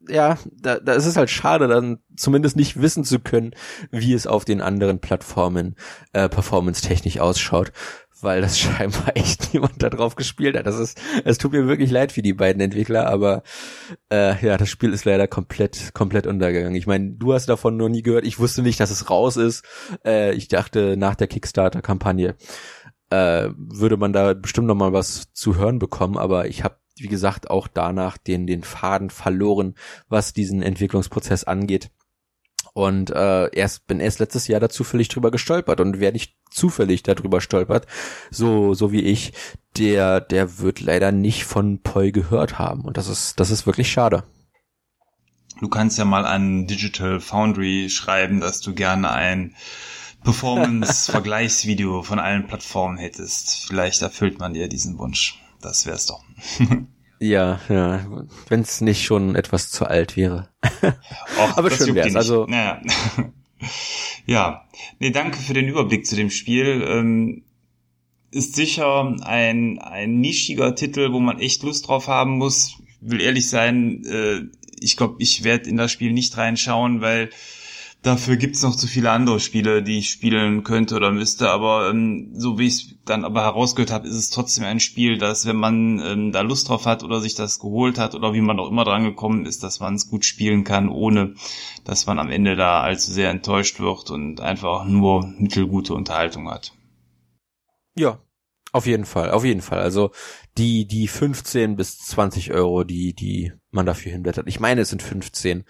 ja, 0.09 0.39
da, 0.61 0.79
da 0.79 0.95
ist 0.95 1.07
es 1.07 1.17
halt 1.17 1.31
schade, 1.31 1.69
dann 1.69 1.99
zumindest 2.17 2.57
nicht 2.57 2.81
wissen 2.81 3.05
zu 3.05 3.21
können, 3.21 3.53
wie 3.91 4.13
es 4.15 4.27
auf 4.27 4.45
den 4.45 4.61
anderen 4.61 5.01
Plattformen 5.01 5.77
äh, 6.13 6.29
performance-technisch 6.29 7.21
ausschaut, 7.21 7.73
weil 8.21 8.41
das 8.41 8.59
scheinbar 8.61 9.17
echt 9.17 9.53
niemand 9.53 9.83
da 9.83 9.91
drauf 9.91 10.17
gespielt 10.17 10.57
hat. 10.57 10.67
Das 10.67 10.79
ist, 10.79 11.01
es 11.25 11.39
tut 11.39 11.53
mir 11.53 11.67
wirklich 11.67 11.91
leid 11.91 12.13
für 12.13 12.23
die 12.23 12.33
beiden 12.33 12.61
Entwickler, 12.61 13.07
aber 13.07 13.43
äh, 14.11 14.45
ja, 14.45 14.57
das 14.57 14.71
Spiel 14.71 14.93
ist 14.93 15.05
leider 15.05 15.29
komplett, 15.29 15.95
komplett 15.95 16.27
untergegangen. 16.27 16.77
Ich 16.77 16.87
meine, 16.87 17.13
du 17.13 17.33
hast 17.33 17.49
davon 17.49 17.77
noch 17.77 17.89
nie 17.89 18.03
gehört. 18.03 18.27
Ich 18.27 18.39
wusste 18.39 18.63
nicht, 18.63 18.81
dass 18.81 18.91
es 18.91 19.11
raus 19.11 19.37
ist. 19.37 19.65
Äh, 20.05 20.35
ich 20.35 20.49
dachte, 20.49 20.97
nach 20.97 21.15
der 21.15 21.29
Kickstarter-Kampagne 21.29 22.37
äh, 23.11 23.51
würde 23.57 23.97
man 23.97 24.13
da 24.13 24.35
bestimmt 24.35 24.67
noch 24.67 24.75
mal 24.75 24.93
was 24.93 25.33
zu 25.33 25.57
hören 25.57 25.79
bekommen, 25.79 26.17
aber 26.17 26.47
ich 26.47 26.65
habe 26.65 26.77
wie 26.97 27.09
gesagt, 27.09 27.51
auch 27.51 27.69
danach 27.69 28.19
den, 28.19 28.47
den 28.47 28.63
Faden 28.63 29.11
verloren, 29.11 29.75
was 30.09 30.33
diesen 30.33 30.63
Entwicklungsprozess 30.63 31.45
angeht. 31.45 31.91
Und 32.75 33.11
äh, 33.11 33.55
erst 33.55 33.87
bin 33.87 34.01
erst 34.01 34.19
letztes 34.19 34.49
Jahr 34.49 34.61
da 34.61 34.71
zufällig 34.71 35.09
drüber 35.09 35.31
gestolpert 35.31 35.81
und 35.81 36.01
wer 36.01 36.13
nicht 36.13 36.37
zufällig 36.51 37.03
darüber 37.03 37.43
stolpert, 37.43 37.87
so 38.31 38.73
so 38.73 38.93
wie 38.93 39.03
ich, 39.03 39.33
der 39.77 40.23
der 40.23 40.59
wird 40.59 40.81
leider 40.81 41.13
nicht 41.13 41.45
von 41.45 41.83
Poi 41.83 42.13
gehört 42.13 42.59
haben 42.59 42.83
und 42.83 42.97
das 42.97 43.09
ist 43.09 43.39
das 43.39 43.51
ist 43.51 43.67
wirklich 43.67 43.93
schade. 43.93 44.25
Du 45.61 45.69
kannst 45.69 45.99
ja 45.99 46.07
mal 46.07 46.25
an 46.25 46.67
Digital 46.67 47.21
Foundry 47.21 47.91
schreiben, 47.91 48.41
dass 48.41 48.61
du 48.61 48.75
gerne 48.75 49.11
ein 49.13 49.55
Performance-Vergleichsvideo 50.25 52.03
von 52.03 52.19
allen 52.19 52.47
Plattformen 52.47 52.97
hättest. 52.97 53.67
Vielleicht 53.67 54.03
erfüllt 54.03 54.39
man 54.39 54.55
dir 54.55 54.69
diesen 54.69 54.99
Wunsch. 54.99 55.39
Das 55.63 55.87
wär's 55.87 56.07
doch. 56.07 56.23
ja, 57.19 57.61
ja, 57.69 58.07
wenn 58.49 58.61
es 58.61 58.81
nicht 58.81 59.05
schon 59.05 59.37
etwas 59.37 59.71
zu 59.71 59.87
alt 59.87 60.17
wäre. 60.17 60.49
Och, 61.39 61.57
Aber 61.57 61.71
schön 61.71 61.95
wär's. 61.95 62.17
Also 62.17 62.47
naja. 62.47 62.83
ja, 64.27 64.69
nee, 64.99 65.11
danke 65.11 65.39
für 65.39 65.55
den 65.55 65.69
Überblick 65.69 66.07
zu 66.07 66.17
dem 66.17 66.31
Spiel. 66.31 66.85
Ähm, 66.87 67.45
ist 68.31 68.57
sicher 68.57 69.15
ein 69.23 69.79
ein 69.79 70.21
nischiger 70.21 70.75
Titel, 70.75 71.13
wo 71.13 71.21
man 71.21 71.39
echt 71.39 71.63
Lust 71.63 71.89
drauf 71.89 72.09
haben 72.09 72.39
muss. 72.39 72.77
will 73.01 73.21
ehrlich 73.21 73.49
sein, 73.49 74.05
äh, 74.05 74.43
ich 74.81 74.97
glaube, 74.97 75.17
ich 75.19 75.45
werde 75.45 75.69
in 75.69 75.77
das 75.77 75.93
Spiel 75.93 76.13
nicht 76.13 76.37
reinschauen, 76.37 77.01
weil 77.01 77.31
Dafür 78.03 78.37
gibt's 78.37 78.63
noch 78.63 78.75
zu 78.75 78.89
viele 78.89 79.13
andere 79.13 79.39
Spiele, 79.39 79.81
die 79.81 79.99
ich 79.99 80.11
spielen 80.11 80.65
könnte 80.65 80.97
oder 80.97 81.13
müsste, 81.13 81.51
aber 81.51 81.89
ähm, 81.89 82.33
so 82.35 82.59
wie 82.59 82.67
ich 82.67 82.99
dann 83.05 83.25
aber 83.25 83.43
herausgehört 83.43 83.93
habe, 83.93 84.09
ist 84.09 84.17
es 84.17 84.31
trotzdem 84.31 84.65
ein 84.65 84.81
Spiel, 84.81 85.19
dass 85.19 85.47
wenn 85.47 85.55
man 85.57 86.01
ähm, 86.01 86.33
da 86.33 86.41
Lust 86.41 86.69
drauf 86.69 86.85
hat 86.85 87.05
oder 87.05 87.21
sich 87.21 87.37
das 87.37 87.61
geholt 87.61 88.01
hat 88.01 88.17
oder 88.17 88.35
wie 88.35 88.41
man 88.41 88.59
auch 88.59 88.69
immer 88.69 88.85
dran 88.85 89.05
gekommen 89.05 89.47
ist, 89.47 89.63
dass 89.63 89.79
man 89.79 89.95
es 89.95 90.09
gut 90.09 90.25
spielen 90.25 90.65
kann, 90.65 90.89
ohne 90.89 91.35
dass 91.85 92.07
man 92.07 92.19
am 92.19 92.31
Ende 92.31 92.57
da 92.57 92.81
allzu 92.81 93.13
sehr 93.13 93.31
enttäuscht 93.31 93.79
wird 93.79 94.11
und 94.11 94.41
einfach 94.41 94.85
nur 94.85 95.33
mittelgute 95.39 95.95
Unterhaltung 95.95 96.51
hat. 96.51 96.73
Ja, 97.95 98.19
auf 98.73 98.87
jeden 98.87 99.05
Fall, 99.05 99.31
auf 99.31 99.45
jeden 99.45 99.61
Fall. 99.61 99.81
Also 99.81 100.11
die 100.57 100.87
die 100.87 101.07
15 101.07 101.77
bis 101.77 101.99
20 101.99 102.53
Euro, 102.53 102.85
die 102.85 103.13
die 103.13 103.53
man 103.71 103.87
dafür 103.87 104.13
hinblättert. 104.13 104.49
Ich 104.49 104.61
meine, 104.61 104.81
es 104.81 104.89
sind 104.89 105.03
15 105.03 105.65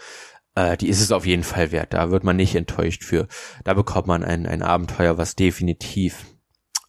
äh, 0.55 0.77
die 0.77 0.89
ist 0.89 1.01
es 1.01 1.13
auf 1.13 1.27
jeden 1.27 1.45
Fall 1.45 1.73
wert. 1.73 1.95
Da 1.95 2.11
wird 2.11 2.25
man 2.25 2.37
nicht 2.37 2.55
enttäuscht 2.55 3.05
für. 3.05 3.29
Da 3.65 3.75
bekommt 3.75 4.07
man 4.07 4.25
ein, 4.25 4.47
ein 4.47 4.63
Abenteuer, 4.63 5.19
was 5.19 5.37
definitiv 5.37 6.25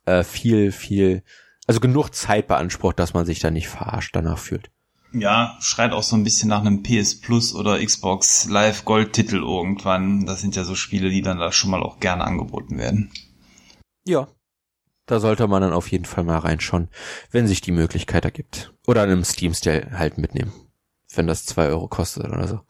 äh, 0.05 0.23
viel, 0.23 0.71
viel, 0.71 1.23
also 1.67 1.79
genug 1.79 2.09
Zeit 2.09 2.47
beansprucht, 2.47 2.99
dass 2.99 3.13
man 3.13 3.25
sich 3.25 3.39
da 3.39 3.51
nicht 3.51 3.67
verarscht 3.67 4.15
danach 4.15 4.37
fühlt. 4.37 4.69
Ja, 5.13 5.55
schreit 5.59 5.91
auch 5.91 6.01
so 6.01 6.15
ein 6.15 6.23
bisschen 6.23 6.49
nach 6.49 6.61
einem 6.61 6.81
PS 6.81 7.21
Plus 7.21 7.53
oder 7.53 7.83
Xbox 7.83 8.45
Live 8.45 8.83
Gold 8.83 9.13
Titel 9.13 9.37
irgendwann. 9.37 10.25
Das 10.25 10.41
sind 10.41 10.55
ja 10.55 10.63
so 10.63 10.73
Spiele, 10.73 11.09
die 11.09 11.21
dann 11.21 11.37
da 11.37 11.51
schon 11.51 11.69
mal 11.69 11.83
auch 11.83 11.99
gerne 11.99 12.23
angeboten 12.23 12.77
werden. 12.77 13.11
Ja. 14.05 14.27
Da 15.05 15.19
sollte 15.19 15.47
man 15.47 15.61
dann 15.61 15.73
auf 15.73 15.91
jeden 15.91 16.05
Fall 16.05 16.23
mal 16.23 16.37
reinschauen, 16.37 16.87
wenn 17.29 17.45
sich 17.45 17.59
die 17.59 17.73
Möglichkeit 17.73 18.23
ergibt. 18.23 18.73
Oder 18.87 19.03
einem 19.03 19.25
Steam 19.25 19.53
Sale 19.53 19.91
halt 19.91 20.17
mitnehmen. 20.17 20.53
Wenn 21.13 21.27
das 21.27 21.45
zwei 21.45 21.67
Euro 21.67 21.89
kostet 21.89 22.25
oder 22.25 22.47
so. 22.47 22.61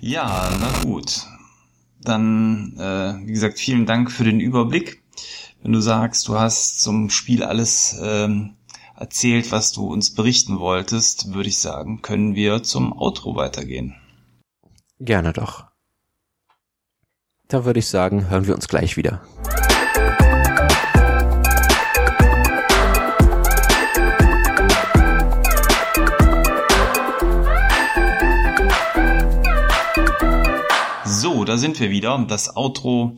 Ja, 0.00 0.50
na 0.60 0.82
gut. 0.82 1.26
Dann, 2.00 2.76
äh, 2.78 3.26
wie 3.26 3.32
gesagt, 3.32 3.58
vielen 3.58 3.86
Dank 3.86 4.10
für 4.10 4.24
den 4.24 4.40
Überblick. 4.40 5.02
Wenn 5.62 5.72
du 5.72 5.80
sagst, 5.80 6.28
du 6.28 6.38
hast 6.38 6.80
zum 6.80 7.10
Spiel 7.10 7.42
alles 7.42 7.98
ähm, 8.00 8.54
erzählt, 8.96 9.50
was 9.50 9.72
du 9.72 9.86
uns 9.86 10.14
berichten 10.14 10.58
wolltest, 10.58 11.34
würde 11.34 11.48
ich 11.48 11.58
sagen, 11.58 12.02
können 12.02 12.34
wir 12.34 12.62
zum 12.62 12.92
Outro 12.92 13.34
weitergehen. 13.36 13.94
Gerne 15.00 15.32
doch. 15.32 15.66
Da 17.48 17.64
würde 17.64 17.78
ich 17.78 17.86
sagen, 17.86 18.28
hören 18.30 18.46
wir 18.46 18.54
uns 18.54 18.68
gleich 18.68 18.96
wieder. 18.96 19.22
So, 31.26 31.44
da 31.44 31.56
sind 31.56 31.80
wir 31.80 31.90
wieder. 31.90 32.24
Das 32.28 32.56
Outro 32.56 33.12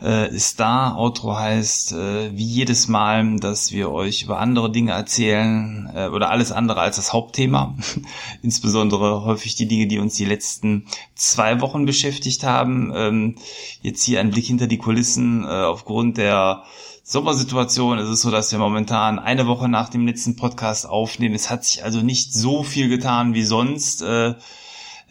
äh, 0.00 0.32
ist 0.32 0.60
da. 0.60 0.94
Outro 0.94 1.36
heißt 1.36 1.90
äh, 1.90 2.30
wie 2.36 2.44
jedes 2.44 2.86
Mal, 2.86 3.34
dass 3.40 3.72
wir 3.72 3.90
euch 3.90 4.22
über 4.22 4.38
andere 4.38 4.70
Dinge 4.70 4.92
erzählen 4.92 5.90
äh, 5.92 6.06
oder 6.06 6.30
alles 6.30 6.52
andere 6.52 6.78
als 6.78 6.94
das 6.94 7.12
Hauptthema. 7.12 7.74
Insbesondere 8.42 9.24
häufig 9.24 9.56
die 9.56 9.66
Dinge, 9.66 9.88
die 9.88 9.98
uns 9.98 10.14
die 10.14 10.24
letzten 10.24 10.86
zwei 11.16 11.60
Wochen 11.60 11.84
beschäftigt 11.84 12.44
haben. 12.44 12.92
Ähm, 12.94 13.34
jetzt 13.80 14.04
hier 14.04 14.20
ein 14.20 14.30
Blick 14.30 14.46
hinter 14.46 14.68
die 14.68 14.78
Kulissen. 14.78 15.42
Äh, 15.42 15.48
aufgrund 15.48 16.18
der 16.18 16.62
Sommersituation 17.02 17.98
ist 17.98 18.08
es 18.08 18.22
so, 18.22 18.30
dass 18.30 18.52
wir 18.52 18.60
momentan 18.60 19.18
eine 19.18 19.48
Woche 19.48 19.68
nach 19.68 19.88
dem 19.88 20.06
letzten 20.06 20.36
Podcast 20.36 20.88
aufnehmen. 20.88 21.34
Es 21.34 21.50
hat 21.50 21.64
sich 21.64 21.82
also 21.82 22.02
nicht 22.02 22.32
so 22.32 22.62
viel 22.62 22.88
getan 22.88 23.34
wie 23.34 23.42
sonst. 23.42 24.04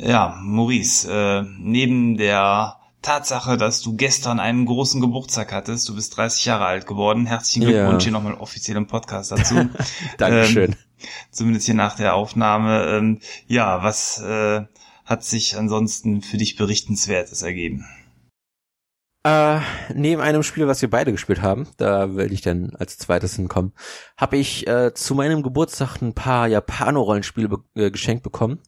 Ja, 0.03 0.35
Maurice, 0.41 1.07
äh, 1.11 1.43
neben 1.59 2.17
der 2.17 2.77
Tatsache, 3.03 3.57
dass 3.57 3.81
du 3.81 3.95
gestern 3.95 4.39
einen 4.39 4.65
großen 4.65 4.99
Geburtstag 4.99 5.51
hattest, 5.51 5.87
du 5.89 5.95
bist 5.95 6.17
30 6.17 6.45
Jahre 6.45 6.65
alt 6.65 6.87
geworden. 6.87 7.27
Herzlichen 7.27 7.67
Glückwunsch 7.67 8.03
ja. 8.03 8.05
hier 8.05 8.11
nochmal 8.11 8.33
offiziell 8.33 8.77
im 8.77 8.87
Podcast 8.87 9.31
dazu. 9.31 9.69
Dankeschön. 10.17 10.71
Ähm, 10.71 10.77
zumindest 11.29 11.67
hier 11.67 11.75
nach 11.75 11.95
der 11.95 12.15
Aufnahme. 12.15 12.85
Ähm, 12.87 13.19
ja, 13.45 13.83
was 13.83 14.19
äh, 14.21 14.65
hat 15.05 15.23
sich 15.23 15.57
ansonsten 15.57 16.21
für 16.21 16.37
dich 16.37 16.55
berichtenswertes 16.55 17.43
ergeben? 17.43 17.85
Äh, 19.23 19.59
neben 19.93 20.19
einem 20.19 20.41
Spiel, 20.41 20.67
was 20.67 20.82
wir 20.82 20.89
beide 20.89 21.11
gespielt 21.11 21.43
haben, 21.43 21.67
da 21.78 22.15
will 22.15 22.34
ich 22.34 22.41
dann 22.41 22.76
als 22.76 22.97
zweites 22.97 23.36
hinkommen, 23.36 23.73
habe 24.17 24.38
ich 24.38 24.65
äh, 24.65 24.95
zu 24.95 25.13
meinem 25.13 25.43
Geburtstag 25.43 26.01
ein 26.01 26.15
paar 26.15 26.47
Japano-Rollenspiele 26.47 27.49
be 27.49 27.57
äh, 27.76 27.91
geschenkt 27.91 28.23
bekommen. 28.23 28.61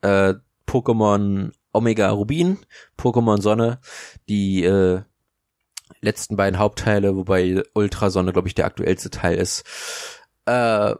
Äh, 0.00 0.34
Pokémon 0.70 1.50
Omega 1.72 2.10
Rubin, 2.10 2.58
Pokémon 2.96 3.42
Sonne, 3.42 3.80
die 4.28 4.62
äh, 4.62 5.02
letzten 6.00 6.36
beiden 6.36 6.60
Hauptteile, 6.60 7.16
wobei 7.16 7.64
Ultra 7.74 8.10
Sonne, 8.10 8.32
glaube 8.32 8.46
ich, 8.46 8.54
der 8.54 8.66
aktuellste 8.66 9.10
Teil 9.10 9.36
ist. 9.38 9.64
Äh, 10.46 10.94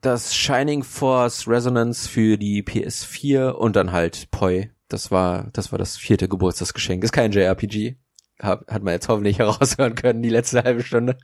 das 0.00 0.34
Shining 0.34 0.82
Force 0.82 1.46
Resonance 1.46 2.08
für 2.08 2.38
die 2.38 2.62
PS4 2.62 3.50
und 3.50 3.76
dann 3.76 3.92
halt 3.92 4.30
Poi. 4.30 4.70
Das 4.88 5.10
war, 5.10 5.50
das 5.52 5.70
war 5.70 5.78
das 5.78 5.98
vierte 5.98 6.26
Geburtstagsgeschenk. 6.28 7.04
Ist 7.04 7.12
kein 7.12 7.32
JRPG. 7.32 7.96
Hab, 8.40 8.66
hat 8.70 8.82
man 8.82 8.94
jetzt 8.94 9.08
hoffentlich 9.08 9.38
heraushören 9.40 9.94
können, 9.94 10.22
die 10.22 10.30
letzte 10.30 10.62
halbe 10.62 10.82
Stunde. 10.82 11.18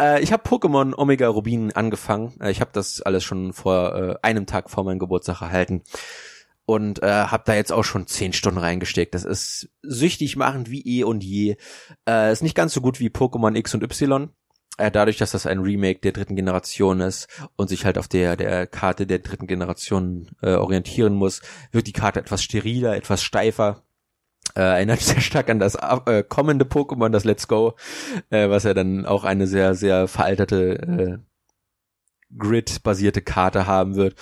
Äh, 0.00 0.22
ich 0.22 0.32
habe 0.32 0.48
Pokémon 0.48 0.96
Omega 0.96 1.26
Rubin 1.26 1.72
angefangen. 1.72 2.40
Äh, 2.40 2.52
ich 2.52 2.60
habe 2.60 2.70
das 2.72 3.02
alles 3.02 3.24
schon 3.24 3.52
vor 3.52 3.94
äh, 3.96 4.14
einem 4.22 4.46
Tag 4.46 4.70
vor 4.70 4.84
meinem 4.84 5.00
Geburtstag 5.00 5.42
erhalten 5.42 5.82
und 6.72 7.02
äh, 7.02 7.06
habe 7.06 7.42
da 7.44 7.54
jetzt 7.54 7.70
auch 7.70 7.84
schon 7.84 8.06
zehn 8.06 8.32
Stunden 8.32 8.58
reingesteckt. 8.58 9.14
Das 9.14 9.24
ist 9.24 9.68
süchtig 9.82 10.36
machend 10.36 10.70
wie 10.70 10.80
eh 10.86 11.04
und 11.04 11.22
je. 11.22 11.56
Äh, 12.08 12.32
ist 12.32 12.42
nicht 12.42 12.54
ganz 12.54 12.72
so 12.72 12.80
gut 12.80 12.98
wie 12.98 13.08
Pokémon 13.10 13.54
X 13.54 13.74
und 13.74 13.82
Y. 13.82 14.30
Äh, 14.78 14.90
dadurch, 14.90 15.18
dass 15.18 15.32
das 15.32 15.46
ein 15.46 15.58
Remake 15.58 16.00
der 16.00 16.12
dritten 16.12 16.34
Generation 16.34 17.00
ist 17.00 17.28
und 17.56 17.68
sich 17.68 17.84
halt 17.84 17.98
auf 17.98 18.08
der 18.08 18.36
der 18.36 18.66
Karte 18.66 19.06
der 19.06 19.18
dritten 19.18 19.46
Generation 19.46 20.30
äh, 20.40 20.54
orientieren 20.54 21.12
muss, 21.12 21.42
wird 21.72 21.86
die 21.86 21.92
Karte 21.92 22.20
etwas 22.20 22.42
steriler, 22.42 22.96
etwas 22.96 23.22
steifer. 23.22 23.82
Äh, 24.56 24.60
erinnert 24.60 25.00
sehr 25.02 25.20
stark 25.20 25.50
an 25.50 25.58
das 25.58 25.74
äh, 26.06 26.24
kommende 26.26 26.64
Pokémon, 26.64 27.10
das 27.10 27.24
Let's 27.24 27.48
Go, 27.48 27.74
äh, 28.30 28.48
was 28.48 28.64
ja 28.64 28.72
dann 28.72 29.04
auch 29.04 29.24
eine 29.24 29.46
sehr, 29.46 29.74
sehr 29.74 30.08
veralterte 30.08 30.78
äh, 30.80 31.18
Grid-basierte 32.38 33.20
Karte 33.20 33.66
haben 33.66 33.94
wird. 33.94 34.14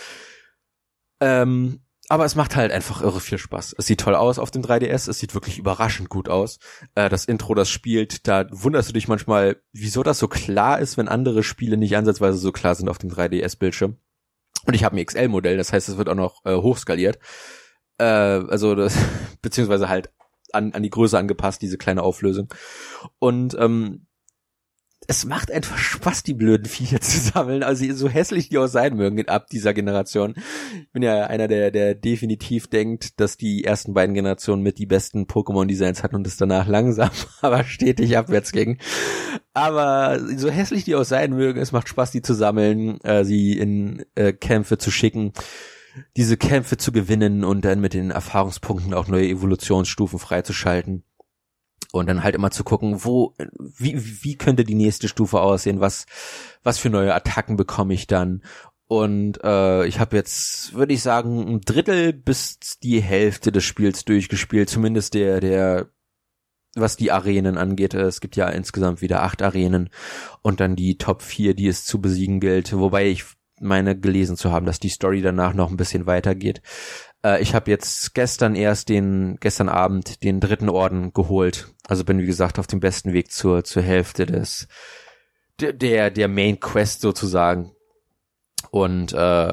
Ähm, 1.21 1.81
aber 2.11 2.25
es 2.25 2.35
macht 2.35 2.57
halt 2.57 2.73
einfach 2.73 3.03
irre 3.03 3.21
viel 3.21 3.39
Spaß. 3.39 3.77
Es 3.79 3.87
sieht 3.87 4.01
toll 4.01 4.17
aus 4.17 4.41
auf 4.41 4.51
dem 4.51 4.63
3DS, 4.63 5.09
es 5.09 5.21
sieht 5.21 5.33
wirklich 5.33 5.59
überraschend 5.59 6.09
gut 6.09 6.29
aus. 6.29 6.59
Äh, 6.97 7.09
das 7.09 7.25
Intro, 7.25 7.55
das 7.55 7.71
spielt, 7.71 8.27
da 8.27 8.47
wunderst 8.51 8.89
du 8.89 8.93
dich 8.93 9.07
manchmal, 9.07 9.63
wieso 9.73 10.03
das 10.03 10.19
so 10.19 10.27
klar 10.27 10.81
ist, 10.81 10.99
wenn 10.99 11.07
andere 11.07 11.45
Spiele 11.45 11.77
nicht 11.77 11.97
ansatzweise 11.97 12.37
so 12.37 12.51
klar 12.51 12.75
sind 12.75 12.89
auf 12.89 12.99
dem 12.99 13.11
3DS-Bildschirm. 13.11 13.97
Und 14.67 14.75
ich 14.75 14.83
habe 14.83 14.97
ein 14.97 15.07
XL-Modell, 15.07 15.57
das 15.57 15.73
heißt, 15.73 15.89
es 15.89 15.99
wird 15.99 16.09
auch 16.09 16.17
noch 16.17 16.45
äh, 16.45 16.57
hochskaliert. 16.57 17.21
Äh, 17.99 18.05
also 18.05 18.75
das, 18.75 18.99
beziehungsweise 19.41 19.89
halt 19.89 20.11
an, 20.53 20.73
an 20.73 20.83
die 20.83 20.91
Größe 20.91 21.17
angepasst, 21.17 21.63
diese 21.63 21.79
kleine 21.79 22.03
Auflösung. 22.03 22.53
Und 23.21 23.57
ähm, 23.57 24.09
es 25.11 25.25
macht 25.25 25.51
einfach 25.51 25.77
Spaß, 25.77 26.23
die 26.23 26.35
blöden 26.35 26.67
Viecher 26.67 27.01
zu 27.01 27.19
sammeln. 27.19 27.65
Also 27.65 27.93
so 27.95 28.09
hässlich 28.09 28.49
die 28.49 28.59
auch 28.59 28.69
sein 28.69 28.95
mögen 28.95 29.27
ab 29.29 29.49
dieser 29.49 29.75
Generation. 29.75 30.35
Ich 30.37 30.93
bin 30.93 31.03
ja 31.03 31.27
einer, 31.27 31.49
der, 31.49 31.73
der 31.73 31.97
definitiv 31.97 32.69
denkt, 32.69 33.19
dass 33.19 33.37
die 33.37 33.65
ersten 33.65 33.93
beiden 33.93 34.15
Generationen 34.15 34.63
mit 34.63 34.79
die 34.79 34.87
besten 34.87 35.25
Pokémon-Designs 35.25 36.05
hatten 36.05 36.15
und 36.15 36.29
es 36.29 36.37
danach 36.37 36.69
langsam, 36.69 37.11
aber 37.41 37.65
stetig 37.65 38.17
abwärts 38.17 38.53
ging. 38.53 38.79
Aber 39.53 40.21
so 40.37 40.49
hässlich 40.49 40.85
die 40.85 40.95
auch 40.95 41.03
sein 41.03 41.35
mögen, 41.35 41.61
es 41.61 41.73
macht 41.73 41.89
Spaß, 41.89 42.13
die 42.13 42.23
zu 42.23 42.33
sammeln, 42.33 43.01
äh, 43.01 43.25
sie 43.25 43.59
in 43.59 44.05
äh, 44.15 44.33
Kämpfe 44.33 44.79
zu 44.79 44.93
schicken 44.93 45.33
diese 46.17 46.37
Kämpfe 46.37 46.77
zu 46.77 46.93
gewinnen 46.93 47.43
und 47.43 47.65
dann 47.65 47.81
mit 47.81 47.95
den 47.95 48.13
Erfahrungspunkten 48.13 48.95
auch 48.95 49.09
neue 49.09 49.27
Evolutionsstufen 49.27 50.21
freizuschalten 50.21 51.03
und 51.93 52.09
dann 52.09 52.23
halt 52.23 52.35
immer 52.35 52.51
zu 52.51 52.65
gucken, 52.65 53.05
wo, 53.05 53.35
wie, 53.59 54.23
wie 54.23 54.37
könnte 54.37 54.65
die 54.65 54.75
nächste 54.75 55.09
Stufe 55.09 55.41
aussehen, 55.41 55.81
was, 55.81 56.07
was 56.63 56.79
für 56.79 56.91
neue 56.91 57.15
Attacken 57.15 57.57
bekomme 57.57 57.95
ich 57.95 58.07
dann. 58.07 58.43
Und 58.87 59.43
äh, 59.45 59.87
ich 59.87 60.01
habe 60.01 60.17
jetzt, 60.17 60.75
würde 60.75 60.93
ich 60.93 61.03
sagen, 61.03 61.47
ein 61.47 61.61
Drittel 61.61 62.13
bis 62.13 62.59
die 62.83 63.01
Hälfte 63.01 63.53
des 63.53 63.65
Spiels 63.65 64.05
durchgespielt, 64.05 64.69
zumindest 64.69 65.15
der, 65.15 65.41
der, 65.41 65.91
was 66.75 66.97
die 66.97 67.13
Arenen 67.13 67.57
angeht. 67.57 67.95
Es 67.95 68.21
gibt 68.21 68.35
ja 68.35 68.49
insgesamt 68.49 69.01
wieder 69.01 69.23
acht 69.23 69.43
Arenen 69.43 69.91
und 70.43 70.59
dann 70.61 70.75
die 70.75 70.99
Top 70.99 71.23
4, 71.23 71.55
die 71.55 71.69
es 71.69 71.85
zu 71.85 72.01
besiegen 72.01 72.41
gilt, 72.41 72.73
wobei 72.73 73.09
ich 73.09 73.25
meine 73.61 73.99
gelesen 73.99 74.37
zu 74.37 74.51
haben, 74.51 74.67
dass 74.67 74.81
die 74.81 74.89
Story 74.89 75.23
danach 75.23 75.55
noch 75.55 75.71
ein 75.71 75.77
bisschen 75.77 76.07
weitergeht. 76.07 76.63
Äh, 77.25 77.43
ich 77.43 77.55
habe 77.55 77.71
jetzt 77.71 78.15
gestern 78.15 78.55
erst 78.55 78.89
den, 78.89 79.37
gestern 79.41 79.69
Abend 79.69 80.25
den 80.25 80.41
dritten 80.41 80.69
Orden 80.69 81.13
geholt. 81.13 81.69
Also 81.87 82.05
bin, 82.05 82.19
wie 82.19 82.27
gesagt, 82.27 82.59
auf 82.59 82.67
dem 82.67 82.81
besten 82.81 83.13
Weg 83.13 83.31
zur, 83.31 83.65
zur 83.65 83.83
Hälfte 83.83 84.27
des, 84.27 84.69
der, 85.61 86.11
der 86.11 86.29
Main 86.29 86.59
Quest 86.59 87.03
sozusagen. 87.03 87.73
Und, 88.71 89.13
äh, 89.13 89.53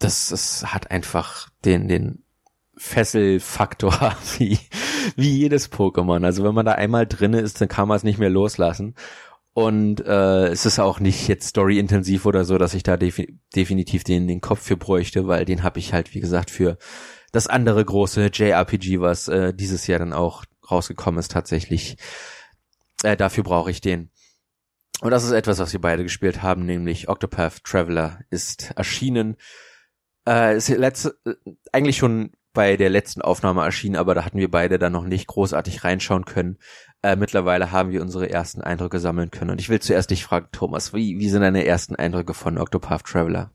das, 0.00 0.30
das 0.30 0.72
hat 0.72 0.90
einfach 0.90 1.50
den, 1.64 1.86
den 1.86 2.24
Fesselfaktor 2.76 4.16
wie, 4.38 4.58
wie 5.14 5.38
jedes 5.38 5.70
Pokémon. 5.70 6.24
Also 6.24 6.42
wenn 6.42 6.54
man 6.54 6.66
da 6.66 6.72
einmal 6.72 7.06
drinne 7.06 7.40
ist, 7.40 7.60
dann 7.60 7.68
kann 7.68 7.86
man 7.86 7.96
es 7.96 8.02
nicht 8.02 8.18
mehr 8.18 8.30
loslassen. 8.30 8.94
Und 9.52 10.00
äh, 10.06 10.46
es 10.48 10.64
ist 10.64 10.78
auch 10.78 11.00
nicht 11.00 11.26
jetzt 11.26 11.48
story-intensiv 11.48 12.24
oder 12.24 12.44
so, 12.44 12.56
dass 12.56 12.74
ich 12.74 12.82
da 12.82 12.96
defi 12.96 13.38
definitiv 13.54 14.04
den, 14.04 14.28
den 14.28 14.40
Kopf 14.40 14.62
für 14.62 14.76
bräuchte, 14.76 15.26
weil 15.26 15.44
den 15.44 15.62
habe 15.64 15.80
ich 15.80 15.92
halt, 15.92 16.14
wie 16.14 16.20
gesagt, 16.20 16.50
für 16.50 16.78
das 17.32 17.46
andere 17.46 17.84
große 17.84 18.30
JRPG, 18.32 19.00
was 19.00 19.28
äh, 19.28 19.52
dieses 19.52 19.86
Jahr 19.86 19.98
dann 19.98 20.12
auch 20.12 20.44
rausgekommen 20.70 21.18
ist, 21.18 21.32
tatsächlich. 21.32 21.96
Äh, 23.02 23.16
dafür 23.16 23.44
brauche 23.44 23.70
ich 23.70 23.80
den. 23.80 24.10
Und 25.00 25.10
das 25.10 25.24
ist 25.24 25.32
etwas, 25.32 25.58
was 25.58 25.72
wir 25.72 25.80
beide 25.80 26.02
gespielt 26.02 26.42
haben, 26.42 26.66
nämlich 26.66 27.08
Octopath 27.08 27.64
Traveler 27.64 28.20
ist 28.30 28.72
erschienen. 28.76 29.36
Äh, 30.28 30.56
ist 30.56 30.68
letzte, 30.68 31.16
äh, 31.24 31.34
eigentlich 31.72 31.96
schon 31.96 32.32
bei 32.52 32.76
der 32.76 32.90
letzten 32.90 33.22
Aufnahme 33.22 33.62
erschienen, 33.62 33.96
aber 33.96 34.14
da 34.14 34.24
hatten 34.24 34.38
wir 34.38 34.50
beide 34.50 34.78
dann 34.78 34.92
noch 34.92 35.04
nicht 35.04 35.26
großartig 35.26 35.84
reinschauen 35.84 36.24
können. 36.24 36.58
Äh, 37.02 37.16
mittlerweile 37.16 37.72
haben 37.72 37.90
wir 37.90 38.02
unsere 38.02 38.28
ersten 38.28 38.60
Eindrücke 38.60 38.98
sammeln 38.98 39.30
können. 39.30 39.50
Und 39.50 39.60
ich 39.60 39.68
will 39.68 39.80
zuerst 39.80 40.10
dich 40.10 40.24
fragen, 40.24 40.48
Thomas, 40.52 40.92
wie, 40.92 41.18
wie 41.18 41.28
sind 41.28 41.42
deine 41.42 41.64
ersten 41.64 41.96
Eindrücke 41.96 42.34
von 42.34 42.58
Octopath 42.58 43.04
Traveler? 43.04 43.50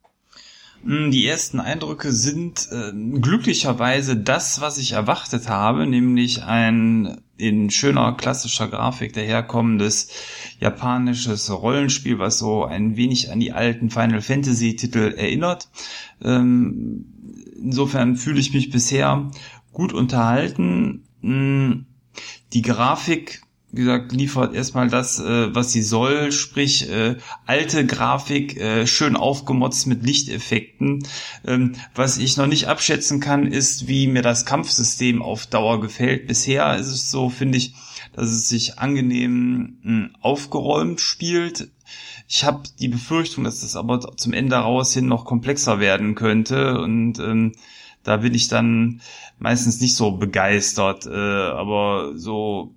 Hm, 0.83 1.11
die 1.11 1.25
ersten 1.25 1.59
Eindrücke 1.59 2.11
sind 2.11 2.67
äh, 2.71 2.91
glücklicherweise 2.91 4.17
das, 4.17 4.61
was 4.61 4.77
ich 4.77 4.93
erwartet 4.93 5.49
habe, 5.49 5.87
nämlich 5.87 6.43
ein 6.43 7.21
in 7.37 7.69
schöner 7.69 8.15
klassischer 8.15 8.67
Grafik 8.67 9.13
daherkommendes 9.13 10.09
japanisches 10.59 11.51
Rollenspiel, 11.51 12.17
was 12.17 12.37
so 12.37 12.63
ein 12.63 12.95
wenig 12.95 13.31
an 13.31 13.39
die 13.39 13.51
alten 13.51 13.89
Final 13.89 14.21
Fantasy 14.21 14.75
Titel 14.75 15.13
erinnert. 15.17 15.69
Ähm, 16.23 17.14
insofern 17.56 18.16
fühle 18.16 18.39
ich 18.39 18.53
mich 18.53 18.70
bisher 18.70 19.32
gut 19.72 19.93
unterhalten. 19.93 21.03
Hm, 21.22 21.86
die 22.53 22.62
Grafik, 22.62 23.41
wie 23.72 23.82
gesagt, 23.82 24.14
liefert 24.14 24.56
erstmal 24.56 24.89
das, 24.89 25.20
äh, 25.20 25.53
was 25.53 25.72
sie 25.72 25.82
soll, 25.82 26.32
sprich 26.32 26.89
äh, 26.89 27.18
alte 27.45 27.86
Grafik, 27.86 28.58
äh, 28.58 28.88
schön 28.88 29.18
aufgemotzt 29.18 29.88
mit 29.88 30.03
Lichteffekten. 30.03 31.06
Ähm, 31.45 31.74
was 31.93 32.18
ich 32.18 32.38
noch 32.38 32.47
nicht 32.47 32.68
abschätzen 32.68 33.20
kann, 33.20 33.47
ist, 33.47 33.88
wie 33.88 34.08
mir 34.08 34.22
das 34.22 34.45
Kampfsystem 34.45 35.22
auf 35.22 35.45
Dauer 35.45 35.82
gefällt. 35.82 36.28
Bisher 36.28 36.78
ist 36.78 36.88
es 36.88 37.12
so, 37.12 37.30
finde 37.30 37.58
ich, 37.58 37.74
dass 38.14 38.30
es 38.30 38.47
sich 38.47 38.80
angenehm 38.80 39.80
hm, 39.82 40.16
aufgeräumt 40.22 41.01
spielt. 41.01 41.70
Ich 42.28 42.43
habe 42.43 42.63
die 42.80 42.88
Befürchtung, 42.88 43.43
dass 43.43 43.61
das 43.61 43.76
aber 43.76 43.99
zum 44.17 44.34
Ende 44.34 44.55
raus 44.55 44.93
hin 44.93 45.05
noch 45.07 45.26
komplexer 45.26 45.80
werden 45.80 46.15
könnte 46.15 46.80
und 46.80 47.19
ähm, 47.19 47.53
da 48.05 48.17
bin 48.17 48.34
ich 48.34 48.47
dann 48.47 49.01
meistens 49.39 49.82
nicht 49.82 49.95
so 49.95 50.11
begeistert. 50.11 51.05
Äh, 51.07 51.09
aber 51.09 52.13
so, 52.15 52.73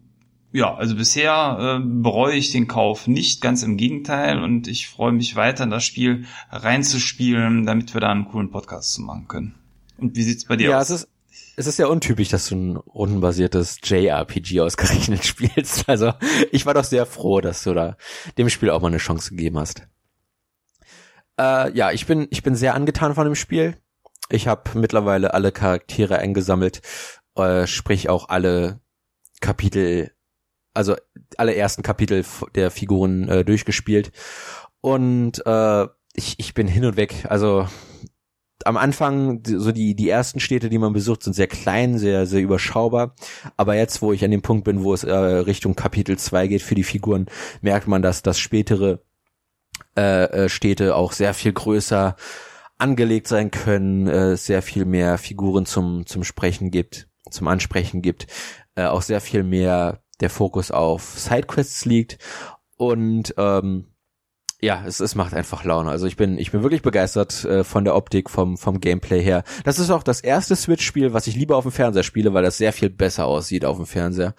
ja, 0.52 0.74
also 0.74 0.96
bisher 0.96 1.80
äh, 1.80 1.84
bereue 1.84 2.34
ich 2.34 2.50
den 2.50 2.66
Kauf 2.66 3.06
nicht, 3.06 3.40
ganz 3.40 3.62
im 3.62 3.76
Gegenteil. 3.76 4.42
Und 4.42 4.66
ich 4.66 4.88
freue 4.88 5.12
mich 5.12 5.36
weiter 5.36 5.64
in 5.64 5.70
das 5.70 5.84
Spiel 5.84 6.24
reinzuspielen, 6.50 7.66
damit 7.66 7.94
wir 7.94 8.00
da 8.00 8.10
einen 8.10 8.28
coolen 8.28 8.50
Podcast 8.50 8.92
zu 8.92 9.02
machen 9.02 9.28
können. 9.28 9.54
Und 9.98 10.16
wie 10.16 10.22
sieht's 10.22 10.46
bei 10.46 10.56
dir 10.56 10.70
ja, 10.70 10.80
aus? 10.80 11.06
Es 11.58 11.66
ist 11.66 11.80
ja 11.80 11.88
untypisch, 11.88 12.28
dass 12.28 12.46
du 12.46 12.54
ein 12.54 12.76
rundenbasiertes 12.76 13.80
JRPG 13.82 14.60
ausgerechnet 14.60 15.24
spielst. 15.26 15.88
Also 15.88 16.12
ich 16.52 16.66
war 16.66 16.74
doch 16.74 16.84
sehr 16.84 17.04
froh, 17.04 17.40
dass 17.40 17.64
du 17.64 17.74
da 17.74 17.96
dem 18.38 18.48
Spiel 18.48 18.70
auch 18.70 18.80
mal 18.80 18.86
eine 18.86 18.98
Chance 18.98 19.30
gegeben 19.30 19.58
hast. 19.58 19.82
Äh, 21.36 21.76
ja, 21.76 21.90
ich 21.90 22.06
bin 22.06 22.28
ich 22.30 22.44
bin 22.44 22.54
sehr 22.54 22.76
angetan 22.76 23.16
von 23.16 23.24
dem 23.24 23.34
Spiel. 23.34 23.76
Ich 24.30 24.46
habe 24.46 24.78
mittlerweile 24.78 25.34
alle 25.34 25.50
Charaktere 25.50 26.20
eingesammelt, 26.20 26.80
äh, 27.34 27.66
sprich 27.66 28.08
auch 28.08 28.28
alle 28.28 28.78
Kapitel, 29.40 30.12
also 30.74 30.94
alle 31.38 31.56
ersten 31.56 31.82
Kapitel 31.82 32.24
der 32.54 32.70
Figuren 32.70 33.28
äh, 33.28 33.44
durchgespielt. 33.44 34.12
Und 34.80 35.44
äh, 35.44 35.88
ich, 36.12 36.38
ich 36.38 36.54
bin 36.54 36.68
hin 36.68 36.84
und 36.84 36.96
weg. 36.96 37.26
Also 37.28 37.66
am 38.68 38.76
Anfang, 38.76 39.40
so 39.46 39.72
die, 39.72 39.94
die 39.94 40.10
ersten 40.10 40.40
Städte, 40.40 40.68
die 40.68 40.76
man 40.76 40.92
besucht, 40.92 41.22
sind 41.22 41.32
sehr 41.32 41.46
klein, 41.46 41.96
sehr, 41.96 42.26
sehr 42.26 42.42
überschaubar. 42.42 43.14
Aber 43.56 43.74
jetzt, 43.74 44.02
wo 44.02 44.12
ich 44.12 44.22
an 44.22 44.30
dem 44.30 44.42
Punkt 44.42 44.64
bin, 44.64 44.84
wo 44.84 44.92
es 44.92 45.04
äh, 45.04 45.14
Richtung 45.14 45.74
Kapitel 45.74 46.18
2 46.18 46.48
geht 46.48 46.62
für 46.62 46.74
die 46.74 46.84
Figuren, 46.84 47.26
merkt 47.62 47.88
man, 47.88 48.02
dass 48.02 48.20
das 48.20 48.38
spätere 48.38 49.00
äh, 49.96 50.24
äh, 50.24 50.48
Städte 50.50 50.96
auch 50.96 51.12
sehr 51.12 51.32
viel 51.32 51.54
größer 51.54 52.14
angelegt 52.76 53.26
sein 53.26 53.50
können, 53.50 54.06
äh, 54.06 54.36
sehr 54.36 54.60
viel 54.60 54.84
mehr 54.84 55.16
Figuren 55.16 55.64
zum, 55.64 56.04
zum 56.04 56.22
Sprechen 56.22 56.70
gibt, 56.70 57.08
zum 57.30 57.48
Ansprechen 57.48 58.02
gibt, 58.02 58.26
äh, 58.74 58.84
auch 58.84 59.02
sehr 59.02 59.22
viel 59.22 59.44
mehr 59.44 60.02
der 60.20 60.28
Fokus 60.28 60.70
auf 60.70 61.18
Sidequests 61.18 61.86
liegt 61.86 62.18
und 62.76 63.34
ähm, 63.38 63.86
ja, 64.60 64.84
es, 64.86 65.00
es 65.00 65.14
macht 65.14 65.34
einfach 65.34 65.64
Laune. 65.64 65.90
Also 65.90 66.06
ich 66.06 66.16
bin, 66.16 66.38
ich 66.38 66.50
bin 66.50 66.62
wirklich 66.62 66.82
begeistert 66.82 67.44
äh, 67.44 67.64
von 67.64 67.84
der 67.84 67.94
Optik, 67.94 68.28
vom, 68.30 68.56
vom 68.56 68.80
Gameplay 68.80 69.22
her. 69.22 69.44
Das 69.64 69.78
ist 69.78 69.90
auch 69.90 70.02
das 70.02 70.20
erste 70.20 70.56
Switch-Spiel, 70.56 71.12
was 71.12 71.26
ich 71.26 71.36
lieber 71.36 71.56
auf 71.56 71.64
dem 71.64 71.72
Fernseher 71.72 72.02
spiele, 72.02 72.34
weil 72.34 72.42
das 72.42 72.58
sehr 72.58 72.72
viel 72.72 72.90
besser 72.90 73.26
aussieht 73.26 73.64
auf 73.64 73.76
dem 73.76 73.86
Fernseher 73.86 74.34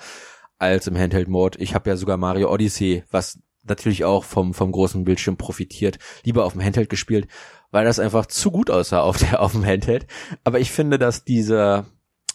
als 0.57 0.88
im 0.88 0.97
Handheld-Mode. 0.97 1.59
Ich 1.59 1.74
habe 1.74 1.89
ja 1.89 1.95
sogar 1.95 2.17
Mario 2.17 2.51
Odyssey, 2.51 3.03
was 3.11 3.39
natürlich 3.63 4.03
auch 4.03 4.24
vom, 4.24 4.53
vom 4.53 4.72
großen 4.72 5.05
Bildschirm 5.05 5.38
profitiert, 5.38 5.99
lieber 6.24 6.43
auf 6.45 6.53
dem 6.53 6.63
Handheld 6.63 6.89
gespielt 6.89 7.28
weil 7.72 7.86
das 7.86 7.99
einfach 7.99 8.26
zu 8.26 8.51
gut 8.51 8.70
aussah 8.70 9.01
auf 9.01 9.17
der 9.17 9.41
auf 9.41 9.53
dem 9.53 9.65
Handheld. 9.65 10.07
Aber 10.43 10.59
ich 10.59 10.72
finde, 10.72 10.99
dass 10.99 11.24
dieser 11.24 11.86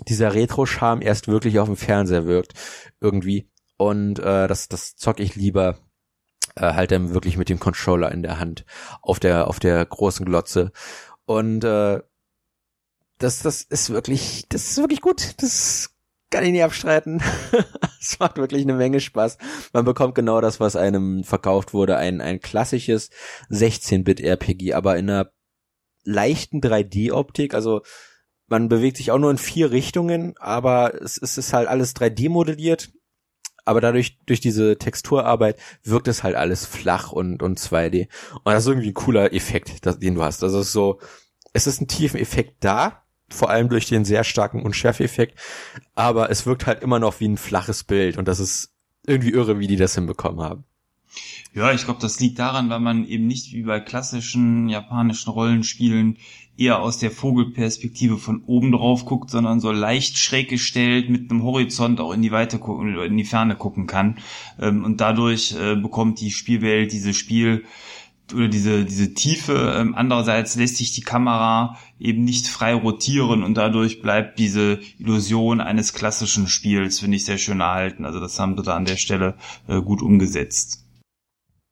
dieser 0.08 0.34
Retro-Charme 0.34 1.02
erst 1.02 1.28
wirklich 1.28 1.58
auf 1.58 1.68
dem 1.68 1.76
Fernseher 1.76 2.26
wirkt 2.26 2.54
irgendwie 3.00 3.48
und 3.76 4.18
äh, 4.18 4.48
das 4.48 4.68
das 4.68 4.96
zock 4.96 5.20
ich 5.20 5.36
lieber 5.36 5.78
äh, 6.56 6.72
halt 6.74 6.90
dann 6.90 7.14
wirklich 7.14 7.36
mit 7.36 7.48
dem 7.48 7.60
Controller 7.60 8.12
in 8.12 8.22
der 8.22 8.38
Hand 8.38 8.64
auf 9.02 9.20
der 9.20 9.48
auf 9.48 9.60
der 9.60 9.84
großen 9.84 10.24
Glotze 10.26 10.72
und 11.26 11.64
äh, 11.64 12.00
das 13.18 13.42
das 13.42 13.62
ist 13.62 13.90
wirklich 13.90 14.46
das 14.48 14.70
ist 14.70 14.78
wirklich 14.78 15.00
gut. 15.00 15.34
Das 15.42 15.90
kann 16.30 16.44
ich 16.44 16.52
nicht 16.52 16.64
abstreiten. 16.64 17.22
es 18.00 18.18
macht 18.18 18.38
wirklich 18.38 18.62
eine 18.62 18.74
Menge 18.74 19.00
Spaß. 19.00 19.38
Man 19.72 19.84
bekommt 19.84 20.16
genau 20.16 20.40
das, 20.40 20.58
was 20.58 20.74
einem 20.74 21.22
verkauft 21.22 21.72
wurde, 21.72 21.96
ein, 21.96 22.20
ein 22.20 22.40
klassisches 22.40 23.10
16-Bit-RPG, 23.50 24.74
aber 24.74 24.96
in 24.96 25.08
einer 25.08 25.30
leichten 26.02 26.60
3D-Optik, 26.60 27.54
also 27.54 27.82
man 28.48 28.68
bewegt 28.68 28.96
sich 28.96 29.12
auch 29.12 29.18
nur 29.18 29.30
in 29.30 29.38
vier 29.38 29.70
Richtungen, 29.70 30.34
aber 30.38 31.00
es, 31.00 31.18
es 31.22 31.38
ist 31.38 31.52
halt 31.52 31.68
alles 31.68 31.94
3D 31.94 32.28
modelliert. 32.28 32.92
Aber 33.64 33.80
dadurch, 33.80 34.18
durch 34.26 34.40
diese 34.40 34.76
Texturarbeit 34.76 35.58
wirkt 35.82 36.08
es 36.08 36.22
halt 36.22 36.36
alles 36.36 36.66
flach 36.66 37.12
und, 37.12 37.42
und 37.42 37.58
2D. 37.58 38.08
Und 38.42 38.52
das 38.52 38.64
ist 38.64 38.68
irgendwie 38.68 38.88
ein 38.88 38.94
cooler 38.94 39.32
Effekt, 39.32 39.86
das, 39.86 39.98
den 39.98 40.16
du 40.16 40.22
hast. 40.22 40.42
Also 40.42 40.58
es 40.58 40.66
ist 40.66 40.72
so, 40.72 41.00
es 41.52 41.66
ist 41.66 41.80
ein 41.80 41.88
tiefen 41.88 42.20
Effekt 42.20 42.56
da, 42.60 43.04
vor 43.30 43.50
allem 43.50 43.68
durch 43.68 43.86
den 43.86 44.04
sehr 44.04 44.24
starken 44.24 44.62
Unschärfeffekt, 44.62 45.38
aber 45.94 46.30
es 46.30 46.46
wirkt 46.46 46.66
halt 46.66 46.82
immer 46.82 46.98
noch 46.98 47.20
wie 47.20 47.28
ein 47.28 47.38
flaches 47.38 47.84
Bild 47.84 48.18
und 48.18 48.28
das 48.28 48.38
ist 48.40 48.74
irgendwie 49.06 49.30
irre, 49.30 49.58
wie 49.58 49.66
die 49.66 49.76
das 49.76 49.94
hinbekommen 49.94 50.42
haben. 50.42 50.64
Ja, 51.52 51.72
ich 51.72 51.84
glaube, 51.84 52.00
das 52.00 52.18
liegt 52.18 52.38
daran, 52.38 52.70
weil 52.70 52.80
man 52.80 53.06
eben 53.06 53.26
nicht 53.26 53.52
wie 53.52 53.62
bei 53.62 53.78
klassischen 53.78 54.68
japanischen 54.68 55.30
Rollenspielen 55.30 56.18
eher 56.56 56.80
aus 56.80 56.98
der 56.98 57.10
Vogelperspektive 57.10 58.16
von 58.16 58.42
oben 58.44 58.72
drauf 58.72 59.04
guckt, 59.04 59.30
sondern 59.30 59.60
so 59.60 59.72
leicht 59.72 60.18
schräg 60.18 60.48
gestellt 60.48 61.10
mit 61.10 61.30
einem 61.30 61.42
Horizont 61.42 62.00
auch 62.00 62.12
in 62.12 62.22
die 62.22 62.32
Weite 62.32 62.58
gucken, 62.58 62.96
in 62.96 63.16
die 63.16 63.24
Ferne 63.24 63.56
gucken 63.56 63.86
kann. 63.86 64.18
Ähm, 64.60 64.84
und 64.84 65.00
dadurch 65.00 65.56
äh, 65.56 65.76
bekommt 65.76 66.20
die 66.20 66.30
Spielwelt 66.30 66.92
dieses 66.92 67.16
Spiel 67.16 67.64
oder 68.32 68.48
diese, 68.48 68.84
diese 68.84 69.14
Tiefe. 69.14 69.74
Ähm, 69.76 69.94
andererseits 69.94 70.56
lässt 70.56 70.76
sich 70.76 70.92
die 70.92 71.02
Kamera 71.02 71.76
eben 71.98 72.24
nicht 72.24 72.46
frei 72.46 72.74
rotieren 72.74 73.42
und 73.42 73.54
dadurch 73.54 74.00
bleibt 74.00 74.38
diese 74.38 74.80
Illusion 74.98 75.60
eines 75.60 75.92
klassischen 75.92 76.46
Spiels, 76.46 77.00
finde 77.00 77.16
ich, 77.16 77.24
sehr 77.24 77.38
schön 77.38 77.60
erhalten. 77.60 78.04
Also 78.04 78.20
das 78.20 78.38
haben 78.38 78.56
sie 78.56 78.62
da 78.62 78.76
an 78.76 78.86
der 78.86 78.96
Stelle 78.96 79.36
äh, 79.68 79.80
gut 79.80 80.02
umgesetzt. 80.02 80.84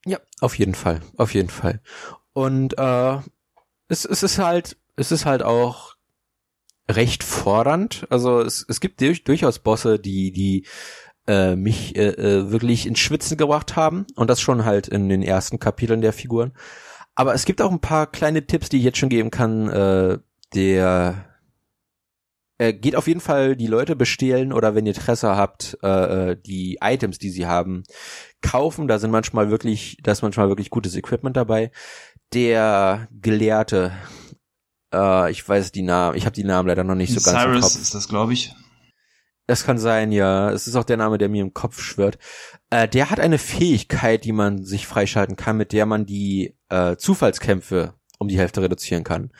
Ja, 0.05 0.19
auf 0.41 0.59
jeden 0.59 0.75
Fall, 0.75 1.01
auf 1.17 1.33
jeden 1.33 1.49
Fall. 1.49 1.81
Und 2.33 2.77
äh, 2.77 3.19
es, 3.89 4.05
es 4.05 4.23
ist 4.23 4.39
halt, 4.39 4.77
es 4.97 5.13
ist 5.13 5.25
halt 5.25 5.43
auch 5.43 5.97
recht 6.89 7.23
fordernd. 7.23 8.07
Also 8.11 8.41
es, 8.41 8.65
es 8.69 8.81
gibt 8.81 9.01
durch, 9.01 9.25
durchaus 9.25 9.59
Bosse, 9.59 9.99
die, 9.99 10.33
die 10.33 10.67
äh, 11.27 11.57
mich 11.57 11.97
äh, 11.97 12.11
äh, 12.11 12.51
wirklich 12.51 12.87
ins 12.87 12.99
Schwitzen 12.99 13.37
gebracht 13.37 13.77
haben. 13.77 14.07
Und 14.17 14.29
das 14.29 14.41
schon 14.41 14.65
halt 14.65 14.89
in 14.89 15.09
den 15.09 15.23
ersten 15.23 15.59
Kapiteln 15.59 16.01
der 16.01 16.13
Figuren. 16.13 16.53
Aber 17.15 17.35
es 17.35 17.45
gibt 17.45 17.61
auch 17.61 17.71
ein 17.71 17.81
paar 17.81 18.07
kleine 18.07 18.47
Tipps, 18.47 18.69
die 18.69 18.79
ich 18.79 18.85
jetzt 18.85 18.99
schon 18.99 19.09
geben 19.09 19.31
kann. 19.31 19.69
Äh, 19.69 20.19
der 20.55 21.33
äh, 22.59 22.73
geht 22.73 22.97
auf 22.97 23.07
jeden 23.07 23.21
Fall 23.21 23.57
die 23.57 23.67
Leute 23.67 23.97
bestehlen 23.97 24.53
oder 24.53 24.75
wenn 24.75 24.87
ihr 24.87 24.95
Interesse 24.95 25.37
habt, 25.37 25.79
äh, 25.83 26.31
äh, 26.31 26.37
die 26.37 26.79
Items, 26.81 27.19
die 27.19 27.31
sie 27.31 27.47
haben, 27.47 27.85
kaufen. 28.41 28.89
Da 28.89 28.99
sind 28.99 29.11
manchmal 29.11 29.51
wirklich, 29.51 29.99
da 30.03 30.13
ist 30.13 30.23
manchmal 30.23 30.49
wirklich 30.49 30.71
gutes 30.71 30.97
Equipment 30.97 31.37
dabei 31.37 31.71
der 32.33 33.09
Gelehrte, 33.13 33.93
äh, 34.93 35.31
ich 35.31 35.47
weiß 35.49 35.73
die 35.73 35.83
Namen, 35.83 36.17
ich 36.17 36.25
habe 36.25 36.35
die 36.35 36.45
Namen 36.45 36.69
leider 36.69 36.85
noch 36.85 36.95
nicht 36.95 37.13
so 37.13 37.21
ganz 37.21 37.43
Cyrus 37.43 37.55
im 37.55 37.61
Kopf. 37.61 37.83
ist 37.83 37.95
das, 37.95 38.09
glaube 38.09 38.33
ich. 38.33 38.55
Das 39.47 39.65
kann 39.65 39.79
sein, 39.79 40.13
ja. 40.13 40.51
Es 40.51 40.67
ist 40.67 40.77
auch 40.77 40.85
der 40.85 40.97
Name, 40.97 41.19
der 41.19 41.29
mir 41.29 41.43
im 41.43 41.53
Kopf 41.53 41.81
schwirrt. 41.81 42.19
Äh, 42.71 42.89
der 42.89 43.11
hat 43.11 43.21
eine 43.21 43.39
Fähigkeit, 43.39 44.25
die 44.25 44.33
man 44.33 44.65
sich 44.65 44.87
freischalten 44.87 45.37
kann, 45.37 45.57
mit 45.57 45.73
der 45.73 45.85
man 45.85 46.07
die 46.07 46.57
äh, 46.69 46.97
Zufallskämpfe 46.97 47.95
um 48.19 48.29
die 48.29 48.39
Hälfte 48.39 48.63
reduzieren 48.63 49.05
kann. 49.05 49.33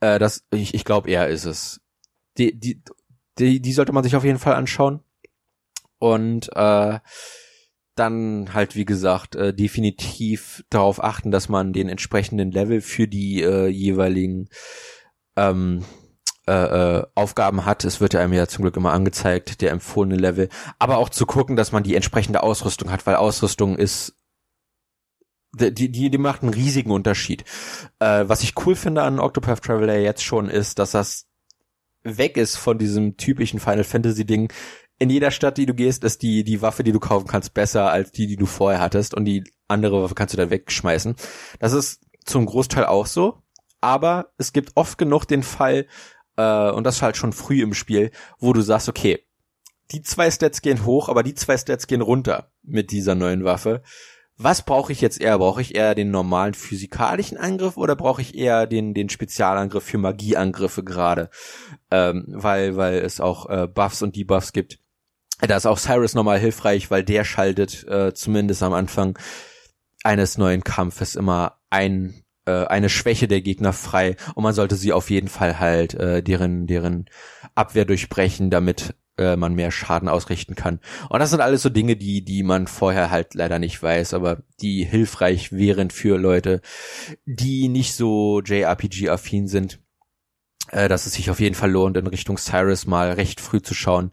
Äh, 0.00 0.18
das, 0.18 0.44
ich, 0.50 0.74
ich 0.74 0.84
glaube, 0.84 1.10
er 1.10 1.28
ist 1.28 1.44
es. 1.44 1.80
Die, 2.38 2.58
die, 2.58 2.82
die, 3.38 3.60
die 3.60 3.72
sollte 3.72 3.92
man 3.92 4.02
sich 4.02 4.16
auf 4.16 4.24
jeden 4.24 4.38
Fall 4.38 4.54
anschauen. 4.54 5.00
Und 5.98 6.50
äh, 6.56 6.98
dann 8.00 8.52
halt, 8.54 8.74
wie 8.74 8.84
gesagt, 8.84 9.36
äh, 9.36 9.54
definitiv 9.54 10.64
darauf 10.70 11.02
achten, 11.02 11.30
dass 11.30 11.48
man 11.48 11.72
den 11.72 11.88
entsprechenden 11.88 12.50
Level 12.50 12.80
für 12.80 13.06
die 13.06 13.42
äh, 13.42 13.68
jeweiligen 13.68 14.48
ähm, 15.36 15.84
äh, 16.48 16.52
äh, 16.98 17.06
Aufgaben 17.14 17.64
hat. 17.64 17.84
Es 17.84 18.00
wird 18.00 18.14
ja 18.14 18.20
einem 18.20 18.32
ja 18.32 18.48
zum 18.48 18.62
Glück 18.62 18.76
immer 18.76 18.92
angezeigt, 18.92 19.60
der 19.60 19.70
empfohlene 19.70 20.16
Level. 20.16 20.48
Aber 20.78 20.96
auch 20.96 21.10
zu 21.10 21.26
gucken, 21.26 21.54
dass 21.54 21.70
man 21.70 21.82
die 21.82 21.94
entsprechende 21.94 22.42
Ausrüstung 22.42 22.90
hat, 22.90 23.06
weil 23.06 23.16
Ausrüstung 23.16 23.76
ist 23.76 24.16
die, 25.52 25.90
die, 25.90 26.10
die 26.10 26.18
macht 26.18 26.42
einen 26.42 26.54
riesigen 26.54 26.90
Unterschied. 26.90 27.44
Äh, 27.98 28.24
was 28.26 28.42
ich 28.42 28.54
cool 28.64 28.76
finde 28.76 29.02
an 29.02 29.18
Octopath 29.18 29.62
Traveler 29.62 29.98
jetzt 29.98 30.24
schon 30.24 30.48
ist, 30.48 30.78
dass 30.78 30.92
das 30.92 31.26
weg 32.02 32.36
ist 32.36 32.56
von 32.56 32.78
diesem 32.78 33.16
typischen 33.16 33.60
Final 33.60 33.84
Fantasy 33.84 34.24
Ding 34.24 34.52
in 35.00 35.10
jeder 35.10 35.32
Stadt, 35.32 35.56
die 35.56 35.66
du 35.66 35.74
gehst, 35.74 36.04
ist 36.04 36.22
die, 36.22 36.44
die 36.44 36.62
Waffe, 36.62 36.84
die 36.84 36.92
du 36.92 37.00
kaufen 37.00 37.26
kannst, 37.26 37.54
besser 37.54 37.90
als 37.90 38.12
die, 38.12 38.26
die 38.26 38.36
du 38.36 38.46
vorher 38.46 38.80
hattest 38.80 39.14
und 39.14 39.24
die 39.24 39.42
andere 39.66 40.02
Waffe 40.02 40.14
kannst 40.14 40.34
du 40.34 40.36
dann 40.36 40.50
wegschmeißen. 40.50 41.16
Das 41.58 41.72
ist 41.72 42.02
zum 42.24 42.46
Großteil 42.46 42.84
auch 42.84 43.06
so, 43.06 43.42
aber 43.80 44.32
es 44.36 44.52
gibt 44.52 44.72
oft 44.76 44.98
genug 44.98 45.24
den 45.24 45.42
Fall, 45.42 45.86
äh, 46.36 46.70
und 46.70 46.84
das 46.84 47.02
halt 47.02 47.16
schon 47.16 47.32
früh 47.32 47.62
im 47.62 47.74
Spiel, 47.74 48.10
wo 48.38 48.52
du 48.52 48.60
sagst, 48.60 48.88
okay, 48.88 49.24
die 49.90 50.02
zwei 50.02 50.30
Stats 50.30 50.62
gehen 50.62 50.84
hoch, 50.84 51.08
aber 51.08 51.22
die 51.22 51.34
zwei 51.34 51.56
Stats 51.56 51.86
gehen 51.86 52.02
runter 52.02 52.50
mit 52.62 52.90
dieser 52.90 53.14
neuen 53.14 53.44
Waffe. 53.44 53.82
Was 54.36 54.62
brauche 54.62 54.92
ich 54.92 55.02
jetzt 55.02 55.20
eher? 55.20 55.38
Brauche 55.38 55.60
ich 55.60 55.74
eher 55.74 55.94
den 55.94 56.10
normalen 56.10 56.54
physikalischen 56.54 57.36
Angriff 57.36 57.76
oder 57.76 57.94
brauche 57.94 58.22
ich 58.22 58.34
eher 58.34 58.66
den, 58.66 58.94
den 58.94 59.10
Spezialangriff 59.10 59.84
für 59.84 59.98
Magieangriffe 59.98 60.82
gerade? 60.82 61.28
Ähm, 61.90 62.24
weil, 62.28 62.76
weil 62.76 63.00
es 63.00 63.20
auch 63.20 63.50
äh, 63.50 63.66
Buffs 63.66 64.02
und 64.02 64.16
Debuffs 64.16 64.52
gibt 64.52 64.79
da 65.48 65.56
ist 65.56 65.66
auch 65.66 65.78
Cyrus 65.78 66.14
nochmal 66.14 66.38
hilfreich, 66.38 66.90
weil 66.90 67.04
der 67.04 67.24
schaltet 67.24 67.86
äh, 67.88 68.12
zumindest 68.14 68.62
am 68.62 68.72
Anfang 68.72 69.18
eines 70.02 70.38
neuen 70.38 70.64
Kampfes 70.64 71.16
immer 71.16 71.58
ein 71.70 72.22
äh, 72.46 72.66
eine 72.66 72.88
Schwäche 72.88 73.28
der 73.28 73.42
Gegner 73.42 73.72
frei 73.72 74.16
und 74.34 74.42
man 74.42 74.54
sollte 74.54 74.76
sie 74.76 74.92
auf 74.92 75.10
jeden 75.10 75.28
Fall 75.28 75.60
halt 75.60 75.94
äh, 75.94 76.22
deren 76.22 76.66
deren 76.66 77.06
Abwehr 77.54 77.84
durchbrechen, 77.84 78.50
damit 78.50 78.94
äh, 79.18 79.36
man 79.36 79.54
mehr 79.54 79.70
Schaden 79.70 80.08
ausrichten 80.08 80.54
kann. 80.54 80.80
Und 81.08 81.20
das 81.20 81.30
sind 81.30 81.40
alles 81.40 81.62
so 81.62 81.68
Dinge, 81.68 81.96
die 81.96 82.24
die 82.24 82.42
man 82.42 82.66
vorher 82.66 83.10
halt 83.10 83.34
leider 83.34 83.58
nicht 83.58 83.82
weiß, 83.82 84.14
aber 84.14 84.42
die 84.60 84.84
hilfreich 84.84 85.52
wären 85.52 85.90
für 85.90 86.18
Leute, 86.18 86.60
die 87.26 87.68
nicht 87.68 87.94
so 87.94 88.40
JRPG 88.40 89.10
affin 89.10 89.46
sind 89.48 89.80
äh, 90.70 90.88
dass 90.88 91.06
es 91.06 91.14
sich 91.14 91.30
auf 91.30 91.40
jeden 91.40 91.54
Fall 91.54 91.70
lohnt, 91.70 91.96
in 91.96 92.06
Richtung 92.06 92.38
Cyrus 92.38 92.86
mal 92.86 93.12
recht 93.12 93.40
früh 93.40 93.60
zu 93.60 93.74
schauen, 93.74 94.10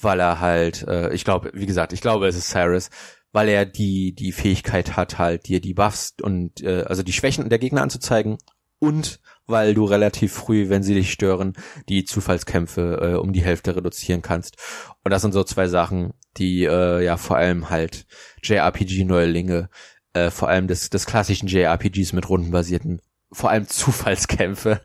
weil 0.00 0.20
er 0.20 0.40
halt, 0.40 0.86
äh, 0.88 1.12
ich 1.12 1.24
glaube, 1.24 1.50
wie 1.54 1.66
gesagt, 1.66 1.92
ich 1.92 2.00
glaube, 2.00 2.28
es 2.28 2.36
ist 2.36 2.50
Cyrus, 2.50 2.90
weil 3.32 3.48
er 3.48 3.66
die 3.66 4.14
die 4.14 4.32
Fähigkeit 4.32 4.96
hat, 4.96 5.18
halt 5.18 5.46
dir 5.46 5.60
die 5.60 5.74
Buffs 5.74 6.14
und 6.20 6.62
äh, 6.62 6.82
also 6.82 7.02
die 7.02 7.12
Schwächen 7.12 7.48
der 7.48 7.58
Gegner 7.58 7.82
anzuzeigen 7.82 8.38
und 8.80 9.20
weil 9.46 9.74
du 9.74 9.84
relativ 9.84 10.32
früh, 10.32 10.68
wenn 10.68 10.82
sie 10.82 10.94
dich 10.94 11.12
stören, 11.12 11.54
die 11.88 12.04
Zufallskämpfe 12.04 12.98
äh, 13.02 13.14
um 13.16 13.32
die 13.32 13.42
Hälfte 13.42 13.76
reduzieren 13.76 14.22
kannst. 14.22 14.56
Und 15.04 15.10
das 15.10 15.22
sind 15.22 15.32
so 15.32 15.44
zwei 15.44 15.66
Sachen, 15.66 16.12
die 16.36 16.64
äh, 16.64 17.04
ja 17.04 17.16
vor 17.16 17.36
allem 17.36 17.68
halt 17.68 18.06
JRPG-Neulinge, 18.42 19.68
äh, 20.12 20.30
vor 20.30 20.48
allem 20.48 20.68
des, 20.68 20.90
des 20.90 21.04
klassischen 21.06 21.48
JRPGs 21.48 22.12
mit 22.12 22.28
rundenbasierten 22.28 23.00
vor 23.32 23.50
allem 23.50 23.66
Zufallskämpfe 23.68 24.80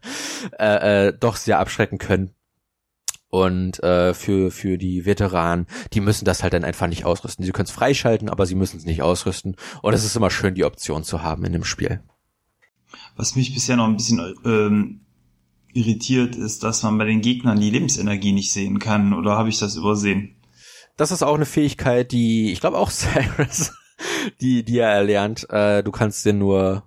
äh, 0.59 1.07
äh, 1.07 1.13
doch 1.17 1.35
sehr 1.35 1.59
abschrecken 1.59 1.97
können. 1.97 2.31
Und 3.29 3.83
äh, 3.83 4.13
für, 4.13 4.49
für 4.49 4.77
die 4.77 5.05
Veteranen, 5.05 5.67
die 5.91 5.99
müssen 5.99 6.23
das 6.23 6.41
halt 6.41 6.53
dann 6.53 6.63
einfach 6.63 6.87
nicht 6.87 7.03
ausrüsten. 7.03 7.43
Sie 7.43 7.51
können 7.51 7.65
es 7.65 7.71
freischalten, 7.71 8.29
aber 8.29 8.45
sie 8.45 8.55
müssen 8.55 8.77
es 8.77 8.85
nicht 8.85 9.01
ausrüsten. 9.01 9.57
Und 9.81 9.93
es 9.93 10.05
ist 10.05 10.15
immer 10.15 10.29
schön, 10.29 10.55
die 10.55 10.63
Option 10.63 11.03
zu 11.03 11.21
haben 11.21 11.43
in 11.43 11.51
dem 11.51 11.65
Spiel. 11.65 12.01
Was 13.17 13.35
mich 13.35 13.53
bisher 13.53 13.75
noch 13.75 13.87
ein 13.87 13.97
bisschen 13.97 14.35
ähm, 14.45 15.01
irritiert, 15.73 16.35
ist, 16.37 16.63
dass 16.63 16.83
man 16.83 16.97
bei 16.97 17.05
den 17.05 17.21
Gegnern 17.21 17.59
die 17.59 17.69
Lebensenergie 17.69 18.31
nicht 18.31 18.53
sehen 18.53 18.79
kann. 18.79 19.13
Oder 19.13 19.37
habe 19.37 19.49
ich 19.49 19.59
das 19.59 19.75
übersehen? 19.75 20.35
Das 20.95 21.11
ist 21.11 21.23
auch 21.23 21.35
eine 21.35 21.45
Fähigkeit, 21.45 22.11
die, 22.11 22.51
ich 22.51 22.61
glaube 22.61 22.77
auch 22.77 22.89
Cyrus, 22.91 23.73
die, 24.39 24.63
die 24.63 24.77
er 24.77 24.91
erlernt. 24.91 25.49
Äh, 25.49 25.83
du 25.83 25.91
kannst 25.91 26.25
den 26.25 26.37
nur 26.37 26.83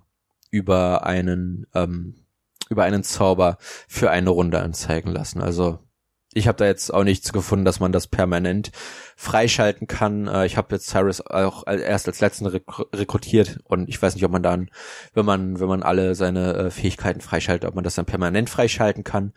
über 0.49 1.05
einen 1.05 1.65
ähm, 1.73 2.25
über 2.69 2.83
einen 2.83 3.03
Zauber 3.03 3.57
für 3.87 4.11
eine 4.11 4.29
Runde 4.29 4.61
anzeigen 4.61 5.11
lassen. 5.11 5.41
Also 5.41 5.79
ich 6.33 6.47
habe 6.47 6.57
da 6.57 6.65
jetzt 6.65 6.93
auch 6.93 7.03
nichts 7.03 7.33
gefunden, 7.33 7.65
dass 7.65 7.79
man 7.79 7.91
das 7.91 8.05
permanent 8.05 8.71
freischalten 9.15 9.87
kann. 9.87 10.27
Äh, 10.27 10.45
ich 10.45 10.57
habe 10.57 10.75
jetzt 10.75 10.87
Cyrus 10.87 11.21
auch 11.21 11.65
erst 11.65 12.07
als 12.07 12.19
letzten 12.19 12.45
rekrutiert 12.45 13.59
und 13.63 13.89
ich 13.89 14.01
weiß 14.01 14.13
nicht, 14.13 14.25
ob 14.25 14.31
man 14.31 14.43
dann, 14.43 14.69
wenn 15.13 15.25
man 15.25 15.59
wenn 15.59 15.67
man 15.67 15.83
alle 15.83 16.13
seine 16.15 16.53
äh, 16.55 16.71
Fähigkeiten 16.71 17.21
freischaltet, 17.21 17.67
ob 17.67 17.75
man 17.75 17.83
das 17.83 17.95
dann 17.95 18.05
permanent 18.05 18.49
freischalten 18.49 19.03
kann. 19.03 19.33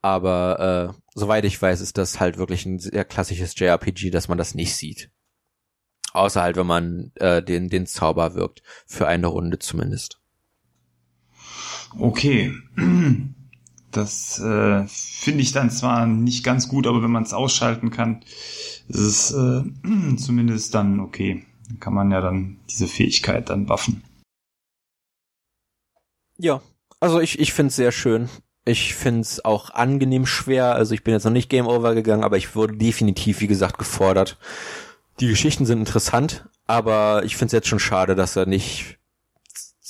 Aber 0.00 0.94
äh, 0.96 1.00
soweit 1.14 1.44
ich 1.44 1.62
weiß, 1.62 1.80
ist 1.80 1.96
das 1.96 2.18
halt 2.18 2.38
wirklich 2.38 2.66
ein 2.66 2.80
sehr 2.80 3.04
klassisches 3.04 3.56
JRPG, 3.56 4.10
dass 4.10 4.26
man 4.26 4.38
das 4.38 4.56
nicht 4.56 4.74
sieht. 4.76 5.10
Außer 6.12 6.42
halt, 6.42 6.56
wenn 6.56 6.66
man 6.66 7.12
äh, 7.16 7.40
den 7.40 7.68
den 7.68 7.86
Zauber 7.86 8.34
wirkt 8.34 8.62
für 8.86 9.06
eine 9.06 9.28
Runde 9.28 9.60
zumindest. 9.60 10.21
Okay. 11.98 12.52
Das 13.92 14.38
äh, 14.38 14.86
finde 14.88 15.42
ich 15.42 15.52
dann 15.52 15.70
zwar 15.70 16.06
nicht 16.06 16.44
ganz 16.44 16.66
gut, 16.66 16.86
aber 16.86 17.02
wenn 17.02 17.10
man 17.10 17.24
es 17.24 17.34
ausschalten 17.34 17.90
kann, 17.90 18.22
ist 18.88 18.98
es 18.98 19.30
äh, 19.32 19.62
zumindest 20.16 20.74
dann 20.74 20.98
okay. 20.98 21.44
Dann 21.68 21.78
kann 21.78 21.92
man 21.92 22.10
ja 22.10 22.22
dann 22.22 22.56
diese 22.70 22.88
Fähigkeit 22.88 23.50
dann 23.50 23.68
waffen. 23.68 24.02
Ja, 26.38 26.62
also 27.00 27.20
ich, 27.20 27.38
ich 27.38 27.52
finde 27.52 27.68
es 27.68 27.76
sehr 27.76 27.92
schön. 27.92 28.30
Ich 28.64 28.94
finde 28.94 29.20
es 29.20 29.44
auch 29.44 29.70
angenehm 29.70 30.24
schwer. 30.24 30.74
Also 30.74 30.94
ich 30.94 31.04
bin 31.04 31.12
jetzt 31.12 31.24
noch 31.24 31.32
nicht 31.32 31.50
Game 31.50 31.66
Over 31.66 31.94
gegangen, 31.94 32.24
aber 32.24 32.38
ich 32.38 32.56
wurde 32.56 32.76
definitiv, 32.76 33.40
wie 33.40 33.46
gesagt, 33.46 33.76
gefordert. 33.76 34.38
Die 35.20 35.28
Geschichten 35.28 35.66
sind 35.66 35.80
interessant, 35.80 36.48
aber 36.66 37.24
ich 37.24 37.36
finde 37.36 37.46
es 37.46 37.52
jetzt 37.52 37.68
schon 37.68 37.78
schade, 37.78 38.14
dass 38.14 38.36
er 38.36 38.46
nicht 38.46 38.98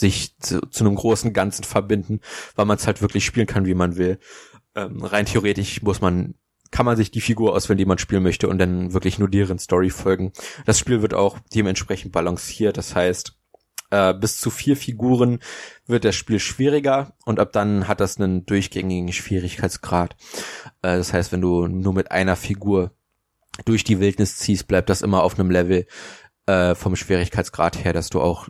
sich 0.02 0.36
zu, 0.38 0.60
zu 0.60 0.84
einem 0.84 0.94
großen 0.94 1.32
Ganzen 1.32 1.64
verbinden, 1.64 2.20
weil 2.54 2.66
man 2.66 2.76
es 2.76 2.86
halt 2.86 3.00
wirklich 3.00 3.24
spielen 3.24 3.46
kann, 3.46 3.66
wie 3.66 3.74
man 3.74 3.96
will. 3.96 4.18
Ähm, 4.74 5.02
rein 5.02 5.26
theoretisch 5.26 5.82
muss 5.82 6.00
man 6.00 6.34
kann 6.70 6.86
man 6.86 6.96
sich 6.96 7.10
die 7.10 7.20
Figur 7.20 7.54
auswählen, 7.54 7.78
die 7.78 7.84
man 7.84 7.98
spielen 7.98 8.22
möchte 8.22 8.48
und 8.48 8.58
dann 8.58 8.94
wirklich 8.94 9.18
nur 9.18 9.28
deren 9.28 9.58
Story 9.58 9.90
folgen. 9.90 10.32
Das 10.64 10.78
Spiel 10.78 11.02
wird 11.02 11.12
auch 11.12 11.38
dementsprechend 11.54 12.12
balanciert. 12.12 12.78
Das 12.78 12.96
heißt, 12.96 13.36
äh, 13.90 14.14
bis 14.14 14.38
zu 14.38 14.50
vier 14.50 14.74
Figuren 14.76 15.40
wird 15.86 16.04
das 16.06 16.16
Spiel 16.16 16.40
schwieriger 16.40 17.12
und 17.26 17.38
ab 17.38 17.52
dann 17.52 17.88
hat 17.88 18.00
das 18.00 18.18
einen 18.18 18.46
durchgängigen 18.46 19.12
Schwierigkeitsgrad. 19.12 20.16
Äh, 20.80 20.96
das 20.96 21.12
heißt, 21.12 21.30
wenn 21.30 21.42
du 21.42 21.68
nur 21.68 21.92
mit 21.92 22.10
einer 22.10 22.36
Figur 22.36 22.92
durch 23.66 23.84
die 23.84 24.00
Wildnis 24.00 24.38
ziehst, 24.38 24.66
bleibt 24.66 24.88
das 24.88 25.02
immer 25.02 25.22
auf 25.22 25.38
einem 25.38 25.50
Level 25.50 25.86
äh, 26.46 26.74
vom 26.74 26.96
Schwierigkeitsgrad 26.96 27.84
her, 27.84 27.92
dass 27.92 28.08
du 28.08 28.22
auch 28.22 28.48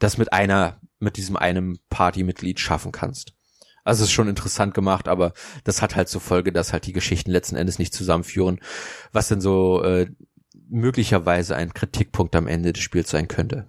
das 0.00 0.18
mit 0.18 0.32
einer, 0.32 0.80
mit 0.98 1.16
diesem 1.16 1.36
einem 1.36 1.78
Partymitglied 1.88 2.58
schaffen 2.58 2.90
kannst. 2.90 3.34
Also 3.84 4.02
es 4.02 4.10
ist 4.10 4.14
schon 4.14 4.28
interessant 4.28 4.74
gemacht, 4.74 5.08
aber 5.08 5.32
das 5.64 5.80
hat 5.80 5.96
halt 5.96 6.08
zur 6.08 6.20
Folge, 6.20 6.52
dass 6.52 6.72
halt 6.72 6.86
die 6.86 6.92
Geschichten 6.92 7.30
letzten 7.30 7.56
Endes 7.56 7.78
nicht 7.78 7.94
zusammenführen, 7.94 8.60
was 9.12 9.28
denn 9.28 9.40
so 9.40 9.82
äh, 9.82 10.10
möglicherweise 10.68 11.56
ein 11.56 11.72
Kritikpunkt 11.72 12.36
am 12.36 12.46
Ende 12.46 12.72
des 12.72 12.82
Spiels 12.82 13.10
sein 13.10 13.28
könnte. 13.28 13.68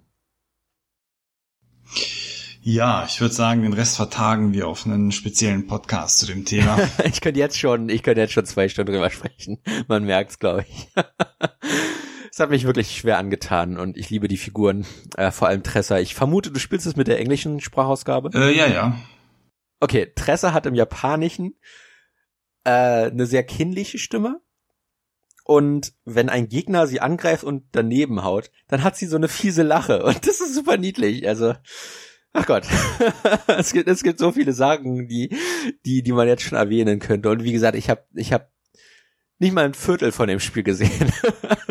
Ja, 2.64 3.06
ich 3.08 3.20
würde 3.20 3.34
sagen, 3.34 3.64
den 3.64 3.74
Rest 3.74 3.96
vertagen 3.96 4.54
wir 4.54 4.68
auf 4.68 4.86
einen 4.86 5.12
speziellen 5.12 5.66
Podcast 5.66 6.20
zu 6.20 6.28
dem 6.28 6.46
Thema. 6.46 6.78
ich 7.06 7.20
könnte 7.20 7.40
jetzt 7.40 7.58
schon, 7.58 7.90
ich 7.90 8.04
könnte 8.04 8.22
jetzt 8.22 8.34
schon 8.34 8.46
zwei 8.46 8.70
Stunden 8.70 8.92
drüber 8.92 9.10
sprechen. 9.10 9.58
Man 9.88 10.04
merkt's, 10.04 10.38
glaube 10.38 10.66
ich. 10.70 10.90
es 12.32 12.40
hat 12.40 12.50
mich 12.50 12.66
wirklich 12.66 12.96
schwer 12.96 13.18
angetan 13.18 13.78
und 13.78 13.98
ich 13.98 14.10
liebe 14.10 14.30
die 14.30 14.38
Figuren, 14.38 14.86
äh, 15.18 15.32
vor 15.32 15.50
allem 15.50 15.64
Tressa. 15.64 16.00
Ich 16.00 16.16
vermute, 16.16 16.50
du 16.50 16.60
spielst 16.60 16.88
es 16.88 16.96
mit 16.96 17.08
der 17.08 17.20
englischen 17.20 17.60
Sprachausgabe. 17.60 18.32
Äh, 18.34 18.56
ja, 18.56 18.68
ja. 18.68 18.98
Okay, 19.82 20.14
Tressa 20.16 20.54
hat 20.54 20.66
im 20.66 20.74
Japanischen 20.74 21.56
äh, 22.64 23.10
eine 23.10 23.26
sehr 23.26 23.44
kindliche 23.44 23.98
Stimme. 23.98 24.40
Und 25.44 25.94
wenn 26.06 26.30
ein 26.30 26.48
Gegner 26.48 26.88
sie 26.88 27.02
angreift 27.02 27.44
und 27.44 27.66
daneben 27.74 28.24
haut, 28.24 28.50
dann 28.70 28.84
hat 28.84 28.96
sie 28.96 29.08
so 29.08 29.18
eine 29.18 29.28
fiese 29.28 29.64
Lache. 29.64 30.04
Und 30.06 30.26
das 30.26 30.40
ist 30.40 30.56
super 30.56 30.78
niedlich. 30.78 31.28
Also, 31.28 31.56
ach 32.32 32.46
Gott. 32.46 32.64
es, 33.48 33.74
gibt, 33.74 33.90
es 33.90 34.04
gibt 34.04 34.20
so 34.20 34.32
viele 34.32 34.54
Sagen, 34.54 35.10
die, 35.10 35.36
die, 35.86 36.02
die 36.02 36.12
man 36.14 36.30
jetzt 36.30 36.44
schon 36.44 36.58
erwähnen 36.58 37.00
könnte. 37.00 37.30
Und 37.30 37.44
wie 37.44 37.52
gesagt, 37.52 37.76
ich 37.76 37.90
habe 37.90 38.06
ich 38.14 38.32
hab 38.32 38.52
nicht 39.40 39.54
mal 39.54 39.66
ein 39.66 39.74
Viertel 39.74 40.14
von 40.14 40.30
dem 40.30 40.40
Spiel 40.40 40.64
gesehen. 40.64 41.12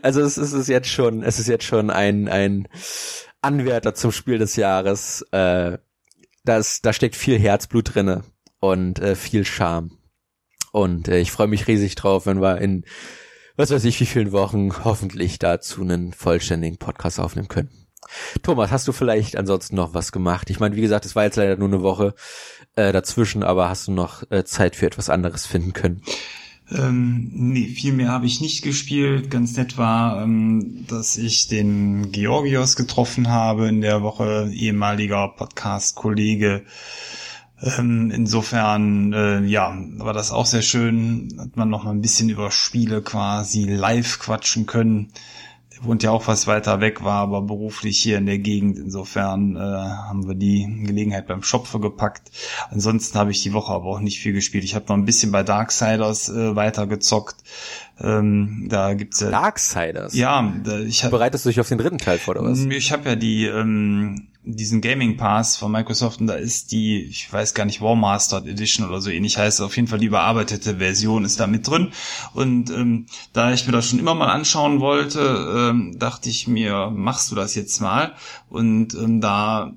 also 0.00 0.20
es, 0.22 0.36
es 0.36 0.52
ist 0.52 0.68
jetzt 0.68 0.88
schon, 0.88 1.22
es 1.22 1.38
ist 1.38 1.48
jetzt 1.48 1.64
schon 1.64 1.90
ein, 1.90 2.28
ein 2.28 2.68
Anwärter 3.40 3.94
zum 3.94 4.12
Spiel 4.12 4.38
des 4.38 4.56
Jahres. 4.56 5.22
Äh, 5.32 5.78
das, 6.44 6.80
da 6.80 6.92
steckt 6.92 7.16
viel 7.16 7.38
Herzblut 7.38 7.94
drinne 7.94 8.22
und 8.60 8.98
äh, 9.00 9.14
viel 9.14 9.44
Charme. 9.44 9.98
Und 10.72 11.08
äh, 11.08 11.18
ich 11.18 11.30
freue 11.30 11.48
mich 11.48 11.66
riesig 11.66 11.94
drauf, 11.94 12.26
wenn 12.26 12.40
wir 12.40 12.58
in 12.58 12.84
was 13.56 13.70
weiß 13.70 13.84
ich 13.84 14.00
wie 14.00 14.06
vielen 14.06 14.32
Wochen 14.32 14.84
hoffentlich 14.84 15.38
dazu 15.38 15.82
einen 15.82 16.12
vollständigen 16.12 16.78
Podcast 16.78 17.20
aufnehmen 17.20 17.48
können. 17.48 17.70
Thomas, 18.42 18.70
hast 18.70 18.88
du 18.88 18.92
vielleicht 18.92 19.36
ansonsten 19.36 19.76
noch 19.76 19.94
was 19.94 20.10
gemacht? 20.12 20.50
Ich 20.50 20.58
meine, 20.58 20.74
wie 20.74 20.80
gesagt, 20.80 21.04
es 21.04 21.14
war 21.14 21.24
jetzt 21.24 21.36
leider 21.36 21.56
nur 21.56 21.68
eine 21.68 21.82
Woche 21.82 22.14
äh, 22.74 22.92
dazwischen, 22.92 23.42
aber 23.42 23.68
hast 23.68 23.88
du 23.88 23.92
noch 23.92 24.28
äh, 24.30 24.44
Zeit 24.44 24.76
für 24.76 24.86
etwas 24.86 25.10
anderes 25.10 25.46
finden 25.46 25.72
können? 25.72 26.02
Ähm, 26.70 27.30
nee, 27.34 27.66
viel 27.66 27.92
mehr 27.92 28.08
habe 28.08 28.26
ich 28.26 28.40
nicht 28.40 28.62
gespielt. 28.62 29.30
Ganz 29.30 29.56
nett 29.56 29.76
war, 29.76 30.22
ähm, 30.22 30.84
dass 30.88 31.16
ich 31.16 31.48
den 31.48 32.12
Georgios 32.12 32.76
getroffen 32.76 33.28
habe 33.28 33.68
in 33.68 33.80
der 33.80 34.02
Woche, 34.02 34.50
ehemaliger 34.52 35.28
Podcast-Kollege. 35.28 36.62
Ähm, 37.60 38.10
insofern, 38.10 39.12
äh, 39.12 39.44
ja, 39.44 39.76
war 39.98 40.12
das 40.12 40.32
auch 40.32 40.46
sehr 40.46 40.62
schön. 40.62 41.36
Hat 41.38 41.56
man 41.56 41.68
noch 41.68 41.84
mal 41.84 41.90
ein 41.90 42.00
bisschen 42.00 42.28
über 42.28 42.50
Spiele 42.50 43.02
quasi 43.02 43.64
live 43.64 44.18
quatschen 44.18 44.66
können 44.66 45.12
wohnt 45.82 46.02
ja 46.02 46.10
auch 46.10 46.26
was 46.26 46.46
weiter 46.46 46.80
weg, 46.80 47.04
war 47.04 47.20
aber 47.20 47.42
beruflich 47.42 47.98
hier 47.98 48.18
in 48.18 48.26
der 48.26 48.38
Gegend. 48.38 48.78
Insofern 48.78 49.56
äh, 49.56 49.60
haben 49.60 50.26
wir 50.26 50.34
die 50.34 50.66
Gelegenheit 50.84 51.26
beim 51.26 51.42
Schopfe 51.42 51.80
gepackt. 51.80 52.30
Ansonsten 52.70 53.18
habe 53.18 53.30
ich 53.30 53.42
die 53.42 53.52
Woche 53.52 53.72
aber 53.72 53.86
auch 53.86 54.00
nicht 54.00 54.20
viel 54.20 54.32
gespielt. 54.32 54.64
Ich 54.64 54.74
habe 54.74 54.86
noch 54.88 54.96
ein 54.96 55.04
bisschen 55.04 55.32
bei 55.32 55.42
Darksiders 55.42 56.28
äh, 56.28 56.56
weitergezockt. 56.56 57.36
Ähm, 58.00 58.66
da 58.68 58.94
gibt's 58.94 59.20
ja 59.20 59.30
Darksiders. 59.30 60.14
Ja, 60.14 60.52
da, 60.64 60.80
ich 60.80 61.04
hab, 61.04 61.10
bereitest 61.10 61.44
du 61.44 61.50
dich 61.50 61.60
auf 61.60 61.68
den 61.68 61.78
dritten 61.78 61.98
Teil 61.98 62.18
vor 62.18 62.36
oder 62.36 62.50
was? 62.50 62.60
Ich 62.60 62.92
habe 62.92 63.10
ja 63.10 63.16
die 63.16 63.46
ähm, 63.46 64.28
diesen 64.44 64.80
Gaming 64.80 65.16
Pass 65.16 65.56
von 65.56 65.70
Microsoft 65.70 66.20
und 66.20 66.26
da 66.26 66.34
ist 66.34 66.72
die, 66.72 67.02
ich 67.02 67.32
weiß 67.32 67.54
gar 67.54 67.64
nicht, 67.64 67.80
War 67.80 67.94
Mastered 67.94 68.46
Edition 68.46 68.88
oder 68.88 69.00
so 69.00 69.10
ähnlich 69.10 69.38
heißt, 69.38 69.60
auf 69.60 69.76
jeden 69.76 69.86
Fall 69.86 70.00
die 70.00 70.06
überarbeitete 70.06 70.76
Version 70.78 71.24
ist 71.24 71.38
da 71.38 71.46
mit 71.46 71.68
drin. 71.68 71.92
Und 72.34 72.70
ähm, 72.70 73.06
da 73.32 73.52
ich 73.52 73.66
mir 73.66 73.72
das 73.72 73.88
schon 73.88 74.00
immer 74.00 74.14
mal 74.14 74.32
anschauen 74.32 74.80
wollte, 74.80 75.70
ähm, 75.70 75.96
dachte 75.98 76.28
ich 76.28 76.48
mir, 76.48 76.90
machst 76.90 77.30
du 77.30 77.36
das 77.36 77.54
jetzt 77.54 77.80
mal? 77.80 78.14
Und 78.48 78.94
ähm, 78.94 79.20
da 79.20 79.72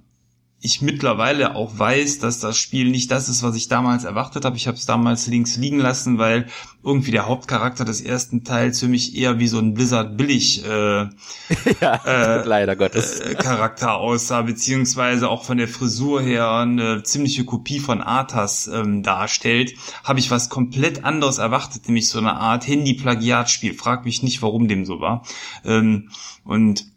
ich 0.65 0.81
mittlerweile 0.81 1.55
auch 1.55 1.77
weiß, 1.77 2.17
dass 2.17 2.39
das 2.39 2.57
Spiel 2.57 2.89
nicht 2.89 3.11
das 3.11 3.29
ist, 3.29 3.43
was 3.43 3.55
ich 3.55 3.67
damals 3.67 4.03
erwartet 4.03 4.45
habe. 4.45 4.57
Ich 4.57 4.67
habe 4.67 4.75
es 4.75 4.87
damals 4.87 5.27
links 5.27 5.57
liegen 5.57 5.77
lassen, 5.77 6.17
weil 6.17 6.47
irgendwie 6.83 7.11
der 7.11 7.27
Hauptcharakter 7.27 7.85
des 7.85 8.01
ersten 8.01 8.43
Teils 8.43 8.79
für 8.79 8.87
mich 8.87 9.15
eher 9.15 9.37
wie 9.37 9.47
so 9.47 9.59
ein 9.59 9.75
Blizzard 9.75 10.17
billig 10.17 10.65
äh, 10.65 10.69
ja, 11.81 11.95
äh, 12.05 12.43
leider 12.47 12.75
Gottes 12.75 13.19
äh, 13.19 13.35
Charakter 13.35 13.95
aussah, 13.95 14.41
beziehungsweise 14.41 15.29
auch 15.29 15.43
von 15.43 15.59
der 15.59 15.67
Frisur 15.67 16.21
her 16.21 16.49
eine 16.49 17.03
ziemliche 17.03 17.45
Kopie 17.45 17.79
von 17.79 18.01
Arthas 18.01 18.67
ähm, 18.67 19.03
darstellt, 19.03 19.75
habe 20.03 20.19
ich 20.19 20.31
was 20.31 20.49
komplett 20.49 21.03
anderes 21.05 21.37
erwartet, 21.37 21.87
nämlich 21.87 22.09
so 22.09 22.17
eine 22.17 22.33
Art 22.33 22.67
Handy-Plagiatspiel. 22.67 23.75
Frag 23.75 24.03
mich 24.03 24.23
nicht, 24.23 24.41
warum 24.41 24.67
dem 24.67 24.83
so 24.83 24.99
war. 24.99 25.23
Ähm, 25.63 26.09
und 26.43 26.94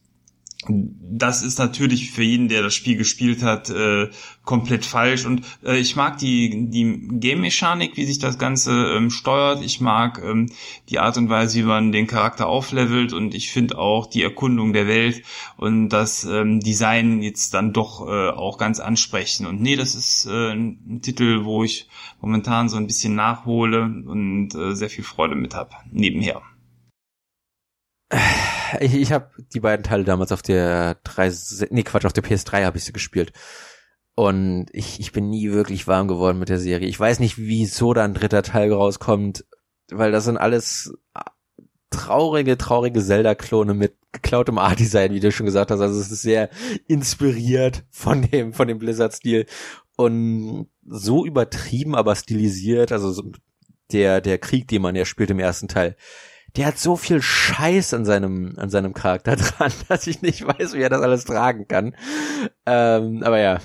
das 0.67 1.43
ist 1.43 1.61
natürlich 1.61 2.11
für 2.11 2.25
jeden, 2.25 2.49
der 2.49 2.63
das 2.63 2.75
Spiel 2.75 2.97
gespielt 2.97 3.45
hat, 3.45 3.71
äh, 3.71 4.09
komplett 4.45 4.85
falsch. 4.85 5.25
Und 5.25 5.43
äh, 5.65 5.79
ich 5.79 5.95
mag 5.95 6.19
die, 6.19 6.69
die 6.69 7.09
Game-Mechanik, 7.13 7.97
wie 7.97 8.05
sich 8.05 8.19
das 8.19 8.39
Ganze 8.39 8.73
ähm, 8.97 9.11
steuert. 9.11 9.63
Ich 9.63 9.81
mag 9.81 10.21
ähm, 10.23 10.51
die 10.89 10.99
Art 10.99 11.17
und 11.17 11.31
Weise, 11.31 11.61
wie 11.61 11.63
man 11.63 11.93
den 11.93 12.09
Charakter 12.09 12.49
auflevelt. 12.49 13.13
Und 13.13 13.35
ich 13.35 13.51
finde 13.51 13.79
auch 13.79 14.07
die 14.07 14.23
Erkundung 14.25 14.73
der 14.73 14.89
Welt 14.89 15.23
und 15.57 15.91
das 15.91 16.25
ähm, 16.25 16.59
Design 16.59 17.23
jetzt 17.23 17.55
dann 17.55 17.73
doch 17.73 18.09
äh, 18.09 18.31
auch 18.31 18.59
ganz 18.59 18.81
ansprechend. 18.81 19.47
Und 19.47 19.61
nee, 19.61 19.77
das 19.77 19.95
ist 19.95 20.27
äh, 20.27 20.51
ein 20.51 21.01
Titel, 21.03 21.45
wo 21.45 21.63
ich 21.63 21.89
momentan 22.21 22.69
so 22.69 22.79
ein 22.79 22.89
bisschen 22.89 23.15
nachhole 23.15 23.83
und 23.83 24.57
äh, 24.57 24.75
sehr 24.75 24.91
viel 24.91 25.05
Freude 25.05 25.37
mit 25.37 25.55
habe, 25.55 25.71
nebenher 25.93 26.43
ich, 28.81 28.95
ich 28.95 29.13
habe 29.13 29.31
die 29.55 29.61
beiden 29.61 29.85
Teile 29.85 30.05
damals 30.05 30.33
auf 30.33 30.43
der 30.43 30.97
3, 31.05 31.33
nee 31.71 31.83
Quatsch, 31.83 32.05
auf 32.05 32.13
der 32.13 32.25
PS3 32.25 32.65
habe 32.65 32.79
ich 32.79 32.85
sie 32.85 32.93
gespielt. 32.93 33.33
Und 34.15 34.67
ich, 34.73 34.99
ich 34.99 35.13
bin 35.13 35.31
nie 35.31 35.53
wirklich 35.53 35.87
warm 35.87 36.09
geworden 36.09 36.41
mit 36.41 36.49
der 36.49 36.59
Serie. 36.59 36.89
Ich 36.89 36.99
weiß 36.99 37.21
nicht, 37.21 37.39
wieso 37.39 37.95
da 37.95 38.05
ein 38.05 38.15
dritter 38.15 38.43
Teil 38.43 38.73
rauskommt, 38.73 39.45
weil 39.91 40.11
das 40.11 40.25
sind 40.25 40.37
alles 40.37 40.93
traurige, 41.91 42.59
traurige 42.59 43.01
Zelda-Klone 43.01 43.75
mit 43.75 43.95
geklautem 44.13 44.59
Art-Design, 44.59 45.13
wie 45.13 45.21
du 45.21 45.31
schon 45.31 45.47
gesagt 45.47 45.71
hast. 45.71 45.81
Also 45.81 46.01
es 46.01 46.11
ist 46.11 46.23
sehr 46.23 46.51
inspiriert 46.87 47.85
von 47.91 48.23
dem, 48.23 48.53
von 48.53 48.69
dem 48.69 48.79
Blizzard-Stil 48.79 49.47
und 49.97 50.69
so 50.85 51.25
übertrieben, 51.25 51.95
aber 51.95 52.15
stilisiert. 52.17 52.93
Also 52.93 53.13
so 53.13 53.31
der, 53.93 54.21
der 54.21 54.39
Krieg, 54.39 54.69
den 54.69 54.83
man 54.83 54.97
ja 54.97 55.05
spielt 55.05 55.31
im 55.31 55.39
ersten 55.39 55.69
Teil, 55.69 55.97
der 56.59 56.67
hat 56.67 56.79
so 56.79 56.97
viel 56.97 57.23
Scheiß 57.23 57.95
an 57.95 58.05
seinem, 58.05 58.55
an 58.57 58.69
seinem 58.69 58.93
Charakter 58.93 59.37
dran, 59.37 59.73
dass 59.89 60.07
ich 60.09 60.23
nicht 60.23 60.45
weiß, 60.45 60.75
wie 60.75 60.83
er 60.83 60.91
das 60.91 61.01
alles 61.01 61.25
tragen 61.25 61.69
kann. 61.69 61.95
Ähm, 62.67 63.23
aber 63.23 63.39
ja, 63.39 63.61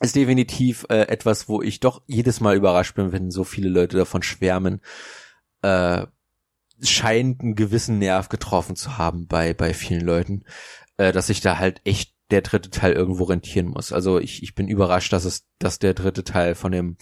ist 0.00 0.14
definitiv 0.14 0.86
äh, 0.90 1.08
etwas, 1.08 1.48
wo 1.48 1.60
ich 1.60 1.80
doch 1.80 2.02
jedes 2.06 2.40
Mal 2.40 2.56
überrascht 2.56 2.94
bin, 2.94 3.10
wenn 3.10 3.30
so 3.32 3.42
viele 3.42 3.68
Leute 3.68 3.96
davon 3.96 4.22
schwärmen. 4.22 4.80
Äh, 5.62 6.06
scheint 6.80 7.40
einen 7.40 7.56
gewissen 7.56 7.98
Nerv 7.98 8.28
getroffen 8.28 8.76
zu 8.76 8.96
haben 8.98 9.26
bei, 9.26 9.52
bei 9.52 9.74
vielen 9.74 10.04
Leuten, 10.04 10.44
äh, 10.98 11.12
dass 11.12 11.28
sich 11.28 11.40
da 11.40 11.58
halt 11.58 11.80
echt 11.84 12.14
der 12.30 12.42
dritte 12.42 12.70
Teil 12.70 12.92
irgendwo 12.92 13.24
rentieren 13.24 13.66
muss. 13.66 13.92
Also 13.92 14.18
ich, 14.18 14.42
ich 14.42 14.54
bin 14.54 14.68
überrascht, 14.68 15.12
dass 15.12 15.24
es, 15.24 15.46
dass 15.58 15.78
der 15.78 15.94
dritte 15.94 16.24
Teil 16.24 16.54
von 16.54 16.72
dem 16.72 16.96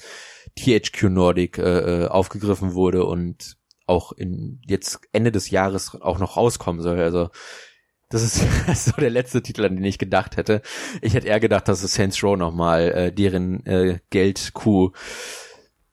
THQ 0.58 1.04
Nordic 1.04 1.58
äh, 1.58 2.04
äh, 2.04 2.06
aufgegriffen 2.08 2.74
wurde 2.74 3.04
und 3.04 3.59
auch 3.91 4.12
in 4.12 4.61
jetzt 4.66 5.01
Ende 5.12 5.32
des 5.32 5.51
Jahres 5.51 6.01
auch 6.01 6.18
noch 6.18 6.36
rauskommen 6.36 6.80
soll. 6.80 7.01
Also 7.01 7.28
das 8.11 8.22
ist 8.22 8.84
so 8.86 8.93
der 8.93 9.11
letzte 9.11 9.41
Titel, 9.43 9.64
an 9.64 9.76
den 9.76 9.84
ich 9.84 9.99
gedacht 9.99 10.36
hätte. 10.36 10.62
Ich 11.01 11.14
hätte 11.14 11.28
eher 11.28 11.38
gedacht, 11.38 11.68
dass 11.68 11.84
es 11.84 11.95
Saints 11.95 12.24
Row 12.24 12.36
nochmal 12.36 12.91
äh, 12.91 13.12
deren 13.12 13.64
äh, 13.66 14.01
Geldkuh 14.11 14.91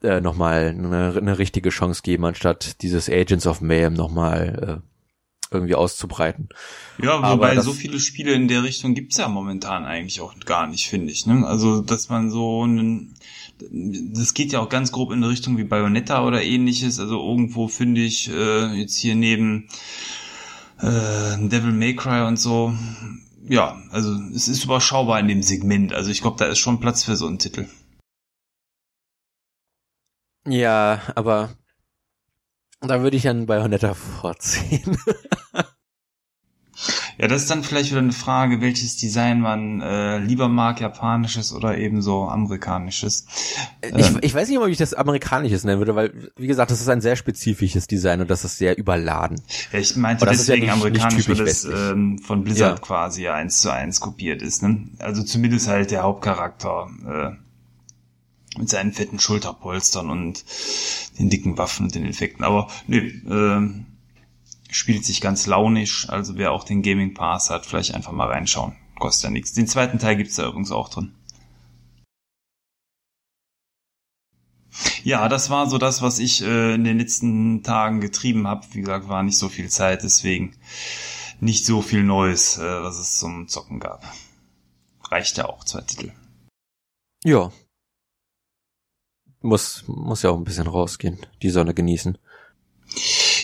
äh, 0.01 0.19
nochmal 0.19 0.69
eine, 0.69 1.15
eine 1.15 1.37
richtige 1.37 1.69
Chance 1.69 2.01
geben, 2.01 2.25
anstatt 2.25 2.81
dieses 2.81 3.09
Agents 3.09 3.45
of 3.45 3.61
Mayhem 3.61 3.93
nochmal 3.93 4.81
äh, 4.81 5.53
irgendwie 5.55 5.75
auszubreiten. 5.75 6.49
Ja, 7.01 7.31
wobei 7.31 7.59
so 7.59 7.71
viele 7.71 7.99
Spiele 7.99 8.33
in 8.33 8.47
der 8.47 8.63
Richtung 8.63 8.95
gibt's 8.95 9.17
ja 9.17 9.27
momentan 9.27 9.85
eigentlich 9.85 10.21
auch 10.21 10.37
gar 10.39 10.67
nicht, 10.67 10.87
finde 10.87 11.11
ich. 11.11 11.25
Ne? 11.25 11.45
Also, 11.45 11.81
dass 11.81 12.09
man 12.09 12.29
so 12.29 12.63
einen, 12.63 13.15
das 13.59 14.33
geht 14.33 14.51
ja 14.51 14.59
auch 14.59 14.69
ganz 14.69 14.91
grob 14.91 15.11
in 15.11 15.17
eine 15.17 15.29
Richtung 15.29 15.57
wie 15.57 15.63
Bayonetta 15.63 16.25
oder 16.25 16.43
ähnliches. 16.43 16.99
Also 16.99 17.19
irgendwo 17.19 17.67
finde 17.67 18.01
ich 18.01 18.29
äh, 18.29 18.73
jetzt 18.73 18.97
hier 18.97 19.15
neben 19.15 19.67
äh, 20.79 21.37
Devil 21.39 21.71
May 21.71 21.95
Cry 21.95 22.27
und 22.27 22.37
so, 22.37 22.73
ja, 23.47 23.81
also 23.91 24.13
es 24.35 24.47
ist 24.47 24.65
überschaubar 24.65 25.19
in 25.19 25.27
dem 25.27 25.41
Segment. 25.41 25.93
Also 25.93 26.11
ich 26.11 26.21
glaube, 26.21 26.37
da 26.37 26.45
ist 26.45 26.59
schon 26.59 26.79
Platz 26.79 27.03
für 27.03 27.15
so 27.15 27.27
einen 27.27 27.39
Titel. 27.39 27.67
Ja, 30.45 31.01
aber 31.15 31.49
da 32.79 33.01
würde 33.01 33.17
ich 33.17 33.27
an 33.27 33.45
Bayonetta 33.45 33.93
vorziehen. 33.93 34.97
ja, 37.17 37.27
das 37.27 37.43
ist 37.43 37.51
dann 37.51 37.63
vielleicht 37.63 37.89
wieder 37.89 37.99
eine 37.99 38.11
Frage, 38.11 38.61
welches 38.61 38.97
Design 38.97 39.41
man 39.41 39.81
äh, 39.81 40.19
lieber 40.19 40.49
mag, 40.49 40.79
japanisches 40.79 41.51
oder 41.51 41.77
eben 41.77 42.01
so 42.01 42.25
amerikanisches. 42.25 43.25
Ich, 43.81 44.07
ähm, 44.07 44.19
ich 44.21 44.33
weiß 44.33 44.49
nicht, 44.49 44.59
ob 44.59 44.67
ich 44.67 44.77
das 44.77 44.93
amerikanisches 44.93 45.63
nennen 45.63 45.79
würde, 45.79 45.95
weil, 45.95 46.31
wie 46.37 46.47
gesagt, 46.47 46.69
das 46.69 46.79
ist 46.79 46.89
ein 46.89 47.01
sehr 47.01 47.15
spezifisches 47.15 47.87
Design 47.87 48.21
und 48.21 48.29
das 48.29 48.45
ist 48.45 48.57
sehr 48.57 48.77
überladen. 48.77 49.41
Ja, 49.71 49.79
ich 49.79 49.95
meinte 49.95 50.25
deswegen 50.27 50.67
ja 50.67 50.75
nicht, 50.75 50.83
amerikanisch, 50.83 51.27
nicht 51.27 51.39
weil 51.39 51.45
das 51.45 51.65
ähm, 51.65 52.19
von 52.19 52.43
Blizzard 52.43 52.79
ja. 52.79 52.85
quasi 52.85 53.27
eins 53.27 53.61
zu 53.61 53.71
eins 53.71 53.99
kopiert 53.99 54.41
ist. 54.41 54.61
Ne? 54.61 54.87
Also 54.99 55.23
zumindest 55.23 55.67
halt 55.67 55.91
der 55.91 56.03
Hauptcharakter. 56.03 56.89
Äh, 57.05 57.47
mit 58.57 58.69
seinen 58.69 58.91
fetten 58.91 59.19
Schulterpolstern 59.19 60.09
und 60.09 60.43
den 61.19 61.29
dicken 61.29 61.59
Waffen 61.59 61.85
und 61.85 61.95
den 61.95 62.05
Effekten. 62.05 62.43
Aber 62.43 62.69
nö, 62.87 62.97
äh, 62.97 63.83
spielt 64.69 65.05
sich 65.05 65.21
ganz 65.21 65.47
launisch. 65.47 66.09
Also 66.09 66.37
wer 66.37 66.51
auch 66.51 66.63
den 66.63 66.81
Gaming 66.81 67.13
Pass 67.13 67.49
hat, 67.49 67.65
vielleicht 67.65 67.93
einfach 67.93 68.11
mal 68.11 68.27
reinschauen. 68.27 68.75
Kostet 68.99 69.25
ja 69.25 69.29
nichts. 69.31 69.53
Den 69.53 69.67
zweiten 69.67 69.99
Teil 69.99 70.15
gibt's 70.17 70.35
da 70.35 70.47
übrigens 70.47 70.71
auch 70.71 70.89
drin. 70.89 71.13
Ja, 75.03 75.27
das 75.29 75.49
war 75.49 75.69
so 75.69 75.77
das, 75.77 76.01
was 76.01 76.19
ich 76.19 76.43
äh, 76.43 76.75
in 76.75 76.83
den 76.83 76.99
letzten 76.99 77.63
Tagen 77.63 78.01
getrieben 78.01 78.47
habe. 78.47 78.65
Wie 78.71 78.81
gesagt, 78.81 79.07
war 79.07 79.23
nicht 79.23 79.37
so 79.37 79.49
viel 79.49 79.69
Zeit, 79.69 80.03
deswegen 80.03 80.55
nicht 81.39 81.65
so 81.65 81.81
viel 81.81 82.03
Neues, 82.03 82.57
äh, 82.57 82.83
was 82.83 82.97
es 82.97 83.17
zum 83.17 83.47
Zocken 83.47 83.79
gab. 83.79 84.03
Reicht 85.03 85.37
ja 85.37 85.45
auch, 85.47 85.63
zwei 85.63 85.81
Titel. 85.81 86.11
Ja, 87.23 87.51
muss, 89.41 89.83
muss 89.87 90.23
ja 90.23 90.29
auch 90.31 90.37
ein 90.37 90.43
bisschen 90.43 90.67
rausgehen, 90.67 91.19
die 91.41 91.49
Sonne 91.49 91.73
genießen. 91.73 92.17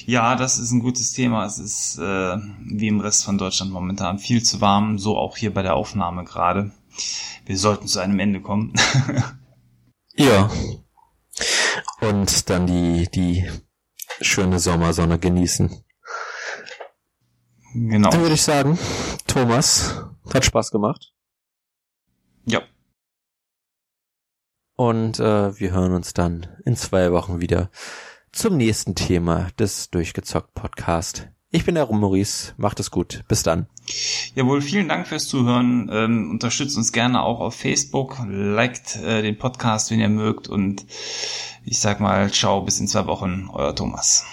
Ja, 0.06 0.36
das 0.36 0.60
ist 0.60 0.72
ein 0.72 0.82
gutes 0.82 1.14
Thema. 1.14 1.46
Es 1.46 1.60
ist 1.60 1.98
äh, 1.98 2.38
wie 2.66 2.88
im 2.88 3.00
Rest 3.00 3.24
von 3.24 3.38
Deutschland 3.38 3.72
momentan 3.72 4.20
viel 4.20 4.44
zu 4.44 4.60
warm, 4.62 5.00
so 5.00 5.18
auch 5.18 5.38
hier 5.38 5.54
bei 5.54 5.62
der 5.62 5.76
Aufnahme 5.76 6.24
gerade. 6.26 6.72
Wir 7.46 7.58
sollten 7.58 7.88
zu 7.88 8.00
einem 8.00 8.20
Ende 8.20 8.42
kommen. 8.42 8.74
ja. 10.16 10.50
Und 12.02 12.50
dann 12.50 12.68
die, 12.68 13.10
die 13.10 13.50
schöne 14.22 14.60
Sommersonne 14.60 15.20
genießen. 15.20 15.84
Genau. 17.74 18.10
Dann 18.10 18.22
würde 18.22 18.36
ich 18.36 18.44
sagen, 18.44 18.78
Thomas, 19.26 20.04
hat 20.34 20.46
Spaß 20.46 20.72
gemacht. 20.72 21.14
Ja. 22.46 22.62
Und 24.76 25.20
äh, 25.20 25.60
wir 25.60 25.72
hören 25.72 25.94
uns 25.94 26.14
dann 26.14 26.48
in 26.66 26.76
zwei 26.76 27.12
Wochen 27.12 27.42
wieder 27.42 27.70
zum 28.34 28.58
nächsten 28.58 28.96
Thema 28.96 29.50
des 29.60 29.92
Durchgezockt 29.92 30.56
Podcast. 30.56 31.30
Ich 31.52 31.66
bin 31.66 31.76
der 31.76 31.86
Maurice, 31.86 32.54
macht 32.58 32.80
es 32.80 32.90
gut. 32.90 33.24
Bis 33.28 33.44
dann. 33.44 33.68
Jawohl, 34.34 34.62
vielen 34.62 34.90
Dank 34.90 35.08
fürs 35.08 35.28
Zuhören. 35.28 35.88
Ähm, 35.94 36.32
unterstützt 36.32 36.76
uns 36.76 36.92
gerne 36.92 37.22
auch 37.22 37.40
auf 37.40 37.54
Facebook, 37.54 38.18
liked 38.28 38.96
äh, 38.96 39.22
den 39.22 39.38
Podcast, 39.38 39.92
wenn 39.92 40.00
ihr 40.00 40.10
mögt 40.10 40.48
und 40.48 40.84
ich 41.64 41.80
sag 41.80 42.00
mal, 42.00 42.32
ciao, 42.32 42.62
bis 42.62 42.80
in 42.80 42.88
zwei 42.88 43.06
Wochen, 43.06 43.50
euer 43.54 43.76
Thomas. 43.76 44.26